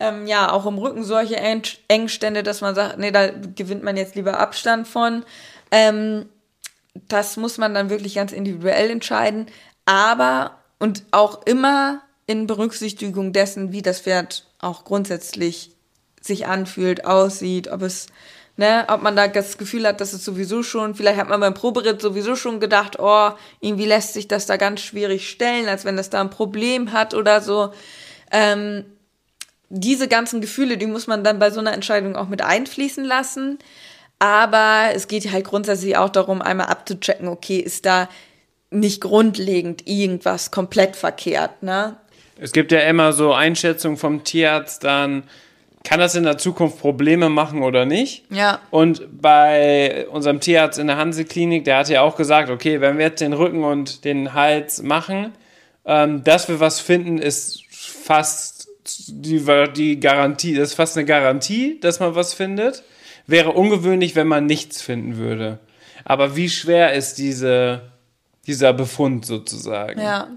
ähm, 0.00 0.26
ja 0.26 0.50
auch 0.50 0.66
im 0.66 0.78
Rücken 0.78 1.04
solche 1.04 1.36
Engstände, 1.36 2.42
dass 2.42 2.62
man 2.62 2.74
sagt, 2.74 2.98
nee, 2.98 3.12
da 3.12 3.28
gewinnt 3.28 3.84
man 3.84 3.98
jetzt 3.98 4.14
lieber 4.14 4.40
Abstand 4.40 4.88
von. 4.88 5.22
Ähm, 5.70 6.26
das 7.08 7.36
muss 7.36 7.58
man 7.58 7.74
dann 7.74 7.90
wirklich 7.90 8.14
ganz 8.14 8.32
individuell 8.32 8.90
entscheiden. 8.90 9.46
Aber 9.84 10.58
und 10.78 11.04
auch 11.10 11.46
immer 11.46 12.00
in 12.26 12.46
Berücksichtigung 12.46 13.32
dessen, 13.34 13.70
wie 13.72 13.82
das 13.82 14.00
Pferd 14.00 14.46
auch 14.60 14.84
grundsätzlich 14.84 15.72
sich 16.22 16.46
anfühlt, 16.46 17.04
aussieht, 17.04 17.68
ob 17.68 17.82
es 17.82 18.06
Ne, 18.60 18.84
ob 18.88 19.00
man 19.00 19.16
da 19.16 19.26
das 19.26 19.56
Gefühl 19.56 19.86
hat, 19.86 20.02
dass 20.02 20.12
es 20.12 20.22
sowieso 20.22 20.62
schon, 20.62 20.94
vielleicht 20.94 21.18
hat 21.18 21.30
man 21.30 21.40
beim 21.40 21.54
Proberitt 21.54 22.02
sowieso 22.02 22.36
schon 22.36 22.60
gedacht, 22.60 22.98
oh, 22.98 23.30
irgendwie 23.60 23.86
lässt 23.86 24.12
sich 24.12 24.28
das 24.28 24.44
da 24.44 24.58
ganz 24.58 24.82
schwierig 24.82 25.30
stellen, 25.30 25.66
als 25.66 25.86
wenn 25.86 25.96
das 25.96 26.10
da 26.10 26.20
ein 26.20 26.28
Problem 26.28 26.92
hat 26.92 27.14
oder 27.14 27.40
so. 27.40 27.72
Ähm, 28.30 28.84
diese 29.70 30.08
ganzen 30.08 30.42
Gefühle, 30.42 30.76
die 30.76 30.84
muss 30.84 31.06
man 31.06 31.24
dann 31.24 31.38
bei 31.38 31.50
so 31.50 31.58
einer 31.58 31.72
Entscheidung 31.72 32.16
auch 32.16 32.28
mit 32.28 32.42
einfließen 32.42 33.02
lassen. 33.02 33.58
Aber 34.18 34.90
es 34.94 35.08
geht 35.08 35.32
halt 35.32 35.46
grundsätzlich 35.46 35.96
auch 35.96 36.10
darum, 36.10 36.42
einmal 36.42 36.66
abzuchecken, 36.66 37.28
okay, 37.28 37.60
ist 37.60 37.86
da 37.86 38.10
nicht 38.68 39.00
grundlegend 39.00 39.88
irgendwas 39.88 40.50
komplett 40.50 40.96
verkehrt, 40.96 41.62
ne? 41.62 41.96
Es 42.38 42.52
gibt 42.52 42.72
ja 42.72 42.80
immer 42.80 43.14
so 43.14 43.32
Einschätzungen 43.32 43.96
vom 43.96 44.22
Tierarzt 44.22 44.84
dann, 44.84 45.22
kann 45.82 45.98
das 45.98 46.14
in 46.14 46.24
der 46.24 46.38
Zukunft 46.38 46.78
Probleme 46.78 47.28
machen 47.28 47.62
oder 47.62 47.86
nicht? 47.86 48.24
Ja. 48.30 48.60
Und 48.70 49.20
bei 49.20 50.06
unserem 50.08 50.40
Tierarzt 50.40 50.78
in 50.78 50.86
der 50.86 50.96
Hanse-Klinik, 50.96 51.64
der 51.64 51.78
hat 51.78 51.88
ja 51.88 52.02
auch 52.02 52.16
gesagt, 52.16 52.50
okay, 52.50 52.80
wenn 52.80 52.98
wir 52.98 53.06
jetzt 53.06 53.20
den 53.20 53.32
Rücken 53.32 53.64
und 53.64 54.04
den 54.04 54.34
Hals 54.34 54.82
machen, 54.82 55.32
ähm, 55.86 56.22
dass 56.22 56.48
wir 56.48 56.60
was 56.60 56.80
finden, 56.80 57.18
ist 57.18 57.62
fast 57.70 58.68
die, 59.08 59.42
die 59.74 60.00
Garantie, 60.00 60.54
das 60.54 60.70
ist 60.70 60.74
fast 60.74 60.96
eine 60.96 61.06
Garantie, 61.06 61.80
dass 61.80 62.00
man 62.00 62.14
was 62.14 62.34
findet. 62.34 62.82
Wäre 63.26 63.52
ungewöhnlich, 63.52 64.16
wenn 64.16 64.26
man 64.26 64.46
nichts 64.46 64.82
finden 64.82 65.16
würde. 65.16 65.60
Aber 66.04 66.36
wie 66.36 66.48
schwer 66.48 66.92
ist 66.92 67.18
diese, 67.18 67.92
dieser 68.46 68.72
Befund 68.72 69.24
sozusagen? 69.24 70.00
Ja. 70.00 70.28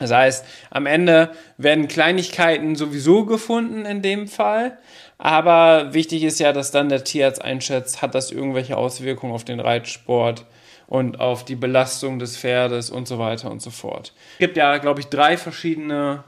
Das 0.00 0.10
heißt, 0.10 0.44
am 0.70 0.86
Ende 0.86 1.30
werden 1.58 1.86
Kleinigkeiten 1.86 2.74
sowieso 2.74 3.26
gefunden 3.26 3.84
in 3.84 4.02
dem 4.02 4.26
Fall. 4.26 4.78
Aber 5.18 5.92
wichtig 5.92 6.24
ist 6.24 6.40
ja, 6.40 6.52
dass 6.52 6.70
dann 6.70 6.88
der 6.88 7.04
Tierarzt 7.04 7.44
einschätzt, 7.44 8.00
hat 8.00 8.14
das 8.14 8.32
irgendwelche 8.32 8.78
Auswirkungen 8.78 9.34
auf 9.34 9.44
den 9.44 9.60
Reitsport 9.60 10.46
und 10.86 11.20
auf 11.20 11.44
die 11.44 11.54
Belastung 11.54 12.18
des 12.18 12.38
Pferdes 12.38 12.88
und 12.88 13.06
so 13.06 13.18
weiter 13.18 13.50
und 13.50 13.60
so 13.60 13.70
fort. 13.70 14.14
Es 14.32 14.38
gibt 14.38 14.56
ja, 14.56 14.78
glaube 14.78 15.00
ich, 15.00 15.08
drei 15.08 15.36
verschiedene 15.36 16.24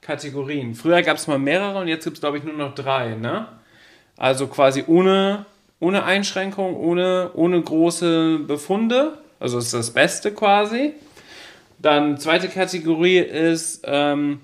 Kategorien. 0.00 0.76
Früher 0.76 1.02
gab 1.02 1.16
es 1.16 1.26
mal 1.26 1.40
mehrere 1.40 1.80
und 1.80 1.88
jetzt 1.88 2.04
gibt 2.04 2.16
es, 2.16 2.20
glaube 2.20 2.38
ich, 2.38 2.44
nur 2.44 2.54
noch 2.54 2.76
drei. 2.76 3.16
Ne? 3.16 3.48
Also 4.16 4.46
quasi 4.46 4.84
ohne, 4.86 5.44
ohne 5.80 6.04
Einschränkung, 6.04 6.76
ohne, 6.76 7.32
ohne 7.34 7.60
große 7.60 8.38
Befunde. 8.46 9.18
Also 9.40 9.58
ist 9.58 9.74
das 9.74 9.90
Beste 9.90 10.32
quasi. 10.32 10.94
Dann 11.78 12.18
zweite 12.18 12.48
Kategorie 12.48 13.18
ist, 13.18 13.82
ähm, 13.84 14.40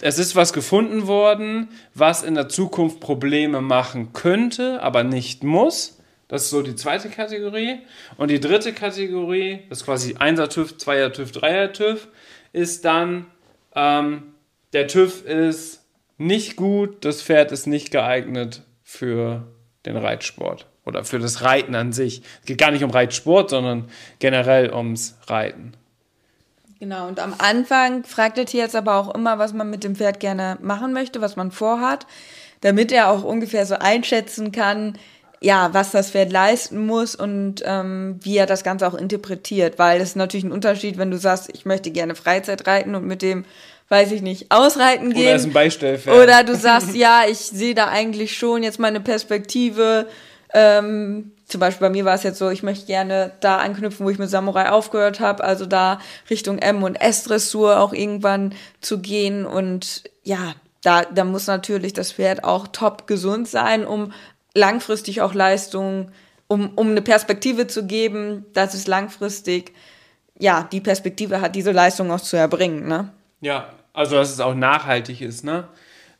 es 0.00 0.18
ist 0.18 0.36
was 0.36 0.52
gefunden 0.52 1.06
worden, 1.06 1.68
was 1.94 2.22
in 2.22 2.34
der 2.34 2.48
Zukunft 2.48 3.00
Probleme 3.00 3.60
machen 3.60 4.12
könnte, 4.12 4.82
aber 4.82 5.04
nicht 5.04 5.42
muss. 5.42 5.98
Das 6.28 6.42
ist 6.42 6.50
so 6.50 6.62
die 6.62 6.74
zweite 6.74 7.08
Kategorie. 7.08 7.78
Und 8.16 8.30
die 8.30 8.40
dritte 8.40 8.72
Kategorie, 8.72 9.60
das 9.68 9.78
ist 9.78 9.84
quasi 9.84 10.14
1er 10.14 10.48
TÜV, 10.48 10.72
2er 10.72 11.10
TÜV, 11.12 11.30
3er 11.30 11.72
TÜV, 11.72 12.08
ist 12.52 12.84
dann, 12.84 13.26
ähm, 13.74 14.34
der 14.72 14.88
TÜV 14.88 15.24
ist 15.24 15.84
nicht 16.18 16.56
gut, 16.56 17.04
das 17.04 17.22
Pferd 17.22 17.52
ist 17.52 17.66
nicht 17.66 17.90
geeignet 17.90 18.62
für 18.82 19.46
den 19.84 19.96
Reitsport 19.96 20.66
oder 20.84 21.04
für 21.04 21.18
das 21.18 21.42
Reiten 21.42 21.74
an 21.74 21.92
sich. 21.92 22.22
Es 22.40 22.46
geht 22.46 22.58
gar 22.58 22.70
nicht 22.70 22.82
um 22.84 22.90
Reitsport, 22.90 23.50
sondern 23.50 23.88
generell 24.18 24.72
ums 24.72 25.16
Reiten. 25.26 25.72
Genau, 26.78 27.08
und 27.08 27.20
am 27.20 27.34
Anfang 27.38 28.04
fragt 28.04 28.36
der 28.36 28.44
Tierarzt 28.44 28.76
aber 28.76 28.96
auch 28.96 29.14
immer, 29.14 29.38
was 29.38 29.54
man 29.54 29.70
mit 29.70 29.82
dem 29.82 29.96
Pferd 29.96 30.20
gerne 30.20 30.58
machen 30.60 30.92
möchte, 30.92 31.22
was 31.22 31.36
man 31.36 31.50
vorhat, 31.50 32.06
damit 32.60 32.92
er 32.92 33.10
auch 33.10 33.24
ungefähr 33.24 33.64
so 33.64 33.76
einschätzen 33.76 34.52
kann, 34.52 34.98
ja, 35.40 35.70
was 35.72 35.90
das 35.90 36.10
Pferd 36.10 36.32
leisten 36.32 36.86
muss 36.86 37.14
und 37.14 37.62
ähm, 37.64 38.18
wie 38.22 38.36
er 38.36 38.46
das 38.46 38.64
Ganze 38.64 38.86
auch 38.86 38.94
interpretiert. 38.94 39.78
Weil 39.78 40.00
es 40.00 40.10
ist 40.10 40.16
natürlich 40.16 40.44
ein 40.44 40.52
Unterschied, 40.52 40.98
wenn 40.98 41.10
du 41.10 41.18
sagst, 41.18 41.50
ich 41.52 41.64
möchte 41.64 41.90
gerne 41.90 42.14
Freizeit 42.14 42.66
reiten 42.66 42.94
und 42.94 43.06
mit 43.06 43.22
dem, 43.22 43.44
weiß 43.88 44.12
ich 44.12 44.22
nicht, 44.22 44.50
ausreiten 44.50 45.12
gehen. 45.12 45.26
Oder 45.26 45.36
ist 45.36 45.44
ein 45.44 45.52
Beistellpferd. 45.52 46.16
Oder 46.16 46.44
du 46.44 46.56
sagst, 46.56 46.94
ja, 46.94 47.22
ich 47.28 47.38
sehe 47.38 47.74
da 47.74 47.88
eigentlich 47.88 48.36
schon 48.36 48.62
jetzt 48.62 48.78
meine 48.78 49.00
Perspektive, 49.00 50.08
ähm, 50.52 51.32
zum 51.46 51.60
Beispiel 51.60 51.86
bei 51.86 51.92
mir 51.92 52.04
war 52.04 52.14
es 52.14 52.22
jetzt 52.22 52.38
so, 52.38 52.50
ich 52.50 52.62
möchte 52.62 52.86
gerne 52.86 53.32
da 53.40 53.58
anknüpfen, 53.58 54.04
wo 54.04 54.10
ich 54.10 54.18
mit 54.18 54.30
Samurai 54.30 54.70
aufgehört 54.70 55.20
habe, 55.20 55.44
also 55.44 55.66
da 55.66 56.00
Richtung 56.28 56.58
M 56.58 56.82
und 56.82 56.96
S-Dressur 56.96 57.78
auch 57.80 57.92
irgendwann 57.92 58.54
zu 58.80 58.98
gehen. 58.98 59.46
Und 59.46 60.04
ja, 60.24 60.54
da, 60.82 61.02
da 61.02 61.24
muss 61.24 61.46
natürlich 61.46 61.92
das 61.92 62.12
Pferd 62.12 62.44
auch 62.44 62.66
top 62.68 63.06
gesund 63.06 63.48
sein, 63.48 63.86
um 63.86 64.12
langfristig 64.54 65.22
auch 65.22 65.34
Leistung, 65.34 66.10
um, 66.48 66.70
um 66.74 66.90
eine 66.90 67.02
Perspektive 67.02 67.66
zu 67.66 67.86
geben, 67.86 68.44
dass 68.52 68.74
es 68.74 68.86
langfristig 68.86 69.72
ja 70.38 70.68
die 70.70 70.80
Perspektive 70.80 71.40
hat, 71.40 71.54
diese 71.54 71.72
Leistung 71.72 72.10
auch 72.10 72.20
zu 72.20 72.36
erbringen. 72.36 72.88
Ne? 72.88 73.12
Ja, 73.40 73.70
also 73.92 74.16
dass 74.16 74.32
es 74.32 74.40
auch 74.40 74.54
nachhaltig 74.54 75.20
ist, 75.20 75.44
ne? 75.44 75.68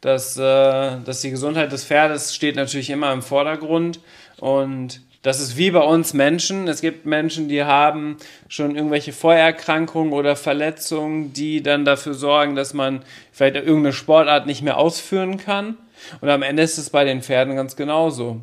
Dass, 0.00 0.36
äh, 0.36 0.42
dass 0.42 1.20
die 1.22 1.30
Gesundheit 1.30 1.72
des 1.72 1.84
Pferdes 1.84 2.34
steht 2.34 2.56
natürlich 2.56 2.90
immer 2.90 3.12
im 3.12 3.22
Vordergrund 3.22 4.00
und 4.38 5.00
das 5.26 5.40
ist 5.40 5.56
wie 5.56 5.72
bei 5.72 5.80
uns 5.80 6.14
Menschen. 6.14 6.68
Es 6.68 6.80
gibt 6.80 7.04
Menschen, 7.04 7.48
die 7.48 7.64
haben 7.64 8.16
schon 8.46 8.76
irgendwelche 8.76 9.12
Vorerkrankungen 9.12 10.12
oder 10.12 10.36
Verletzungen, 10.36 11.32
die 11.32 11.64
dann 11.64 11.84
dafür 11.84 12.14
sorgen, 12.14 12.54
dass 12.54 12.74
man 12.74 13.02
vielleicht 13.32 13.56
irgendeine 13.56 13.92
Sportart 13.92 14.46
nicht 14.46 14.62
mehr 14.62 14.78
ausführen 14.78 15.36
kann. 15.36 15.78
Und 16.20 16.28
am 16.28 16.42
Ende 16.42 16.62
ist 16.62 16.78
es 16.78 16.90
bei 16.90 17.04
den 17.04 17.22
Pferden 17.22 17.56
ganz 17.56 17.74
genauso. 17.74 18.40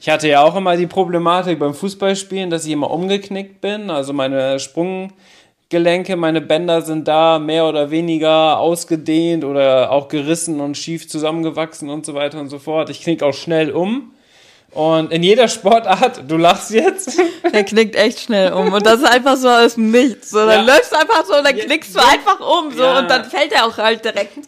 Ich 0.00 0.08
hatte 0.08 0.28
ja 0.28 0.44
auch 0.44 0.54
immer 0.54 0.76
die 0.76 0.86
Problematik 0.86 1.58
beim 1.58 1.74
Fußballspielen, 1.74 2.50
dass 2.50 2.66
ich 2.66 2.72
immer 2.72 2.92
umgeknickt 2.92 3.60
bin. 3.60 3.90
Also 3.90 4.12
meine 4.12 4.60
Sprung 4.60 5.14
Gelenke, 5.72 6.16
meine 6.16 6.42
Bänder 6.42 6.82
sind 6.82 7.08
da 7.08 7.38
mehr 7.38 7.66
oder 7.66 7.90
weniger 7.90 8.58
ausgedehnt 8.58 9.42
oder 9.42 9.90
auch 9.90 10.08
gerissen 10.08 10.60
und 10.60 10.76
schief 10.76 11.08
zusammengewachsen 11.08 11.88
und 11.88 12.04
so 12.04 12.12
weiter 12.12 12.38
und 12.38 12.50
so 12.50 12.58
fort. 12.58 12.90
Ich 12.90 13.00
knick 13.00 13.22
auch 13.22 13.32
schnell 13.32 13.70
um. 13.70 14.12
Und 14.70 15.12
in 15.12 15.22
jeder 15.22 15.48
Sportart, 15.48 16.22
du 16.28 16.36
lachst 16.36 16.70
jetzt. 16.70 17.20
Er 17.52 17.64
knickt 17.64 17.96
echt 17.96 18.20
schnell 18.20 18.52
um. 18.52 18.72
Und 18.72 18.86
das 18.86 19.00
ist 19.00 19.06
einfach 19.06 19.36
so 19.36 19.48
aus 19.48 19.74
dem 19.74 19.90
Nichts. 19.90 20.30
So, 20.30 20.38
dann 20.46 20.66
ja. 20.66 20.74
läufst 20.74 20.92
du 20.92 20.96
einfach 20.96 21.24
so 21.26 21.36
und 21.36 21.44
dann 21.44 21.56
knickst 21.56 21.94
du 21.94 21.98
einfach 21.98 22.40
um. 22.40 22.70
So, 22.70 22.82
ja. 22.82 22.98
Und 22.98 23.10
dann 23.10 23.24
fällt 23.24 23.52
er 23.52 23.66
auch 23.66 23.76
halt 23.76 24.04
direkt 24.04 24.38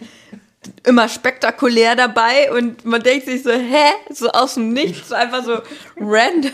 immer 0.87 1.09
spektakulär 1.09 1.97
dabei. 1.97 2.53
Und 2.53 2.85
man 2.85 3.03
denkt 3.03 3.27
sich 3.27 3.43
so, 3.43 3.51
hä? 3.51 3.93
So 4.11 4.31
aus 4.31 4.55
dem 4.55 4.73
Nichts, 4.75 5.11
einfach 5.13 5.43
so 5.43 5.59
random. 5.99 6.53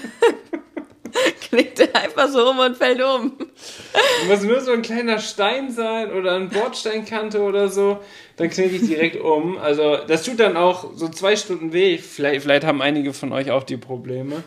knickt 1.49 1.81
er 1.81 1.95
einfach 1.95 2.29
so 2.29 2.51
um 2.51 2.59
und 2.59 2.77
fällt 2.77 3.03
um. 3.03 3.33
Muss 4.29 4.43
nur 4.43 4.61
so 4.61 4.73
ein 4.73 4.83
kleiner 4.83 5.19
Stein 5.19 5.71
sein 5.71 6.13
oder 6.13 6.37
eine 6.37 6.47
Bordsteinkante 6.47 7.41
oder 7.41 7.69
so, 7.69 7.99
dann 8.37 8.51
knicke 8.51 8.77
ich 8.77 8.87
direkt 8.87 9.21
um. 9.21 9.59
Also 9.59 9.99
das 10.07 10.23
tut 10.23 10.41
dann 10.41 10.57
auch 10.57 10.91
so 10.95 11.09
zwei 11.09 11.37
Stunden 11.37 11.73
weh. 11.73 11.99
Vielleicht, 11.99 12.43
vielleicht 12.43 12.65
haben 12.65 12.83
einige 12.83 13.13
von 13.13 13.33
euch 13.33 13.51
auch 13.51 13.65
die 13.65 13.77
Probleme. 13.77 14.43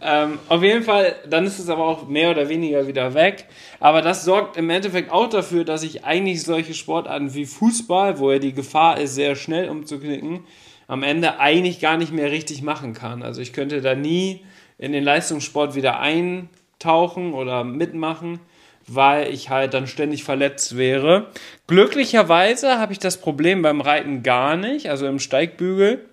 Ähm, 0.00 0.38
auf 0.48 0.62
jeden 0.62 0.82
Fall, 0.82 1.14
dann 1.28 1.46
ist 1.46 1.58
es 1.58 1.68
aber 1.68 1.84
auch 1.86 2.08
mehr 2.08 2.30
oder 2.30 2.48
weniger 2.48 2.86
wieder 2.86 3.14
weg. 3.14 3.46
Aber 3.78 4.02
das 4.02 4.24
sorgt 4.24 4.56
im 4.56 4.68
Endeffekt 4.70 5.10
auch 5.10 5.28
dafür, 5.28 5.64
dass 5.64 5.82
ich 5.82 6.04
eigentlich 6.04 6.42
solche 6.42 6.74
Sportarten 6.74 7.34
wie 7.34 7.46
Fußball, 7.46 8.18
wo 8.18 8.32
ja 8.32 8.38
die 8.38 8.52
Gefahr 8.52 8.98
ist, 8.98 9.14
sehr 9.14 9.36
schnell 9.36 9.68
umzuknicken, 9.68 10.44
am 10.88 11.02
Ende 11.02 11.38
eigentlich 11.38 11.80
gar 11.80 11.96
nicht 11.96 12.12
mehr 12.12 12.30
richtig 12.30 12.62
machen 12.62 12.94
kann. 12.94 13.22
Also 13.22 13.40
ich 13.40 13.52
könnte 13.52 13.80
da 13.80 13.94
nie 13.94 14.44
in 14.78 14.92
den 14.92 15.04
Leistungssport 15.04 15.74
wieder 15.74 16.00
eintauchen 16.00 17.34
oder 17.34 17.64
mitmachen, 17.64 18.40
weil 18.86 19.32
ich 19.32 19.50
halt 19.50 19.74
dann 19.74 19.86
ständig 19.86 20.24
verletzt 20.24 20.76
wäre. 20.76 21.28
Glücklicherweise 21.66 22.78
habe 22.78 22.92
ich 22.92 22.98
das 22.98 23.20
Problem 23.20 23.62
beim 23.62 23.80
Reiten 23.80 24.22
gar 24.22 24.56
nicht, 24.56 24.88
also 24.88 25.06
im 25.06 25.18
Steigbügel 25.18 26.04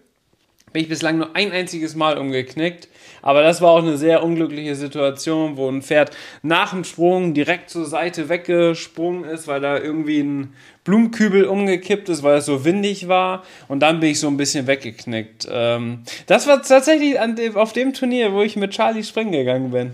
bin 0.73 0.81
ich 0.81 0.89
bislang 0.89 1.19
nur 1.19 1.35
ein 1.35 1.51
einziges 1.51 1.95
Mal 1.95 2.17
umgeknickt. 2.17 2.89
Aber 3.21 3.43
das 3.43 3.61
war 3.61 3.71
auch 3.71 3.81
eine 3.81 3.97
sehr 3.97 4.23
unglückliche 4.23 4.75
Situation, 4.75 5.55
wo 5.55 5.69
ein 5.69 5.81
Pferd 5.81 6.11
nach 6.41 6.71
dem 6.71 6.83
Sprung 6.83 7.33
direkt 7.33 7.69
zur 7.69 7.85
Seite 7.85 8.27
weggesprungen 8.27 9.23
ist, 9.23 9.47
weil 9.47 9.61
da 9.61 9.77
irgendwie 9.77 10.19
ein 10.19 10.55
Blumenkübel 10.83 11.45
umgekippt 11.45 12.09
ist, 12.09 12.23
weil 12.23 12.37
es 12.37 12.45
so 12.45 12.65
windig 12.65 13.07
war. 13.07 13.43
Und 13.67 13.79
dann 13.79 13.99
bin 13.99 14.09
ich 14.09 14.19
so 14.19 14.27
ein 14.27 14.37
bisschen 14.37 14.67
weggeknickt. 14.67 15.47
Ähm, 15.49 16.03
das 16.27 16.47
war 16.47 16.61
tatsächlich 16.61 17.17
dem, 17.35 17.55
auf 17.55 17.73
dem 17.73 17.93
Turnier, 17.93 18.33
wo 18.33 18.41
ich 18.41 18.55
mit 18.55 18.71
Charlie 18.71 19.03
springen 19.03 19.31
gegangen 19.31 19.71
bin. 19.71 19.93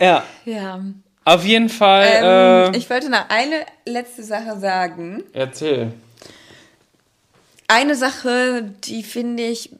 Ja. 0.00 0.24
Ja. 0.44 0.80
Auf 1.24 1.44
jeden 1.44 1.68
Fall. 1.68 2.06
Ähm, 2.22 2.74
äh, 2.74 2.76
ich 2.76 2.90
wollte 2.90 3.08
noch 3.08 3.28
eine 3.28 3.64
letzte 3.86 4.22
Sache 4.22 4.58
sagen. 4.58 5.22
Erzähl. 5.32 5.92
Eine 7.68 7.94
Sache, 7.94 8.70
die 8.84 9.02
finde 9.02 9.44
ich 9.44 9.70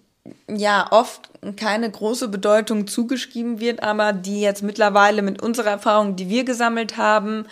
ja 0.48 0.86
oft 0.90 1.28
keine 1.56 1.90
große 1.90 2.28
Bedeutung 2.28 2.86
zugeschrieben 2.86 3.58
wird, 3.58 3.82
aber 3.82 4.12
die 4.12 4.40
jetzt 4.40 4.62
mittlerweile 4.62 5.22
mit 5.22 5.42
unserer 5.42 5.70
Erfahrung, 5.70 6.14
die 6.14 6.28
wir 6.28 6.44
gesammelt 6.44 6.96
haben, 6.96 7.46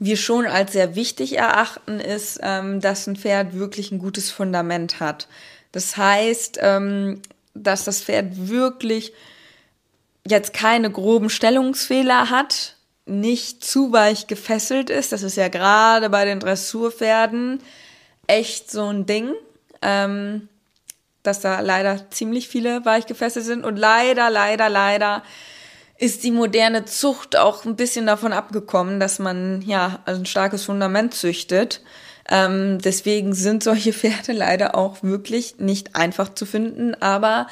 wir 0.00 0.16
schon 0.16 0.46
als 0.46 0.72
sehr 0.72 0.96
wichtig 0.96 1.36
erachten, 1.36 2.00
ist, 2.00 2.40
ähm, 2.42 2.80
dass 2.80 3.06
ein 3.06 3.16
Pferd 3.16 3.54
wirklich 3.54 3.92
ein 3.92 3.98
gutes 3.98 4.30
Fundament 4.30 4.98
hat. 4.98 5.28
Das 5.72 5.96
heißt, 5.96 6.58
ähm, 6.62 7.20
dass 7.54 7.84
das 7.84 8.02
Pferd 8.02 8.48
wirklich 8.48 9.12
jetzt 10.26 10.54
keine 10.54 10.90
groben 10.90 11.28
Stellungsfehler 11.28 12.30
hat, 12.30 12.76
nicht 13.04 13.62
zu 13.62 13.92
weich 13.92 14.26
gefesselt 14.26 14.88
ist. 14.88 15.12
Das 15.12 15.22
ist 15.22 15.36
ja 15.36 15.48
gerade 15.48 16.08
bei 16.08 16.24
den 16.24 16.40
Dressurpferden 16.40 17.62
echt 18.26 18.70
so 18.70 18.86
ein 18.86 19.04
Ding, 19.04 19.34
ähm, 19.82 20.48
dass 21.22 21.40
da 21.40 21.60
leider 21.60 22.10
ziemlich 22.10 22.48
viele 22.48 22.84
weich 22.86 23.04
gefesselt 23.04 23.44
sind 23.44 23.64
und 23.64 23.76
leider, 23.76 24.30
leider, 24.30 24.70
leider 24.70 25.22
ist 26.00 26.24
die 26.24 26.30
moderne 26.30 26.86
Zucht 26.86 27.36
auch 27.36 27.66
ein 27.66 27.76
bisschen 27.76 28.06
davon 28.06 28.32
abgekommen, 28.32 28.98
dass 28.98 29.18
man 29.18 29.60
ja 29.60 30.00
ein 30.06 30.24
starkes 30.24 30.64
Fundament 30.64 31.12
züchtet. 31.12 31.82
Ähm, 32.28 32.78
deswegen 32.78 33.34
sind 33.34 33.62
solche 33.62 33.92
Pferde 33.92 34.32
leider 34.32 34.74
auch 34.74 35.02
wirklich 35.02 35.58
nicht 35.58 35.94
einfach 35.94 36.34
zu 36.34 36.46
finden. 36.46 36.94
Aber 36.94 37.48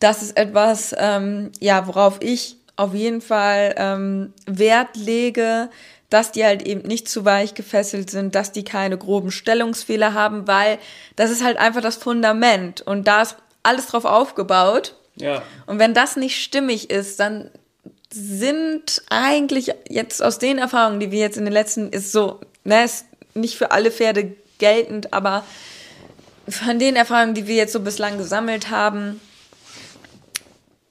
das 0.00 0.22
ist 0.22 0.36
etwas, 0.36 0.94
ähm, 0.98 1.52
ja, 1.60 1.86
worauf 1.86 2.20
ich 2.20 2.56
auf 2.74 2.94
jeden 2.94 3.20
Fall 3.20 3.76
ähm, 3.78 4.32
Wert 4.46 4.96
lege, 4.96 5.70
dass 6.10 6.32
die 6.32 6.44
halt 6.44 6.62
eben 6.62 6.82
nicht 6.82 7.08
zu 7.08 7.24
weich 7.24 7.54
gefesselt 7.54 8.10
sind, 8.10 8.34
dass 8.34 8.50
die 8.50 8.64
keine 8.64 8.98
groben 8.98 9.30
Stellungsfehler 9.30 10.14
haben, 10.14 10.48
weil 10.48 10.78
das 11.14 11.30
ist 11.30 11.44
halt 11.44 11.58
einfach 11.58 11.80
das 11.80 11.96
Fundament 11.96 12.80
und 12.82 13.06
da 13.06 13.22
ist 13.22 13.36
alles 13.62 13.86
drauf 13.86 14.04
aufgebaut. 14.04 14.96
Ja. 15.14 15.42
Und 15.66 15.78
wenn 15.78 15.94
das 15.94 16.16
nicht 16.16 16.42
stimmig 16.42 16.90
ist, 16.90 17.20
dann 17.20 17.50
sind 18.14 19.02
eigentlich 19.10 19.72
jetzt 19.88 20.22
aus 20.22 20.38
den 20.38 20.58
Erfahrungen, 20.58 21.00
die 21.00 21.10
wir 21.10 21.18
jetzt 21.18 21.36
in 21.36 21.44
den 21.44 21.52
letzten, 21.52 21.90
ist 21.90 22.12
so, 22.12 22.38
ne, 22.62 22.84
ist 22.84 23.06
nicht 23.34 23.56
für 23.56 23.72
alle 23.72 23.90
Pferde 23.90 24.36
geltend, 24.58 25.12
aber 25.12 25.44
von 26.48 26.78
den 26.78 26.94
Erfahrungen, 26.94 27.34
die 27.34 27.48
wir 27.48 27.56
jetzt 27.56 27.72
so 27.72 27.80
bislang 27.80 28.16
gesammelt 28.16 28.70
haben, 28.70 29.20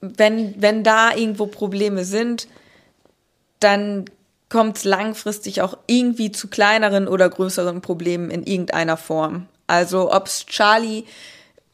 wenn, 0.02 0.60
wenn 0.60 0.84
da 0.84 1.14
irgendwo 1.14 1.46
Probleme 1.46 2.04
sind, 2.04 2.46
dann 3.58 4.04
kommt 4.50 4.76
es 4.76 4.84
langfristig 4.84 5.62
auch 5.62 5.78
irgendwie 5.86 6.30
zu 6.30 6.48
kleineren 6.48 7.08
oder 7.08 7.30
größeren 7.30 7.80
Problemen 7.80 8.30
in 8.30 8.42
irgendeiner 8.42 8.98
Form. 8.98 9.46
Also 9.66 10.12
ob 10.12 10.26
es 10.26 10.44
Charlie 10.44 11.04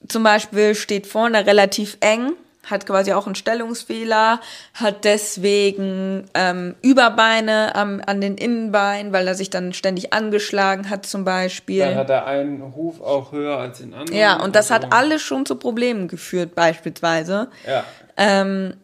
zum 0.06 0.22
Beispiel 0.22 0.76
steht 0.76 1.08
vorne 1.08 1.44
relativ 1.44 1.96
eng 2.00 2.34
hat 2.66 2.86
quasi 2.86 3.12
auch 3.12 3.26
einen 3.26 3.34
Stellungsfehler, 3.34 4.40
hat 4.74 5.04
deswegen 5.04 6.26
ähm, 6.34 6.74
Überbeine 6.82 7.74
am, 7.74 8.02
an 8.04 8.20
den 8.20 8.36
Innenbeinen, 8.36 9.12
weil 9.12 9.26
er 9.26 9.34
sich 9.34 9.50
dann 9.50 9.72
ständig 9.72 10.12
angeschlagen 10.12 10.90
hat 10.90 11.06
zum 11.06 11.24
Beispiel. 11.24 11.80
Dann 11.80 11.96
hat 11.96 12.10
er 12.10 12.26
einen 12.26 12.74
Huf 12.74 13.00
auch 13.00 13.32
höher 13.32 13.58
als 13.58 13.78
den 13.78 13.94
anderen. 13.94 14.18
Ja, 14.18 14.42
und 14.42 14.54
das 14.54 14.70
also, 14.70 14.86
hat 14.86 14.92
alles 14.92 15.22
schon 15.22 15.46
zu 15.46 15.56
Problemen 15.56 16.08
geführt 16.08 16.54
beispielsweise. 16.54 17.48
Ja. 17.66 17.84
Ähm, 18.16 18.74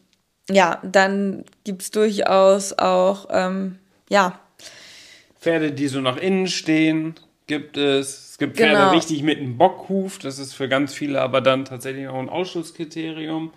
ja, 0.51 0.81
dann 0.83 1.45
gibt 1.64 1.83
es 1.83 1.91
durchaus 1.91 2.72
auch, 2.72 3.27
ähm, 3.31 3.79
ja. 4.09 4.41
Pferde, 5.41 5.72
die 5.72 5.89
so 5.89 6.01
nach 6.01 6.16
innen 6.16 6.47
stehen, 6.47 7.14
gibt 7.47 7.76
es. 7.76 8.26
Es 8.36 8.38
gibt 8.38 8.59
Pferde 8.59 8.74
genau. 8.74 8.90
richtig 8.90 9.22
mit 9.22 9.38
einem 9.38 9.57
Bockhuf, 9.57 10.18
das 10.18 10.38
ist 10.38 10.53
für 10.53 10.68
ganz 10.68 10.92
viele 10.92 11.22
aber 11.22 11.40
dann 11.40 11.64
tatsächlich 11.64 12.07
auch 12.07 12.18
ein 12.18 12.28
Ausschlusskriterium. 12.28 13.51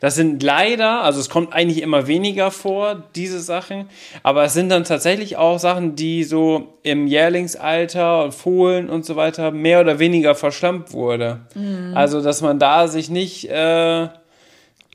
Das 0.00 0.16
sind 0.16 0.42
leider, 0.42 1.02
also 1.02 1.20
es 1.20 1.30
kommt 1.30 1.52
eigentlich 1.52 1.82
immer 1.82 2.08
weniger 2.08 2.50
vor, 2.50 3.04
diese 3.14 3.38
Sachen, 3.38 3.88
aber 4.24 4.42
es 4.42 4.54
sind 4.54 4.70
dann 4.70 4.82
tatsächlich 4.82 5.36
auch 5.36 5.60
Sachen, 5.60 5.94
die 5.94 6.24
so 6.24 6.74
im 6.82 7.06
Jährlingsalter 7.06 8.24
und 8.24 8.34
Fohlen 8.34 8.90
und 8.90 9.04
so 9.04 9.14
weiter 9.14 9.52
mehr 9.52 9.80
oder 9.80 10.00
weniger 10.00 10.34
verschlampt 10.34 10.92
wurde. 10.92 11.42
Mhm. 11.54 11.92
Also, 11.94 12.20
dass 12.20 12.42
man 12.42 12.58
da 12.58 12.88
sich 12.88 13.08
nicht 13.08 13.48
äh, 13.48 14.08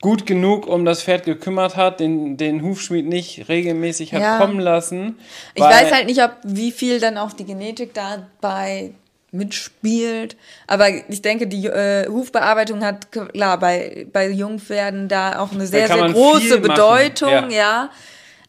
gut 0.01 0.25
genug 0.25 0.67
um 0.67 0.85
das 0.85 1.03
Pferd 1.03 1.25
gekümmert 1.25 1.75
hat, 1.75 1.99
den, 1.99 2.37
den 2.37 2.61
Hufschmied 2.63 3.05
nicht 3.05 3.49
regelmäßig 3.49 4.13
hat 4.13 4.21
ja. 4.21 4.37
kommen 4.37 4.59
lassen. 4.59 5.19
Ich 5.55 5.63
weiß 5.63 5.91
halt 5.91 6.05
nicht, 6.05 6.23
ob 6.23 6.31
wie 6.43 6.71
viel 6.71 6.99
dann 6.99 7.17
auch 7.17 7.33
die 7.33 7.45
Genetik 7.45 7.93
dabei 7.93 8.91
mitspielt. 9.31 10.37
Aber 10.67 10.89
ich 10.89 11.21
denke, 11.21 11.47
die 11.47 11.67
äh, 11.67 12.07
Hufbearbeitung 12.07 12.83
hat 12.83 13.11
klar 13.11 13.59
bei, 13.59 14.07
bei 14.11 14.29
Jungpferden 14.29 15.07
da 15.07 15.39
auch 15.39 15.51
eine 15.51 15.67
sehr, 15.67 15.87
sehr 15.87 16.09
große 16.09 16.59
Bedeutung, 16.59 17.49
ja. 17.49 17.57
ja. 17.57 17.89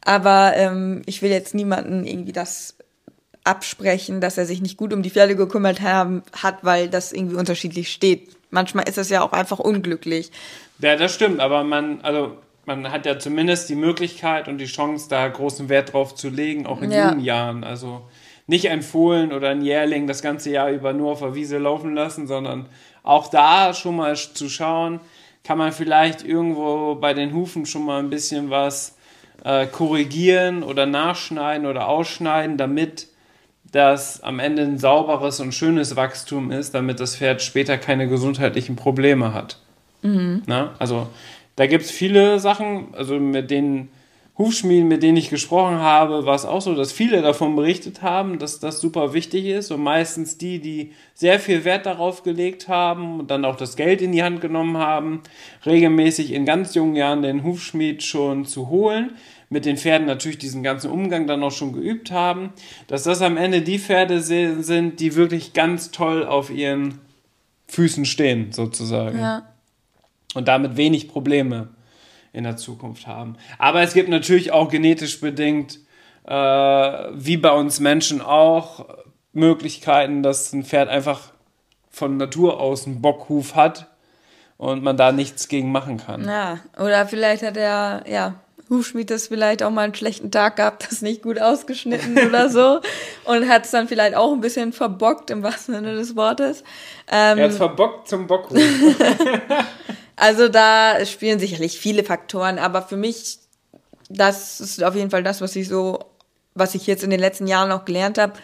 Aber 0.03 0.55
ähm, 0.57 1.03
ich 1.07 1.21
will 1.21 1.31
jetzt 1.31 1.55
niemanden 1.55 2.07
irgendwie 2.07 2.33
das 2.33 2.77
absprechen, 3.45 4.21
dass 4.21 4.39
er 4.39 4.47
sich 4.47 4.63
nicht 4.63 4.77
gut 4.77 4.93
um 4.93 5.03
die 5.03 5.11
Pferde 5.11 5.37
gekümmert 5.37 5.81
haben, 5.81 6.23
hat, 6.33 6.59
weil 6.63 6.89
das 6.89 7.13
irgendwie 7.13 7.37
unterschiedlich 7.37 7.93
steht. 7.93 8.29
Manchmal 8.51 8.89
ist 8.89 8.99
es 8.99 9.09
ja 9.11 9.23
auch 9.23 9.33
einfach 9.33 9.59
unglücklich. 9.59 10.31
Ja, 10.81 10.97
das 10.97 11.15
stimmt, 11.15 11.41
aber 11.41 11.65
man, 11.65 12.01
also 12.03 12.37
man 12.67 12.91
hat 12.91 13.07
ja 13.07 13.19
zumindest 13.19 13.69
die 13.69 13.75
Möglichkeit 13.75 14.49
und 14.49 14.59
die 14.59 14.67
Chance, 14.67 15.09
da 15.09 15.27
großen 15.29 15.69
Wert 15.69 15.93
drauf 15.93 16.15
zu 16.15 16.29
legen, 16.29 16.67
auch 16.67 16.83
in 16.83 16.91
ja. 16.91 17.09
jungen 17.11 17.25
Jahren. 17.25 17.65
Also 17.65 18.03
nicht 18.47 18.69
ein 18.69 18.83
Fohlen 18.83 19.33
oder 19.33 19.51
ein 19.51 19.63
Jährling 19.63 20.07
das 20.07 20.23
ganze 20.23 20.51
Jahr 20.51 20.71
über 20.71 20.93
nur 20.93 21.13
auf 21.13 21.21
der 21.21 21.35
Wiese 21.35 21.59
laufen 21.59 21.95
lassen, 21.95 22.27
sondern 22.27 22.67
auch 23.03 23.29
da 23.29 23.73
schon 23.75 23.97
mal 23.97 24.17
zu 24.17 24.49
schauen, 24.49 25.01
kann 25.45 25.57
man 25.57 25.73
vielleicht 25.73 26.25
irgendwo 26.25 26.97
bei 26.97 27.15
den 27.15 27.33
Hufen 27.33 27.65
schon 27.65 27.85
mal 27.85 27.99
ein 27.99 28.11
bisschen 28.11 28.51
was 28.51 28.97
äh, 29.45 29.67
korrigieren 29.67 30.63
oder 30.63 30.87
nachschneiden 30.87 31.67
oder 31.67 31.89
ausschneiden, 31.89 32.57
damit 32.57 33.07
das 33.65 34.23
am 34.23 34.39
Ende 34.39 34.63
ein 34.63 34.79
sauberes 34.79 35.41
und 35.41 35.55
schönes 35.55 35.97
Wachstum 35.97 36.51
ist, 36.51 36.75
damit 36.75 37.01
das 37.01 37.17
Pferd 37.17 37.43
später 37.43 37.79
keine 37.79 38.09
gesundheitlichen 38.09 38.77
Probleme 38.77 39.33
hat. 39.33 39.59
Mhm. 40.03 40.43
Na? 40.47 40.75
Also 40.79 41.09
da 41.57 41.67
gibt 41.67 41.85
es 41.85 41.91
viele 41.91 42.39
Sachen, 42.39 42.95
also 42.95 43.19
mit 43.19 43.51
denen 43.51 43.91
Hufschmieden, 44.41 44.89
mit 44.89 45.03
denen 45.03 45.19
ich 45.19 45.29
gesprochen 45.29 45.81
habe, 45.81 46.25
war 46.25 46.35
es 46.35 46.47
auch 46.47 46.63
so, 46.63 46.75
dass 46.75 46.93
viele 46.93 47.21
davon 47.21 47.55
berichtet 47.57 48.01
haben, 48.01 48.39
dass 48.39 48.59
das 48.59 48.81
super 48.81 49.13
wichtig 49.13 49.45
ist 49.45 49.71
und 49.71 49.83
meistens 49.83 50.39
die, 50.39 50.61
die 50.61 50.93
sehr 51.13 51.39
viel 51.39 51.67
Wert 51.67 51.85
darauf 51.85 52.23
gelegt 52.23 52.67
haben 52.67 53.21
und 53.21 53.31
dann 53.31 53.45
auch 53.45 53.57
das 53.57 53.77
Geld 53.77 54.01
in 54.01 54.13
die 54.13 54.23
Hand 54.23 54.41
genommen 54.41 54.79
haben, 54.79 55.21
regelmäßig 55.67 56.33
in 56.33 56.47
ganz 56.47 56.75
jungen 56.75 56.97
Jahren 56.97 57.21
den 57.21 57.45
Hufschmied 57.45 58.03
schon 58.03 58.47
zu 58.47 58.71
holen, 58.71 59.11
mit 59.51 59.65
den 59.65 59.77
Pferden 59.77 60.07
natürlich 60.07 60.39
diesen 60.39 60.63
ganzen 60.63 60.91
Umgang 60.91 61.27
dann 61.27 61.43
auch 61.43 61.51
schon 61.51 61.73
geübt 61.73 62.13
haben, 62.13 62.53
dass 62.87 63.03
das 63.03 63.21
am 63.21 63.37
Ende 63.37 63.63
die 63.63 63.81
Pferde 63.81 64.21
sind, 64.21 65.01
die 65.01 65.17
wirklich 65.17 65.53
ganz 65.53 65.91
toll 65.91 66.25
auf 66.25 66.51
ihren 66.51 67.01
Füßen 67.67 68.05
stehen, 68.05 68.53
sozusagen. 68.53 69.19
Ja. 69.19 69.43
Und 70.35 70.47
damit 70.47 70.77
wenig 70.77 71.09
Probleme 71.09 71.69
in 72.33 72.45
der 72.45 72.57
Zukunft 72.57 73.09
haben. 73.09 73.37
Aber 73.59 73.83
es 73.83 73.93
gibt 73.93 74.09
natürlich 74.09 74.53
auch 74.53 74.69
genetisch 74.69 75.21
bedingt, 75.21 75.81
äh, 76.25 76.33
wie 76.33 77.37
bei 77.37 77.51
uns 77.51 77.81
Menschen 77.81 78.21
auch, 78.21 78.87
Möglichkeiten, 79.33 80.23
dass 80.23 80.53
ein 80.53 80.65
Pferd 80.65 80.89
einfach 80.89 81.33
von 81.91 82.17
Natur 82.17 82.61
aus 82.61 82.87
einen 82.87 83.01
Bockhuf 83.01 83.55
hat 83.55 83.87
und 84.59 84.83
man 84.83 84.97
da 84.97 85.13
nichts 85.13 85.49
gegen 85.49 85.73
machen 85.73 85.99
kann. 85.99 86.25
Ja, 86.25 86.59
oder 86.79 87.07
vielleicht 87.07 87.43
hat 87.43 87.57
er, 87.57 88.05
ja, 88.09 88.35
Hufschmied 88.71 89.11
das 89.11 89.27
vielleicht 89.27 89.63
auch 89.63 89.71
mal 89.71 89.83
einen 89.83 89.95
schlechten 89.95 90.31
Tag 90.31 90.57
gehabt, 90.57 90.87
das 90.89 91.03
nicht 91.03 91.23
gut 91.23 91.41
ausgeschnitten 91.41 92.17
oder 92.27 92.49
so 92.49 92.81
und 93.25 93.49
hat 93.49 93.67
es 93.67 93.73
dann 93.73 93.89
vielleicht 93.89 94.15
auch 94.15 94.33
ein 94.33 94.41
bisschen 94.41 94.73
verbockt 94.73 95.31
im 95.31 95.43
wahrsten 95.43 95.75
Sinne 95.75 95.97
des 95.97 96.17
Wortes. 96.17 96.63
Ähm, 97.11 97.39
er 97.39 97.45
hat 97.49 97.53
verbockt 97.53 98.09
zum 98.09 98.27
Bockhuf. 98.27 98.59
Also 100.21 100.49
da 100.49 101.05
spielen 101.07 101.39
sicherlich 101.39 101.79
viele 101.79 102.05
Faktoren, 102.05 102.59
aber 102.59 102.83
für 102.83 102.99
mich, 102.99 103.39
das 104.11 104.61
ist 104.61 104.85
auf 104.85 104.95
jeden 104.95 105.11
Fall 105.11 105.23
das, 105.23 105.41
was 105.41 105.57
ich 105.57 105.67
so, 105.67 105.99
was 106.55 106.75
ich 106.75 106.87
jetzt 106.87 107.03
in 107.03 107.09
den 107.09 107.21
letzten 107.21 107.47
Jahren 107.47 107.73
auch 107.73 107.87
gelernt 107.87 108.19
habe, 108.19 108.35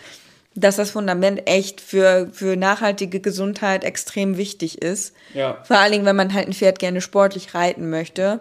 dass 0.54 0.76
das 0.76 0.90
Fundament 0.90 1.42
echt 1.44 1.82
für, 1.82 2.30
für 2.32 2.56
nachhaltige 2.56 3.20
Gesundheit 3.20 3.84
extrem 3.84 4.38
wichtig 4.38 4.80
ist. 4.80 5.14
Ja. 5.34 5.58
Vor 5.64 5.76
allen 5.76 5.92
Dingen, 5.92 6.06
wenn 6.06 6.16
man 6.16 6.32
halt 6.32 6.48
ein 6.48 6.54
Pferd 6.54 6.78
gerne 6.78 7.02
sportlich 7.02 7.54
reiten 7.54 7.90
möchte. 7.90 8.40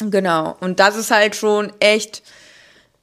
Genau. 0.00 0.56
Und 0.60 0.80
das 0.80 0.96
ist 0.96 1.10
halt 1.10 1.34
schon 1.34 1.72
echt, 1.80 2.22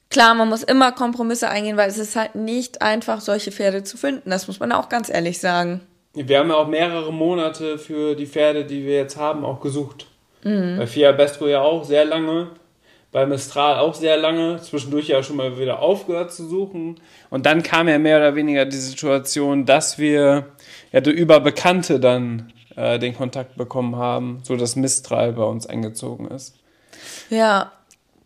klar, 0.10 0.36
man 0.36 0.50
muss 0.50 0.64
immer 0.64 0.92
Kompromisse 0.92 1.50
eingehen, 1.50 1.78
weil 1.78 1.90
es 1.90 1.98
ist 1.98 2.16
halt 2.16 2.36
nicht 2.36 2.82
einfach, 2.82 3.22
solche 3.22 3.52
Pferde 3.52 3.84
zu 3.84 3.98
finden. 3.98 4.30
Das 4.30 4.48
muss 4.48 4.60
man 4.60 4.72
auch 4.72 4.90
ganz 4.90 5.10
ehrlich 5.10 5.40
sagen. 5.40 5.82
Wir 6.14 6.40
haben 6.40 6.50
ja 6.50 6.56
auch 6.56 6.68
mehrere 6.68 7.12
Monate 7.12 7.80
für 7.80 8.16
die 8.16 8.28
Pferde, 8.28 8.66
die 8.66 8.86
wir 8.86 8.96
jetzt 8.96 9.18
haben, 9.18 9.44
auch 9.44 9.60
gesucht. 9.60 10.06
Mhm. 10.44 10.78
Bei 10.78 10.86
Fia 10.86 11.12
Bestro 11.12 11.48
ja 11.48 11.62
auch 11.62 11.84
sehr 11.84 12.06
lange, 12.06 12.50
bei 13.12 13.26
Mistral 13.26 13.80
auch 13.80 13.96
sehr 13.96 14.18
lange, 14.18 14.58
zwischendurch 14.62 15.08
ja 15.08 15.24
schon 15.24 15.38
mal 15.38 15.58
wieder 15.58 15.80
aufgehört 15.80 16.32
zu 16.32 16.48
suchen. 16.48 17.00
Und 17.32 17.48
dann 17.48 17.64
kam 17.64 17.88
ja 17.88 17.98
mehr 17.98 18.18
oder 18.18 18.36
weniger 18.36 18.66
die 18.66 18.78
Situation, 18.78 19.66
dass 19.66 19.98
wir 19.98 20.46
ja 20.92 21.00
über 21.00 21.40
Bekannte 21.40 22.00
dann 22.00 22.54
äh, 22.76 23.00
den 23.00 23.16
Kontakt 23.16 23.56
bekommen 23.56 23.96
haben, 23.96 24.42
so 24.44 24.56
dass 24.56 24.76
Mistral 24.76 25.34
bei 25.34 25.44
uns 25.44 25.66
eingezogen 25.66 26.28
ist. 26.28 26.56
Ja. 27.30 27.72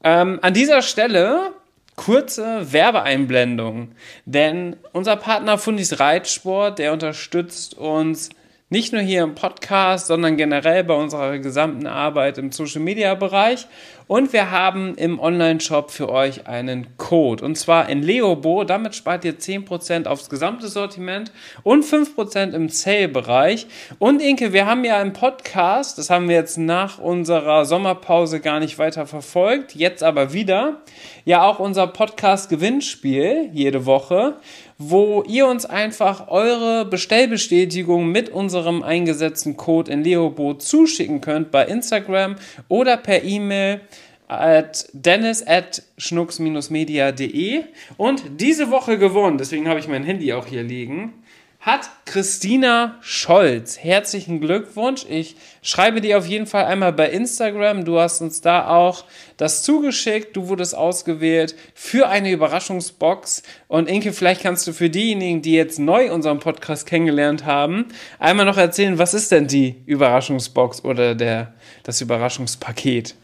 Ähm, 0.03 0.39
an 0.41 0.53
dieser 0.53 0.82
Stelle 0.82 1.53
kurze 1.97 2.72
Werbeeinblendung. 2.72 3.91
Denn 4.26 4.78
unser 4.93 5.18
Partner 5.18 5.57
Fundis 5.57 5.99
Reitsport, 5.99 6.80
der 6.80 6.93
unterstützt 6.93 7.74
uns 7.74 8.30
nicht 8.70 8.91
nur 8.91 9.01
hier 9.01 9.24
im 9.24 9.34
Podcast, 9.34 10.07
sondern 10.07 10.36
generell 10.36 10.84
bei 10.84 10.93
unserer 10.93 11.39
gesamten 11.39 11.88
Arbeit 11.88 12.38
im 12.38 12.51
Social 12.51 12.82
Media 12.82 13.15
Bereich. 13.15 13.65
Und 14.07 14.34
wir 14.34 14.51
haben 14.51 14.95
im 14.95 15.20
Online-Shop 15.20 15.91
für 15.91 16.09
euch 16.09 16.47
einen 16.47 16.97
Code. 16.97 17.43
Und 17.43 17.57
zwar 17.57 17.89
in 17.89 18.03
Leobo. 18.03 18.65
Damit 18.65 18.95
spart 18.95 19.24
ihr 19.26 19.38
10% 19.38 20.07
aufs 20.07 20.30
gesamte 20.30 20.68
Sortiment 20.68 21.32
und 21.63 21.86
5% 21.86 22.53
im 22.53 22.70
Sale-Bereich. 22.70 23.68
Und 23.99 24.22
Inke, 24.22 24.51
wir 24.51 24.65
haben 24.65 24.84
ja 24.84 24.97
einen 24.97 25.13
Podcast. 25.13 25.97
Das 25.97 26.09
haben 26.09 26.28
wir 26.28 26.36
jetzt 26.36 26.57
nach 26.57 26.99
unserer 26.99 27.65
Sommerpause 27.65 28.39
gar 28.41 28.59
nicht 28.59 28.78
weiter 28.80 29.05
verfolgt. 29.07 29.76
Jetzt 29.76 30.03
aber 30.03 30.34
wieder. 30.34 30.82
Ja, 31.24 31.43
auch 31.43 31.59
unser 31.59 31.88
Podcast-Gewinnspiel 31.88 33.49
jede 33.51 33.86
Woche 33.86 34.36
wo 34.78 35.23
ihr 35.28 35.47
uns 35.47 35.65
einfach 35.65 36.28
eure 36.28 36.86
Bestellbestätigung 36.86 38.11
mit 38.11 38.30
unserem 38.30 38.84
eingesetzten 38.84 39.57
Code 39.57 39.91
in 39.91 40.03
Leobo 40.03 40.53
zuschicken 40.53 41.21
könnt 41.21 41.51
bei 41.51 41.65
Instagram 41.65 42.36
oder 42.67 42.97
per 42.97 43.23
E-Mail 43.23 43.82
at 44.28 44.88
dennis 44.93 45.45
at 45.45 45.84
schnucks-media.de 45.97 47.63
und 47.95 48.23
diese 48.39 48.69
Woche 48.69 48.97
gewonnen, 48.97 49.38
deswegen 49.38 49.67
habe 49.67 49.80
ich 49.80 49.88
mein 49.88 50.03
Handy 50.03 50.34
auch 50.34 50.45
hier 50.45 50.63
liegen, 50.63 51.13
hat 51.60 51.89
Christina 52.05 52.97
Scholz. 53.01 53.78
Herzlichen 53.78 54.39
Glückwunsch. 54.39 55.05
Ich 55.10 55.36
schreibe 55.62 55.99
dir 55.99 56.18
auf 56.18 56.26
jeden 56.26 56.45
Fall 56.45 56.66
einmal 56.66 56.93
bei 56.93 57.10
Instagram. 57.10 57.84
Du 57.84 57.99
hast 57.99 58.22
uns 58.22 58.41
da 58.41 58.68
auch 58.70 59.05
das 59.36 59.64
zugeschickt. 59.64 60.36
Du 60.36 60.47
wurdest 60.47 60.76
ausgewählt 60.76 61.55
für 61.74 62.08
eine 62.08 62.32
Überraschungsbox. 62.32 63.43
Und 63.68 63.89
Inke, 63.89 64.14
vielleicht 64.14 64.41
kannst 64.41 64.66
du 64.68 64.72
für 64.72 64.89
diejenigen, 64.89 65.41
die 65.41 65.53
jetzt 65.53 65.80
neu 65.80 66.12
unseren 66.14 66.39
Podcast 66.39 66.86
kennengelernt 66.86 67.45
haben, 67.45 67.88
einmal 68.20 68.45
noch 68.45 68.58
erzählen, 68.58 68.97
was 68.97 69.14
ist 69.14 69.32
denn 69.32 69.47
die 69.47 69.76
Überraschungsbox 69.86 70.86
oder 70.86 71.16
der, 71.16 71.53
das 71.84 71.99
Überraschungspaket? 71.99 73.16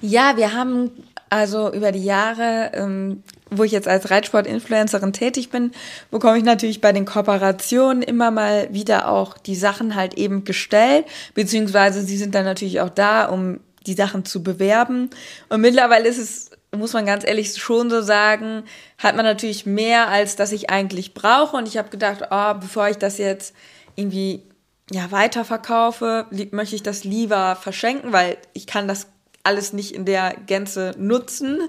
Ja, 0.00 0.36
wir 0.36 0.52
haben 0.52 0.90
also 1.32 1.72
über 1.72 1.92
die 1.92 2.04
Jahre 2.04 2.70
ähm, 2.74 3.22
wo 3.52 3.64
ich 3.64 3.72
jetzt 3.72 3.88
als 3.88 4.10
Reitsport-Influencerin 4.10 5.12
tätig 5.12 5.50
bin, 5.50 5.72
bekomme 6.10 6.38
ich 6.38 6.44
natürlich 6.44 6.80
bei 6.80 6.92
den 6.92 7.04
Kooperationen 7.04 8.02
immer 8.02 8.30
mal 8.30 8.68
wieder 8.72 9.08
auch 9.08 9.36
die 9.38 9.54
Sachen 9.54 9.94
halt 9.94 10.14
eben 10.14 10.44
gestellt, 10.44 11.06
beziehungsweise 11.34 12.02
sie 12.02 12.16
sind 12.16 12.34
dann 12.34 12.44
natürlich 12.44 12.80
auch 12.80 12.88
da, 12.88 13.26
um 13.26 13.60
die 13.86 13.94
Sachen 13.94 14.24
zu 14.24 14.42
bewerben. 14.42 15.10
Und 15.48 15.60
mittlerweile 15.60 16.08
ist 16.08 16.18
es, 16.18 16.50
muss 16.74 16.94
man 16.94 17.04
ganz 17.04 17.24
ehrlich 17.24 17.54
schon 17.54 17.90
so 17.90 18.00
sagen, 18.00 18.64
hat 18.98 19.16
man 19.16 19.24
natürlich 19.24 19.66
mehr, 19.66 20.08
als 20.08 20.36
das 20.36 20.52
ich 20.52 20.70
eigentlich 20.70 21.14
brauche. 21.14 21.56
Und 21.56 21.68
ich 21.68 21.76
habe 21.76 21.90
gedacht, 21.90 22.28
oh, 22.30 22.54
bevor 22.54 22.88
ich 22.88 22.96
das 22.96 23.18
jetzt 23.18 23.54
irgendwie 23.96 24.42
ja, 24.90 25.10
weiterverkaufe, 25.10 26.26
möchte 26.50 26.76
ich 26.76 26.82
das 26.82 27.04
lieber 27.04 27.56
verschenken, 27.56 28.12
weil 28.12 28.38
ich 28.54 28.66
kann 28.66 28.88
das 28.88 29.08
alles 29.44 29.72
nicht 29.72 29.92
in 29.94 30.04
der 30.04 30.34
Gänze 30.46 30.94
nutzen. 30.98 31.60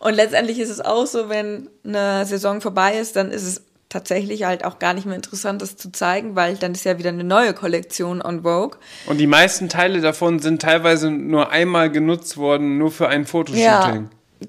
Und 0.00 0.14
letztendlich 0.14 0.58
ist 0.58 0.70
es 0.70 0.80
auch 0.80 1.06
so, 1.06 1.28
wenn 1.28 1.68
eine 1.84 2.24
Saison 2.26 2.60
vorbei 2.60 2.98
ist, 2.98 3.16
dann 3.16 3.30
ist 3.30 3.42
es 3.42 3.62
tatsächlich 3.88 4.44
halt 4.44 4.64
auch 4.64 4.78
gar 4.78 4.92
nicht 4.92 5.06
mehr 5.06 5.16
interessant, 5.16 5.62
das 5.62 5.76
zu 5.76 5.90
zeigen, 5.90 6.36
weil 6.36 6.56
dann 6.56 6.72
ist 6.72 6.84
ja 6.84 6.98
wieder 6.98 7.08
eine 7.08 7.24
neue 7.24 7.54
Kollektion 7.54 8.20
on 8.20 8.42
Vogue. 8.42 8.78
Und 9.06 9.18
die 9.18 9.26
meisten 9.26 9.68
Teile 9.68 10.00
davon 10.00 10.40
sind 10.40 10.60
teilweise 10.60 11.10
nur 11.10 11.50
einmal 11.50 11.90
genutzt 11.90 12.36
worden, 12.36 12.76
nur 12.76 12.90
für 12.90 13.08
ein 13.08 13.24
Fotoshooting. 13.24 13.62
Ja. 13.64 14.04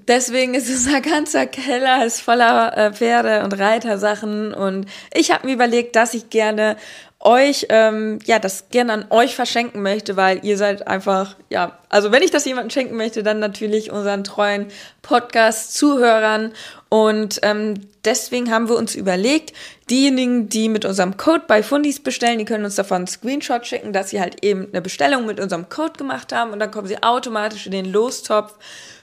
Deswegen 0.06 0.54
ist 0.54 0.70
unser 0.70 1.00
ganzer 1.00 1.46
Keller 1.46 2.04
ist 2.06 2.20
voller 2.20 2.76
äh, 2.76 2.92
Pferde 2.92 3.42
und 3.42 3.58
Reitersachen 3.58 4.54
und 4.54 4.86
ich 5.12 5.32
habe 5.32 5.46
mir 5.46 5.54
überlegt, 5.54 5.96
dass 5.96 6.14
ich 6.14 6.30
gerne 6.30 6.76
euch, 7.20 7.66
ähm, 7.68 8.18
ja, 8.24 8.38
das 8.38 8.70
gerne 8.70 8.94
an 8.94 9.06
euch 9.10 9.36
verschenken 9.36 9.82
möchte, 9.82 10.16
weil 10.16 10.42
ihr 10.42 10.56
seid 10.56 10.88
einfach, 10.88 11.36
ja, 11.50 11.78
also 11.90 12.12
wenn 12.12 12.22
ich 12.22 12.30
das 12.30 12.46
jemandem 12.46 12.70
schenken 12.70 12.96
möchte, 12.96 13.22
dann 13.22 13.38
natürlich 13.38 13.90
unseren 13.90 14.24
treuen 14.24 14.68
Podcast-Zuhörern. 15.02 16.52
Und 16.88 17.40
ähm, 17.42 17.74
deswegen 18.06 18.50
haben 18.50 18.70
wir 18.70 18.76
uns 18.76 18.94
überlegt, 18.94 19.52
diejenigen, 19.90 20.48
die 20.48 20.70
mit 20.70 20.86
unserem 20.86 21.18
Code 21.18 21.44
bei 21.46 21.62
Fundis 21.62 22.00
bestellen, 22.00 22.38
die 22.38 22.46
können 22.46 22.64
uns 22.64 22.76
davon 22.76 22.98
einen 22.98 23.06
Screenshot 23.06 23.66
schicken, 23.66 23.92
dass 23.92 24.10
sie 24.10 24.20
halt 24.20 24.42
eben 24.42 24.68
eine 24.72 24.80
Bestellung 24.80 25.26
mit 25.26 25.40
unserem 25.40 25.68
Code 25.68 25.98
gemacht 25.98 26.32
haben 26.32 26.52
und 26.52 26.58
dann 26.58 26.70
kommen 26.70 26.88
sie 26.88 27.02
automatisch 27.02 27.66
in 27.66 27.72
den 27.72 27.92
Lostopf 27.92 28.54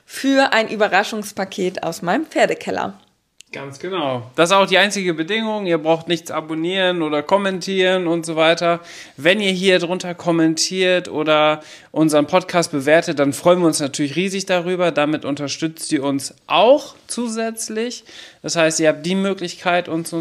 für 0.06 0.54
ein 0.54 0.70
Überraschungspaket 0.70 1.84
aus 1.84 2.02
meinem 2.02 2.26
Pferdekeller. 2.26 2.98
Ganz 3.54 3.80
genau. 3.80 4.30
Das 4.36 4.50
ist 4.50 4.56
auch 4.56 4.66
die 4.66 4.78
einzige 4.78 5.14
Bedingung. 5.14 5.68
Ihr 5.68 5.78
braucht 5.78 6.10
nichts 6.10 6.32
abonnieren 6.32 7.02
oder 7.02 7.24
kommentieren 7.24 8.06
und 8.06 8.26
so 8.26 8.36
weiter. 8.36 8.82
Wenn 9.16 9.40
ihr 9.40 9.52
hier 9.52 9.80
drunter 9.80 10.14
kommentiert 10.14 11.08
oder 11.08 11.64
unseren 11.92 12.28
Podcast 12.28 12.72
bewertet, 12.72 13.20
dann 13.20 13.32
freuen 13.32 13.60
wir 13.60 13.68
uns 13.68 13.80
natürlich 13.80 14.18
riesig 14.18 14.48
darüber. 14.48 14.92
Damit 14.92 15.24
unterstützt 15.24 15.94
ihr 15.94 16.04
uns 16.04 16.34
auch 16.48 16.96
zusätzlich. 17.08 18.04
Das 18.42 18.56
heißt, 18.56 18.80
ihr 18.80 18.90
habt 18.90 19.06
die 19.06 19.16
Möglichkeit, 19.16 19.90
uns, 19.90 20.14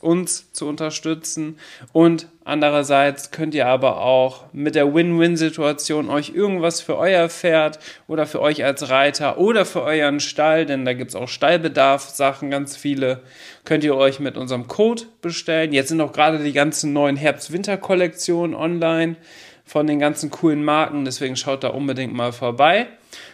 uns 0.00 0.52
zu 0.52 0.68
unterstützen 0.68 1.58
und 1.92 2.28
Andererseits 2.46 3.32
könnt 3.32 3.56
ihr 3.56 3.66
aber 3.66 4.00
auch 4.00 4.44
mit 4.52 4.76
der 4.76 4.94
Win-Win-Situation 4.94 6.08
euch 6.08 6.30
irgendwas 6.32 6.80
für 6.80 6.96
euer 6.96 7.28
Pferd 7.28 7.80
oder 8.06 8.24
für 8.24 8.40
euch 8.40 8.62
als 8.62 8.88
Reiter 8.88 9.38
oder 9.38 9.64
für 9.64 9.82
euren 9.82 10.20
Stall, 10.20 10.64
denn 10.64 10.84
da 10.84 10.92
gibt 10.92 11.10
es 11.10 11.16
auch 11.16 11.26
Stallbedarf-Sachen, 11.26 12.48
ganz 12.48 12.76
viele, 12.76 13.24
könnt 13.64 13.82
ihr 13.82 13.96
euch 13.96 14.20
mit 14.20 14.36
unserem 14.36 14.68
Code 14.68 15.02
bestellen. 15.22 15.72
Jetzt 15.72 15.88
sind 15.88 16.00
auch 16.00 16.12
gerade 16.12 16.38
die 16.38 16.52
ganzen 16.52 16.92
neuen 16.92 17.16
Herbst-Winter-Kollektionen 17.16 18.54
online 18.54 19.16
von 19.64 19.88
den 19.88 19.98
ganzen 19.98 20.30
coolen 20.30 20.62
Marken, 20.62 21.04
deswegen 21.04 21.34
schaut 21.34 21.64
da 21.64 21.70
unbedingt 21.70 22.14
mal 22.14 22.30
vorbei. 22.30 22.86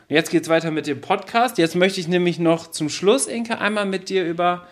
Und 0.09 0.15
jetzt 0.15 0.31
geht's 0.31 0.49
weiter 0.49 0.71
mit 0.71 0.87
dem 0.87 1.01
Podcast. 1.01 1.59
Jetzt 1.59 1.75
möchte 1.75 2.01
ich 2.01 2.09
nämlich 2.09 2.39
noch 2.39 2.71
zum 2.71 2.89
Schluss, 2.89 3.27
Inke, 3.27 3.59
einmal 3.59 3.87
mit 3.87 4.09
dir 4.09 4.25
über 4.25 4.67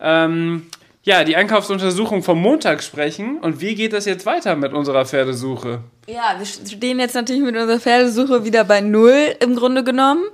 ähm, 0.00 0.66
ja, 1.02 1.22
die 1.22 1.36
Einkaufsuntersuchung 1.36 2.22
vom 2.22 2.40
Montag 2.40 2.82
sprechen. 2.82 3.38
Und 3.38 3.60
wie 3.60 3.74
geht 3.76 3.92
es 3.92 4.06
jetzt 4.06 4.26
weiter 4.26 4.56
mit 4.56 4.72
unserer 4.72 5.06
Pferdesuche? 5.06 5.80
Ja, 6.08 6.36
wir 6.38 6.46
stehen 6.46 6.98
jetzt 6.98 7.14
natürlich 7.14 7.42
mit 7.42 7.56
unserer 7.56 7.78
Pferdesuche 7.78 8.44
wieder 8.44 8.64
bei 8.64 8.80
Null 8.80 9.36
im 9.40 9.54
Grunde 9.54 9.84
genommen. 9.84 10.24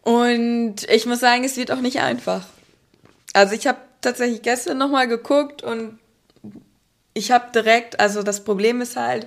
Und 0.00 0.76
ich 0.90 1.06
muss 1.06 1.20
sagen, 1.20 1.44
es 1.44 1.56
wird 1.56 1.70
auch 1.70 1.80
nicht 1.80 2.00
einfach. 2.00 2.46
Also 3.34 3.54
ich 3.54 3.66
habe 3.66 3.78
tatsächlich 4.00 4.42
gestern 4.42 4.78
nochmal 4.78 5.08
geguckt 5.08 5.62
und 5.62 5.98
ich 7.14 7.30
habe 7.30 7.52
direkt, 7.54 8.00
also 8.00 8.22
das 8.22 8.44
Problem 8.44 8.80
ist 8.80 8.96
halt, 8.96 9.26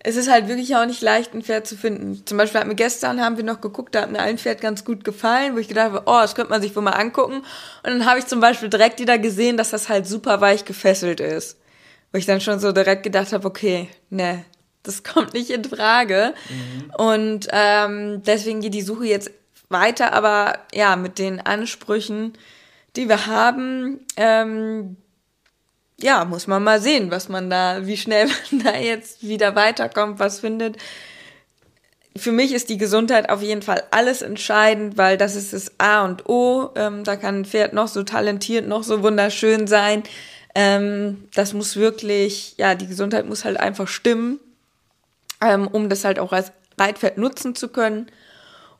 es 0.00 0.16
ist 0.16 0.30
halt 0.30 0.48
wirklich 0.48 0.76
auch 0.76 0.86
nicht 0.86 1.02
leicht, 1.02 1.34
ein 1.34 1.42
Pferd 1.42 1.66
zu 1.66 1.76
finden. 1.76 2.24
Zum 2.24 2.38
Beispiel 2.38 2.60
hat 2.60 2.68
mir 2.68 2.76
gestern, 2.76 3.20
haben 3.20 3.36
wir 3.36 3.44
noch 3.44 3.60
geguckt, 3.60 3.94
da 3.94 4.02
hat 4.02 4.12
mir 4.12 4.20
ein 4.20 4.38
Pferd 4.38 4.60
ganz 4.60 4.84
gut 4.84 5.04
gefallen, 5.04 5.54
wo 5.54 5.58
ich 5.58 5.68
gedacht 5.68 5.92
habe, 5.92 6.02
oh, 6.06 6.20
das 6.20 6.34
könnte 6.36 6.50
man 6.50 6.62
sich 6.62 6.74
wohl 6.76 6.82
mal 6.82 6.92
angucken. 6.92 7.38
Und 7.38 7.44
dann 7.84 8.06
habe 8.06 8.20
ich 8.20 8.26
zum 8.26 8.40
Beispiel 8.40 8.68
direkt 8.68 9.00
wieder 9.00 9.18
gesehen, 9.18 9.56
dass 9.56 9.70
das 9.70 9.88
halt 9.88 10.06
super 10.06 10.40
weich 10.40 10.64
gefesselt 10.64 11.20
ist. 11.20 11.58
Wo 12.12 12.18
ich 12.18 12.26
dann 12.26 12.40
schon 12.40 12.60
so 12.60 12.70
direkt 12.70 13.02
gedacht 13.02 13.32
habe, 13.32 13.46
okay, 13.46 13.88
ne, 14.08 14.44
das 14.84 15.02
kommt 15.02 15.34
nicht 15.34 15.50
in 15.50 15.64
Frage. 15.64 16.32
Mhm. 16.48 16.94
Und 16.96 17.48
ähm, 17.50 18.22
deswegen 18.24 18.60
geht 18.60 18.74
die 18.74 18.82
Suche 18.82 19.06
jetzt 19.06 19.32
weiter, 19.68 20.12
aber 20.12 20.60
ja, 20.72 20.94
mit 20.94 21.18
den 21.18 21.40
Ansprüchen, 21.40 22.34
die 22.94 23.08
wir 23.08 23.26
haben, 23.26 24.06
ähm, 24.16 24.96
ja, 26.00 26.24
muss 26.24 26.46
man 26.46 26.62
mal 26.62 26.80
sehen, 26.80 27.10
was 27.10 27.28
man 27.28 27.50
da, 27.50 27.86
wie 27.86 27.96
schnell 27.96 28.28
man 28.50 28.64
da 28.64 28.76
jetzt 28.76 29.22
wieder 29.22 29.54
weiterkommt, 29.54 30.18
was 30.18 30.40
findet. 30.40 30.76
Für 32.16 32.32
mich 32.32 32.52
ist 32.52 32.68
die 32.68 32.78
Gesundheit 32.78 33.30
auf 33.30 33.42
jeden 33.42 33.62
Fall 33.62 33.82
alles 33.90 34.22
entscheidend, 34.22 34.96
weil 34.96 35.16
das 35.16 35.36
ist 35.36 35.52
das 35.52 35.72
A 35.78 36.04
und 36.04 36.28
O. 36.28 36.70
Ähm, 36.74 37.04
da 37.04 37.16
kann 37.16 37.40
ein 37.40 37.44
Pferd 37.44 37.72
noch 37.72 37.88
so 37.88 38.02
talentiert, 38.02 38.66
noch 38.66 38.82
so 38.82 39.02
wunderschön 39.02 39.66
sein. 39.66 40.02
Ähm, 40.54 41.28
das 41.34 41.52
muss 41.52 41.76
wirklich, 41.76 42.54
ja, 42.56 42.74
die 42.74 42.88
Gesundheit 42.88 43.26
muss 43.26 43.44
halt 43.44 43.60
einfach 43.60 43.86
stimmen, 43.86 44.40
ähm, 45.40 45.68
um 45.68 45.88
das 45.88 46.04
halt 46.04 46.18
auch 46.18 46.32
als 46.32 46.50
Reitpferd 46.76 47.18
nutzen 47.18 47.54
zu 47.54 47.68
können. 47.68 48.10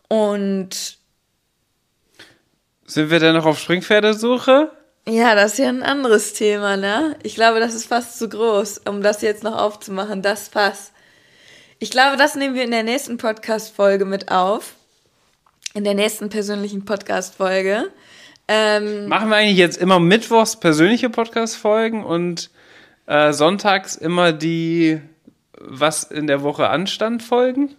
Und 0.09 0.99
sind 2.87 3.11
wir 3.11 3.21
denn 3.21 3.35
noch 3.35 3.45
auf 3.45 3.61
Springpferdesuche? 3.61 4.73
Ja, 5.09 5.35
das 5.35 5.53
ist 5.53 5.59
ja 5.59 5.71
ein 5.71 5.83
anderes 5.83 6.35
Thema, 6.35 6.77
ne? 6.77 7.17
Ich 7.23 7.35
glaube, 7.35 7.61
das 7.61 7.75
ist 7.75 7.87
fast 7.87 8.19
zu 8.19 8.29
groß, 8.29 8.83
um 8.87 9.01
das 9.01 9.23
jetzt 9.23 9.43
noch 9.43 9.57
aufzumachen. 9.57 10.21
Das 10.21 10.49
Fass. 10.49 10.93
Ich 11.79 11.91
glaube, 11.91 12.19
das 12.19 12.35
nehmen 12.35 12.55
wir 12.55 12.65
in 12.65 12.71
der 12.71 12.83
nächsten 12.83 13.17
Podcast-Folge 13.17 14.05
mit 14.05 14.31
auf. 14.31 14.75
In 15.73 15.85
der 15.85 15.95
nächsten 15.95 16.29
persönlichen 16.29 16.85
Podcast-Folge. 16.85 17.91
Ähm, 18.49 19.09
Machen 19.09 19.31
wir 19.31 19.37
eigentlich 19.37 19.57
jetzt 19.57 19.79
immer 19.79 19.99
mittwochs 19.99 20.61
persönliche 20.61 21.09
Podcast-Folgen 21.09 22.05
und 22.05 22.51
äh, 23.07 23.33
sonntags 23.33 23.97
immer 23.97 24.33
die, 24.33 25.01
was 25.59 26.03
in 26.03 26.27
der 26.27 26.43
Woche 26.43 26.69
anstand, 26.69 27.23
Folgen? 27.23 27.75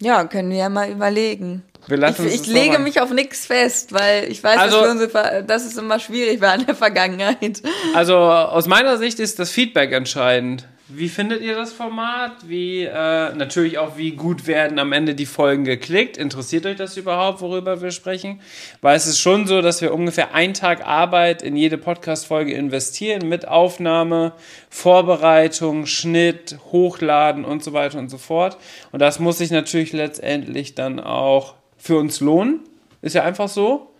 Ja, 0.00 0.24
können 0.24 0.50
wir 0.50 0.58
ja 0.58 0.68
mal 0.68 0.90
überlegen 0.90 1.62
ich, 1.88 2.42
ich 2.42 2.46
lege 2.46 2.78
mich 2.78 3.00
auf 3.00 3.10
nichts 3.10 3.46
fest, 3.46 3.92
weil 3.92 4.30
ich 4.30 4.42
weiß, 4.42 4.58
also, 4.58 4.80
dass, 4.80 4.90
unsere, 4.90 5.44
dass 5.44 5.64
es 5.64 5.76
immer 5.76 5.98
schwierig 5.98 6.40
war 6.40 6.54
in 6.54 6.66
der 6.66 6.74
Vergangenheit. 6.76 7.62
Also 7.94 8.16
aus 8.16 8.66
meiner 8.66 8.98
Sicht 8.98 9.18
ist 9.18 9.38
das 9.38 9.50
Feedback 9.50 9.92
entscheidend. 9.92 10.66
Wie 10.92 11.08
findet 11.08 11.40
ihr 11.40 11.54
das 11.54 11.72
Format? 11.72 12.48
Wie 12.48 12.82
äh, 12.82 13.32
natürlich 13.34 13.78
auch, 13.78 13.96
wie 13.96 14.10
gut 14.12 14.48
werden 14.48 14.80
am 14.80 14.92
Ende 14.92 15.14
die 15.14 15.26
Folgen 15.26 15.62
geklickt? 15.62 16.16
Interessiert 16.16 16.66
euch 16.66 16.76
das 16.76 16.96
überhaupt, 16.96 17.40
worüber 17.40 17.80
wir 17.80 17.92
sprechen? 17.92 18.40
Weil 18.80 18.96
es 18.96 19.06
ist 19.06 19.20
schon 19.20 19.46
so, 19.46 19.62
dass 19.62 19.82
wir 19.82 19.94
ungefähr 19.94 20.34
einen 20.34 20.52
Tag 20.52 20.84
Arbeit 20.84 21.42
in 21.42 21.54
jede 21.54 21.78
Podcast-Folge 21.78 22.54
investieren 22.54 23.28
mit 23.28 23.46
Aufnahme, 23.46 24.32
Vorbereitung, 24.68 25.86
Schnitt, 25.86 26.58
Hochladen 26.72 27.44
und 27.44 27.62
so 27.62 27.72
weiter 27.72 27.98
und 28.00 28.08
so 28.08 28.18
fort. 28.18 28.56
Und 28.90 29.00
das 29.00 29.20
muss 29.20 29.38
sich 29.38 29.52
natürlich 29.52 29.92
letztendlich 29.92 30.74
dann 30.74 30.98
auch 30.98 31.54
für 31.78 31.98
uns 31.98 32.18
lohnen. 32.18 32.60
Ist 33.00 33.14
ja 33.14 33.22
einfach 33.22 33.48
so. 33.48 33.92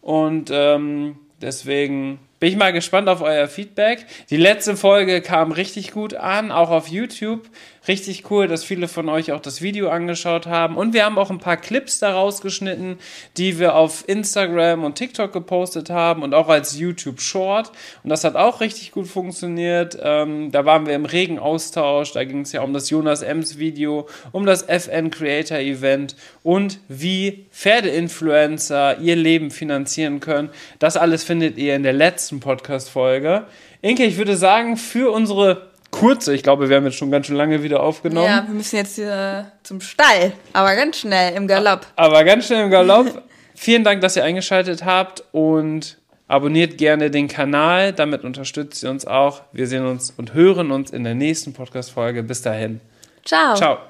Und 0.00 0.50
ähm, 0.52 1.16
deswegen 1.42 2.20
bin 2.40 2.48
ich 2.48 2.56
mal 2.56 2.72
gespannt 2.72 3.08
auf 3.08 3.20
euer 3.20 3.46
Feedback. 3.46 4.06
Die 4.30 4.38
letzte 4.38 4.76
Folge 4.76 5.20
kam 5.20 5.52
richtig 5.52 5.92
gut 5.92 6.14
an, 6.14 6.50
auch 6.50 6.70
auf 6.70 6.88
YouTube. 6.88 7.48
Richtig 7.90 8.30
cool, 8.30 8.46
dass 8.46 8.62
viele 8.62 8.86
von 8.86 9.08
euch 9.08 9.32
auch 9.32 9.40
das 9.40 9.62
Video 9.62 9.88
angeschaut 9.88 10.46
haben. 10.46 10.76
Und 10.76 10.94
wir 10.94 11.04
haben 11.04 11.18
auch 11.18 11.28
ein 11.28 11.40
paar 11.40 11.56
Clips 11.56 11.98
daraus 11.98 12.40
geschnitten, 12.40 13.00
die 13.36 13.58
wir 13.58 13.74
auf 13.74 14.08
Instagram 14.08 14.84
und 14.84 14.94
TikTok 14.94 15.32
gepostet 15.32 15.90
haben 15.90 16.22
und 16.22 16.32
auch 16.32 16.48
als 16.48 16.78
YouTube 16.78 17.20
Short. 17.20 17.72
Und 18.04 18.10
das 18.10 18.22
hat 18.22 18.36
auch 18.36 18.60
richtig 18.60 18.92
gut 18.92 19.08
funktioniert. 19.08 19.98
Ähm, 20.00 20.52
da 20.52 20.64
waren 20.64 20.86
wir 20.86 20.94
im 20.94 21.04
regen 21.04 21.40
Austausch. 21.40 22.12
Da 22.12 22.22
ging 22.22 22.42
es 22.42 22.52
ja 22.52 22.62
um 22.62 22.72
das 22.72 22.90
Jonas 22.90 23.22
Ems 23.22 23.58
Video, 23.58 24.06
um 24.30 24.46
das 24.46 24.62
FN 24.62 25.10
Creator 25.10 25.58
Event 25.58 26.14
und 26.44 26.78
wie 26.86 27.46
Pferdeinfluencer 27.50 29.00
ihr 29.00 29.16
Leben 29.16 29.50
finanzieren 29.50 30.20
können. 30.20 30.50
Das 30.78 30.96
alles 30.96 31.24
findet 31.24 31.58
ihr 31.58 31.74
in 31.74 31.82
der 31.82 31.92
letzten 31.92 32.38
Podcast-Folge. 32.38 33.46
Inke, 33.82 34.04
ich 34.04 34.16
würde 34.16 34.36
sagen, 34.36 34.76
für 34.76 35.10
unsere 35.10 35.69
kurze, 35.90 36.34
ich 36.34 36.42
glaube, 36.42 36.68
wir 36.68 36.76
haben 36.76 36.84
jetzt 36.84 36.96
schon 36.96 37.10
ganz 37.10 37.26
schön 37.26 37.36
lange 37.36 37.62
wieder 37.62 37.82
aufgenommen. 37.82 38.26
Ja, 38.26 38.44
wir 38.46 38.54
müssen 38.54 38.76
jetzt 38.76 38.96
hier 38.96 39.50
zum 39.62 39.80
Stall, 39.80 40.32
aber 40.52 40.74
ganz 40.76 40.98
schnell 40.98 41.34
im 41.34 41.46
Galopp. 41.46 41.86
Aber 41.96 42.24
ganz 42.24 42.46
schnell 42.46 42.64
im 42.64 42.70
Galopp. 42.70 43.22
Vielen 43.54 43.84
Dank, 43.84 44.00
dass 44.00 44.16
ihr 44.16 44.24
eingeschaltet 44.24 44.84
habt 44.84 45.22
und 45.32 45.98
abonniert 46.28 46.78
gerne 46.78 47.10
den 47.10 47.28
Kanal. 47.28 47.92
Damit 47.92 48.24
unterstützt 48.24 48.82
ihr 48.82 48.90
uns 48.90 49.06
auch. 49.06 49.42
Wir 49.52 49.66
sehen 49.66 49.84
uns 49.84 50.14
und 50.16 50.32
hören 50.32 50.70
uns 50.70 50.90
in 50.90 51.04
der 51.04 51.14
nächsten 51.14 51.52
Podcast-Folge. 51.52 52.22
Bis 52.22 52.40
dahin. 52.40 52.80
Ciao. 53.24 53.54
Ciao. 53.54 53.89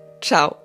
Ciao. 0.21 0.60